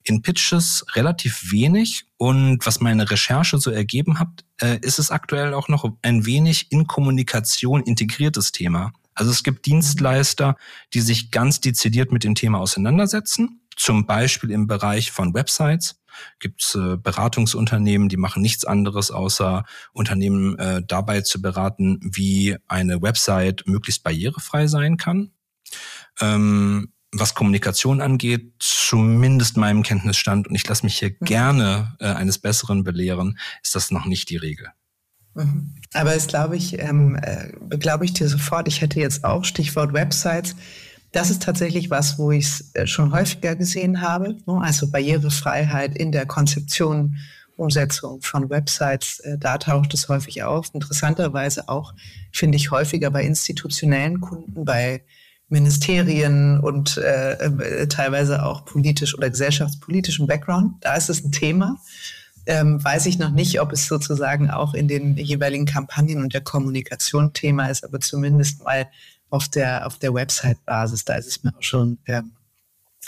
In 0.03 0.23
Pitches 0.23 0.87
relativ 0.95 1.51
wenig 1.51 2.07
und 2.17 2.65
was 2.65 2.81
meine 2.81 3.11
Recherche 3.11 3.59
so 3.59 3.71
ergeben 3.71 4.19
hat, 4.19 4.45
äh, 4.61 4.79
ist 4.81 4.99
es 4.99 5.11
aktuell 5.11 5.53
auch 5.53 5.69
noch 5.69 5.85
ein 6.03 6.25
wenig 6.25 6.73
in 6.73 6.87
Kommunikation 6.87 7.83
integriertes 7.83 8.53
Thema. 8.53 8.93
Also 9.15 9.33
es 9.33 9.43
gibt 9.43 9.67
Dienstleister, 9.67 10.57
die 10.95 11.01
sich 11.01 11.31
ganz 11.31 11.61
dezidiert 11.61 12.13
mit 12.13 12.23
dem 12.23 12.35
Thema 12.35 12.61
auseinandersetzen 12.61 13.61
zum 13.77 14.07
Beispiel 14.07 14.51
im 14.51 14.67
Bereich 14.67 15.13
von 15.13 15.35
Websites 15.35 16.01
gibt 16.41 16.63
es 16.63 16.75
äh, 16.75 16.97
Beratungsunternehmen, 16.97 18.09
die 18.09 18.17
machen 18.17 18.43
nichts 18.43 18.65
anderes, 18.65 19.11
außer 19.11 19.65
Unternehmen 19.93 20.59
äh, 20.59 20.83
dabei 20.87 21.21
zu 21.21 21.41
beraten, 21.43 22.01
wie 22.03 22.57
eine 22.69 23.03
Website 23.03 23.65
möglichst 23.67 24.03
barrierefrei 24.03 24.67
sein 24.67 24.97
kann. 24.97 25.33
Ähm, 26.21 26.93
was 27.13 27.35
Kommunikation 27.35 28.01
angeht, 28.01 28.55
zumindest 28.59 29.57
meinem 29.57 29.83
Kenntnisstand, 29.83 30.49
und 30.49 30.55
ich 30.55 30.67
lasse 30.67 30.85
mich 30.85 30.99
hier 30.99 31.11
mhm. 31.11 31.25
gerne 31.25 31.97
äh, 32.01 32.07
eines 32.07 32.39
Besseren 32.39 32.85
belehren, 32.85 33.39
ist 33.63 33.75
das 33.75 33.91
noch 33.91 34.07
nicht 34.07 34.29
die 34.31 34.37
Regel. 34.37 34.69
Mhm. 35.35 35.75
Aber 35.93 36.15
es 36.15 36.27
glaube 36.27 36.57
ich, 36.57 36.79
ähm, 36.79 37.19
äh, 37.21 37.77
glaube 37.79 38.05
ich 38.05 38.13
dir 38.13 38.29
sofort, 38.29 38.69
ich 38.69 38.81
hätte 38.81 39.01
jetzt 39.01 39.25
auch 39.25 39.45
Stichwort 39.45 39.93
Websites. 39.93 40.57
Das 41.17 41.31
ist 41.31 41.43
tatsächlich 41.43 41.89
was, 41.89 42.19
wo 42.19 42.31
ich 42.31 42.45
es 42.45 42.75
äh, 42.75 42.87
schon 42.87 43.11
häufiger 43.11 43.57
gesehen 43.57 44.03
habe. 44.03 44.37
Ne? 44.47 44.61
Also 44.61 44.91
Barrierefreiheit 44.91 45.97
in 45.97 46.13
der 46.13 46.27
Konzeption, 46.27 47.17
Umsetzung 47.57 48.21
von 48.21 48.51
Websites, 48.51 49.21
äh, 49.21 49.39
da 49.39 49.57
taucht 49.57 49.95
es 49.95 50.11
häufig 50.11 50.43
auf. 50.43 50.69
Interessanterweise 50.75 51.71
auch, 51.71 51.95
finde 52.33 52.57
ich, 52.57 52.71
häufiger 52.71 53.11
bei 53.11 53.25
institutionellen 53.25 54.21
Kunden, 54.21 54.67
bei 54.67 55.05
Ministerien 55.49 56.61
und 56.61 56.99
äh, 56.99 57.33
äh, 57.33 57.89
teilweise 57.89 58.45
auch 58.45 58.67
politisch 58.67 59.17
oder 59.17 59.31
gesellschaftspolitischen 59.31 60.27
Background. 60.27 60.75
Da 60.83 60.97
ist 60.97 61.09
es 61.09 61.25
ein 61.25 61.33
Thema. 61.33 61.79
Ähm, 62.45 62.85
weiß 62.85 63.07
ich 63.07 63.19
noch 63.19 63.31
nicht, 63.31 63.59
ob 63.63 63.73
es 63.73 63.87
sozusagen 63.87 64.51
auch 64.51 64.75
in 64.75 64.87
den 64.87 65.17
jeweiligen 65.17 65.65
Kampagnen 65.65 66.23
und 66.23 66.35
der 66.35 66.43
Kommunikation 66.43 67.33
Thema 67.33 67.69
ist, 67.69 67.85
aber 67.85 68.01
zumindest 68.01 68.63
mal 68.63 68.87
auf 69.31 69.49
der, 69.49 69.87
auf 69.87 69.99
der 69.99 70.15
Website-Basis, 70.15 71.05
da 71.05 71.15
ist 71.15 71.27
es 71.27 71.45
mir 71.45 71.55
auch 71.57 71.63
schon, 71.63 71.99
ähm, 72.07 72.33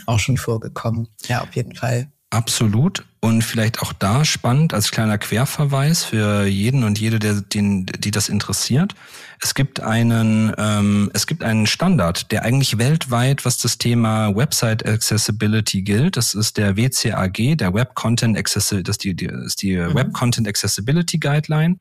auch 0.07 0.19
schon 0.19 0.37
vorgekommen. 0.37 1.09
Ja, 1.27 1.43
auf 1.43 1.55
jeden 1.55 1.75
Fall. 1.75 2.11
Absolut. 2.31 3.07
Und 3.21 3.43
vielleicht 3.43 3.81
auch 3.81 3.93
da 3.93 4.25
spannend 4.25 4.75
als 4.75 4.91
kleiner 4.91 5.19
Querverweis 5.19 6.05
für 6.05 6.45
jeden 6.45 6.85
und 6.85 7.01
jede, 7.01 7.19
der, 7.19 7.41
den, 7.41 7.87
die 7.87 8.11
das 8.11 8.29
interessiert. 8.29 8.95
Es 9.41 9.55
gibt 9.55 9.81
einen, 9.81 10.53
ähm, 10.59 11.11
es 11.15 11.27
gibt 11.27 11.43
einen 11.43 11.67
Standard, 11.67 12.31
der 12.31 12.45
eigentlich 12.45 12.79
weltweit, 12.79 13.45
was 13.45 13.59
das 13.59 13.79
Thema 13.79 14.37
Website 14.37 14.87
Accessibility 14.87 15.83
gilt. 15.83 16.17
Das 16.17 16.35
ist 16.35 16.59
der 16.59 16.77
WCAG, 16.77 17.57
der 17.57 17.73
Web 17.73 17.95
Content 17.95 18.37
Accessibility, 18.37 18.85
das 18.85 18.97
ist 18.97 19.05
die, 19.05 19.15
die, 19.15 19.27
ist 19.27 19.63
die 19.63 19.77
mhm. 19.77 19.95
Web 19.95 20.13
Content 20.13 20.47
Accessibility 20.47 21.19
Guideline. 21.19 21.79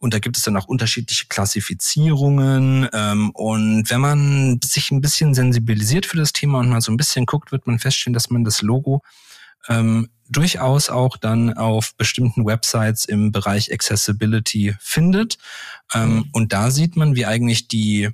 Und 0.00 0.12
da 0.12 0.18
gibt 0.18 0.36
es 0.36 0.42
dann 0.42 0.56
auch 0.56 0.66
unterschiedliche 0.66 1.26
Klassifizierungen. 1.28 2.88
Ähm, 2.92 3.30
und 3.30 3.88
wenn 3.88 4.00
man 4.00 4.60
sich 4.62 4.90
ein 4.90 5.00
bisschen 5.00 5.34
sensibilisiert 5.34 6.04
für 6.04 6.16
das 6.16 6.32
Thema 6.32 6.58
und 6.58 6.68
mal 6.68 6.80
so 6.80 6.90
ein 6.90 6.96
bisschen 6.96 7.26
guckt, 7.26 7.52
wird 7.52 7.66
man 7.66 7.78
feststellen, 7.78 8.14
dass 8.14 8.28
man 8.28 8.44
das 8.44 8.60
Logo 8.60 9.02
ähm, 9.68 10.08
durchaus 10.28 10.88
auch 10.90 11.16
dann 11.16 11.52
auf 11.54 11.94
bestimmten 11.96 12.46
Websites 12.46 13.04
im 13.04 13.32
Bereich 13.32 13.72
Accessibility 13.72 14.74
findet. 14.80 15.38
Ähm, 15.92 16.14
mhm. 16.14 16.28
Und 16.32 16.52
da 16.52 16.70
sieht 16.70 16.96
man, 16.96 17.14
wie 17.14 17.26
eigentlich 17.26 17.68
die 17.68 18.10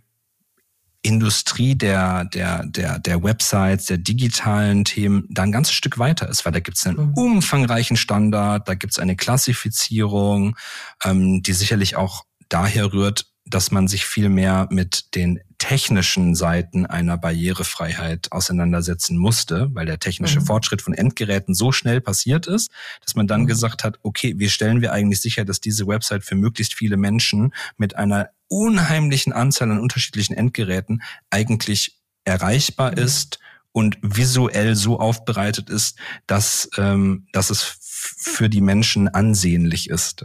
Industrie 1.02 1.76
der, 1.76 2.26
der, 2.26 2.66
der, 2.66 2.98
der 2.98 3.22
Websites, 3.22 3.86
der 3.86 3.96
digitalen 3.96 4.84
Themen 4.84 5.26
da 5.30 5.44
ein 5.44 5.52
ganzes 5.52 5.74
Stück 5.74 5.98
weiter 5.98 6.28
ist, 6.28 6.44
weil 6.44 6.52
da 6.52 6.60
gibt 6.60 6.76
es 6.76 6.86
einen 6.86 6.98
mhm. 6.98 7.14
umfangreichen 7.14 7.96
Standard, 7.96 8.68
da 8.68 8.74
gibt 8.74 8.92
es 8.92 8.98
eine 8.98 9.16
Klassifizierung, 9.16 10.56
ähm, 11.04 11.42
die 11.42 11.54
sicherlich 11.54 11.96
auch 11.96 12.24
daher 12.50 12.92
rührt, 12.92 13.26
dass 13.46 13.70
man 13.70 13.88
sich 13.88 14.04
viel 14.04 14.28
mehr 14.28 14.68
mit 14.70 15.14
den 15.14 15.40
technischen 15.60 16.34
Seiten 16.34 16.86
einer 16.86 17.18
Barrierefreiheit 17.18 18.32
auseinandersetzen 18.32 19.18
musste, 19.18 19.68
weil 19.74 19.84
der 19.84 20.00
technische 20.00 20.40
mhm. 20.40 20.46
Fortschritt 20.46 20.80
von 20.80 20.94
Endgeräten 20.94 21.54
so 21.54 21.70
schnell 21.70 22.00
passiert 22.00 22.46
ist, 22.46 22.72
dass 23.04 23.14
man 23.14 23.26
dann 23.26 23.42
mhm. 23.42 23.46
gesagt 23.46 23.84
hat, 23.84 23.98
okay, 24.02 24.34
wie 24.38 24.48
stellen 24.48 24.80
wir 24.80 24.92
eigentlich 24.92 25.20
sicher, 25.20 25.44
dass 25.44 25.60
diese 25.60 25.86
Website 25.86 26.24
für 26.24 26.34
möglichst 26.34 26.74
viele 26.74 26.96
Menschen 26.96 27.52
mit 27.76 27.94
einer 27.94 28.30
unheimlichen 28.48 29.34
Anzahl 29.34 29.70
an 29.70 29.78
unterschiedlichen 29.78 30.34
Endgeräten 30.34 31.02
eigentlich 31.28 32.00
erreichbar 32.24 32.92
mhm. 32.92 32.98
ist 32.98 33.38
und 33.72 33.98
visuell 34.00 34.74
so 34.74 34.98
aufbereitet 34.98 35.68
ist, 35.68 35.98
dass, 36.26 36.70
ähm, 36.78 37.26
dass 37.32 37.50
es 37.50 37.62
für 37.62 38.48
die 38.48 38.62
Menschen 38.62 39.08
ansehnlich 39.08 39.90
ist. 39.90 40.24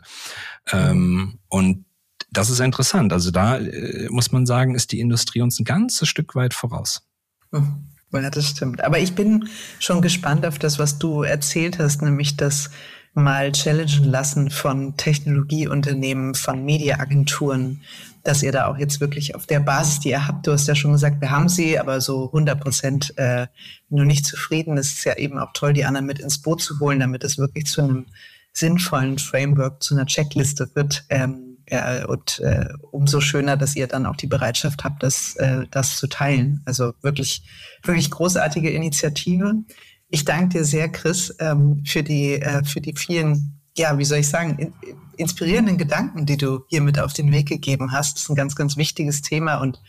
Ähm, 0.72 1.40
und 1.50 1.86
das 2.38 2.50
ist 2.50 2.60
interessant. 2.60 3.14
Also 3.14 3.32
da 3.32 3.58
äh, 3.58 4.08
muss 4.10 4.32
man 4.32 4.46
sagen, 4.46 4.76
ist 4.76 4.92
die 4.92 5.00
Industrie 5.00 5.42
uns 5.42 5.60
ein 5.60 5.66
ganzes 5.66 6.08
Stück 6.08 6.36
weit 6.36 6.54
voraus. 6.54 7.02
Hm. 7.52 7.74
Ja, 8.14 8.30
das 8.30 8.50
stimmt. 8.50 8.84
Aber 8.84 9.00
ich 9.00 9.14
bin 9.14 9.50
schon 9.80 10.02
gespannt 10.02 10.46
auf 10.46 10.60
das, 10.60 10.80
was 10.80 11.00
du 11.00 11.24
erzählt 11.24 11.80
hast, 11.80 12.02
nämlich 12.02 12.38
das 12.38 12.70
mal 13.14 13.52
challengen 13.52 14.04
lassen 14.04 14.50
von 14.52 14.98
Technologieunternehmen, 14.98 16.36
von 16.36 16.64
Mediaagenturen, 16.66 17.82
dass 18.24 18.44
ihr 18.44 18.52
da 18.52 18.68
auch 18.68 18.78
jetzt 18.78 19.00
wirklich 19.00 19.36
auf 19.36 19.46
der 19.46 19.60
Basis, 19.60 20.02
die 20.02 20.10
ihr 20.10 20.28
habt, 20.28 20.48
du 20.48 20.52
hast 20.52 20.68
ja 20.68 20.76
schon 20.76 20.92
gesagt, 20.92 21.22
wir 21.22 21.32
haben 21.32 21.48
sie, 21.48 21.80
aber 21.80 22.02
so 22.02 22.28
100 22.28 22.60
Prozent 22.60 23.14
äh, 23.18 23.48
nur 23.90 24.06
nicht 24.06 24.26
zufrieden. 24.26 24.78
Es 24.78 24.94
ist 24.94 25.06
ja 25.06 25.18
eben 25.18 25.38
auch 25.38 25.54
toll, 25.54 25.74
die 25.74 25.86
anderen 25.86 26.06
mit 26.06 26.20
ins 26.20 26.42
Boot 26.42 26.62
zu 26.62 26.80
holen, 26.80 27.00
damit 27.00 27.24
es 27.24 27.38
wirklich 27.38 27.66
zu 27.68 27.82
einem 27.82 28.06
sinnvollen 28.52 29.18
Framework, 29.18 29.82
zu 29.84 29.96
einer 29.96 30.06
Checkliste 30.06 30.70
wird, 30.74 31.06
ähm, 31.10 31.55
ja, 31.70 32.05
und 32.05 32.39
äh, 32.39 32.68
umso 32.91 33.22
schöner, 33.22 33.57
dass 33.57 33.76
ihr 33.76 33.88
dann 33.88 34.05
auch 34.05 34.16
die 34.16 34.28
Bereitschaft 34.28 34.84
habt, 34.84 35.01
das, 35.03 35.36
äh, 35.38 35.66
das 35.72 35.97
zu 35.97 36.07
teilen. 36.07 36.61
Also 36.66 36.93
wirklich, 37.01 37.43
wirklich 37.84 38.11
großartige 38.11 38.70
Initiative. 38.70 39.53
Ich 40.09 40.26
danke 40.26 40.59
dir 40.59 40.66
sehr, 40.66 40.89
Chris, 40.89 41.36
ähm, 41.39 41.84
für 41.86 42.03
die, 42.03 42.34
äh, 42.34 42.63
für 42.63 42.82
die 42.82 42.93
vielen, 42.95 43.59
ja, 43.76 43.97
wie 43.97 44.05
soll 44.05 44.20
ich 44.20 44.28
sagen, 44.28 44.57
in, 44.59 44.74
inspirierenden 45.18 45.78
Gedanken, 45.78 46.26
die 46.26 46.38
du 46.38 46.66
hier 46.70 46.82
mit 46.82 46.99
auf 46.99 47.13
den 47.13 47.32
Weg 47.32 47.47
gegeben 47.47 47.91
hast. 47.91 48.16
Das 48.16 48.24
ist 48.24 48.30
ein 48.30 48.36
ganz, 48.36 48.55
ganz 48.55 48.78
wichtiges 48.78 49.22
Thema 49.22 49.57
und 49.57 49.82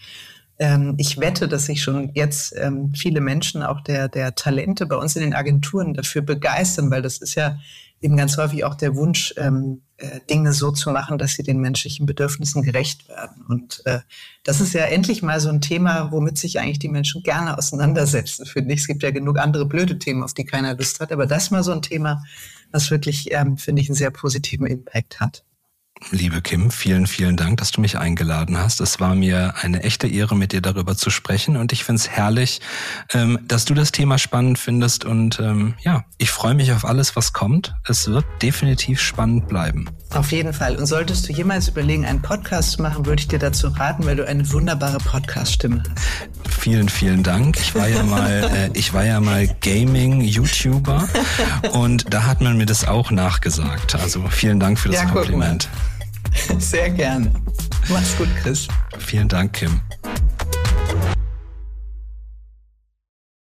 ähm, 0.58 0.94
ich 0.96 1.18
wette, 1.18 1.48
dass 1.48 1.66
sich 1.66 1.82
schon 1.82 2.12
jetzt 2.14 2.54
ähm, 2.56 2.92
viele 2.94 3.20
Menschen 3.20 3.62
auch 3.62 3.82
der, 3.82 4.08
der 4.08 4.34
Talente 4.34 4.86
bei 4.86 4.96
uns 4.96 5.14
in 5.14 5.22
den 5.22 5.34
Agenturen 5.34 5.92
dafür 5.92 6.22
begeistern, 6.22 6.90
weil 6.90 7.02
das 7.02 7.18
ist 7.18 7.34
ja 7.34 7.58
eben 8.00 8.16
ganz 8.16 8.36
häufig 8.36 8.64
auch 8.64 8.74
der 8.74 8.96
Wunsch, 8.96 9.34
ähm, 9.36 9.82
äh, 9.98 10.20
Dinge 10.28 10.52
so 10.52 10.70
zu 10.70 10.90
machen, 10.90 11.16
dass 11.16 11.34
sie 11.34 11.42
den 11.42 11.58
menschlichen 11.58 12.04
Bedürfnissen 12.04 12.62
gerecht 12.62 13.08
werden. 13.08 13.44
Und 13.48 13.82
äh, 13.86 14.00
das 14.44 14.60
ist 14.60 14.74
ja 14.74 14.84
endlich 14.84 15.22
mal 15.22 15.40
so 15.40 15.48
ein 15.48 15.62
Thema, 15.62 16.12
womit 16.12 16.36
sich 16.36 16.60
eigentlich 16.60 16.78
die 16.78 16.88
Menschen 16.88 17.22
gerne 17.22 17.56
auseinandersetzen, 17.56 18.44
finde 18.44 18.74
ich. 18.74 18.80
Es 18.80 18.86
gibt 18.86 19.02
ja 19.02 19.10
genug 19.10 19.38
andere 19.38 19.64
blöde 19.64 19.98
Themen, 19.98 20.22
auf 20.22 20.34
die 20.34 20.44
keiner 20.44 20.74
Lust 20.74 21.00
hat, 21.00 21.12
aber 21.12 21.26
das 21.26 21.50
mal 21.50 21.62
so 21.62 21.72
ein 21.72 21.82
Thema, 21.82 22.22
was 22.72 22.90
wirklich, 22.90 23.32
ähm, 23.32 23.56
finde 23.56 23.80
ich, 23.80 23.88
einen 23.88 23.96
sehr 23.96 24.10
positiven 24.10 24.66
Impact 24.66 25.18
hat. 25.20 25.44
Liebe 26.10 26.42
Kim, 26.42 26.70
vielen, 26.70 27.06
vielen 27.06 27.36
Dank, 27.36 27.56
dass 27.56 27.70
du 27.70 27.80
mich 27.80 27.98
eingeladen 27.98 28.58
hast. 28.58 28.80
Es 28.80 29.00
war 29.00 29.14
mir 29.14 29.54
eine 29.62 29.82
echte 29.82 30.06
Ehre, 30.06 30.36
mit 30.36 30.52
dir 30.52 30.60
darüber 30.60 30.94
zu 30.94 31.08
sprechen 31.08 31.56
und 31.56 31.72
ich 31.72 31.84
finde 31.84 32.00
es 32.00 32.10
herrlich, 32.10 32.60
ähm, 33.14 33.38
dass 33.48 33.64
du 33.64 33.72
das 33.72 33.92
Thema 33.92 34.18
spannend 34.18 34.58
findest 34.58 35.06
und 35.06 35.40
ähm, 35.40 35.74
ja, 35.80 36.04
ich 36.18 36.30
freue 36.30 36.54
mich 36.54 36.72
auf 36.72 36.84
alles, 36.84 37.16
was 37.16 37.32
kommt. 37.32 37.74
Es 37.88 38.08
wird 38.08 38.26
definitiv 38.42 39.00
spannend 39.00 39.48
bleiben. 39.48 39.88
Auf 40.10 40.32
jeden 40.32 40.52
Fall. 40.52 40.76
Und 40.76 40.86
solltest 40.86 41.28
du 41.28 41.32
jemals 41.32 41.68
überlegen, 41.68 42.04
einen 42.04 42.22
Podcast 42.22 42.72
zu 42.72 42.82
machen, 42.82 43.06
würde 43.06 43.20
ich 43.20 43.28
dir 43.28 43.38
dazu 43.38 43.68
raten, 43.68 44.04
weil 44.04 44.16
du 44.16 44.26
eine 44.26 44.50
wunderbare 44.52 44.98
Podcast-Stimme 44.98 45.82
hast. 45.82 46.56
Vielen, 46.60 46.88
vielen 46.88 47.22
Dank. 47.22 47.58
Ich 47.58 47.74
war 47.74 47.88
ja 47.88 48.02
mal, 48.02 48.50
äh, 48.74 48.78
ich 48.78 48.92
war 48.92 49.04
ja 49.04 49.20
mal 49.20 49.48
Gaming-YouTuber 49.62 51.08
und 51.72 52.12
da 52.12 52.24
hat 52.26 52.42
man 52.42 52.56
mir 52.58 52.66
das 52.66 52.86
auch 52.86 53.10
nachgesagt. 53.10 53.94
Also 53.96 54.24
vielen 54.28 54.60
Dank 54.60 54.78
für 54.78 54.90
das 54.90 55.02
ja, 55.02 55.06
Kompliment. 55.06 55.68
Sehr 56.58 56.90
gerne. 56.90 57.32
Mach's 57.88 58.16
gut, 58.16 58.28
Chris. 58.42 58.68
Vielen 58.98 59.28
Dank, 59.28 59.52
Kim. 59.52 59.80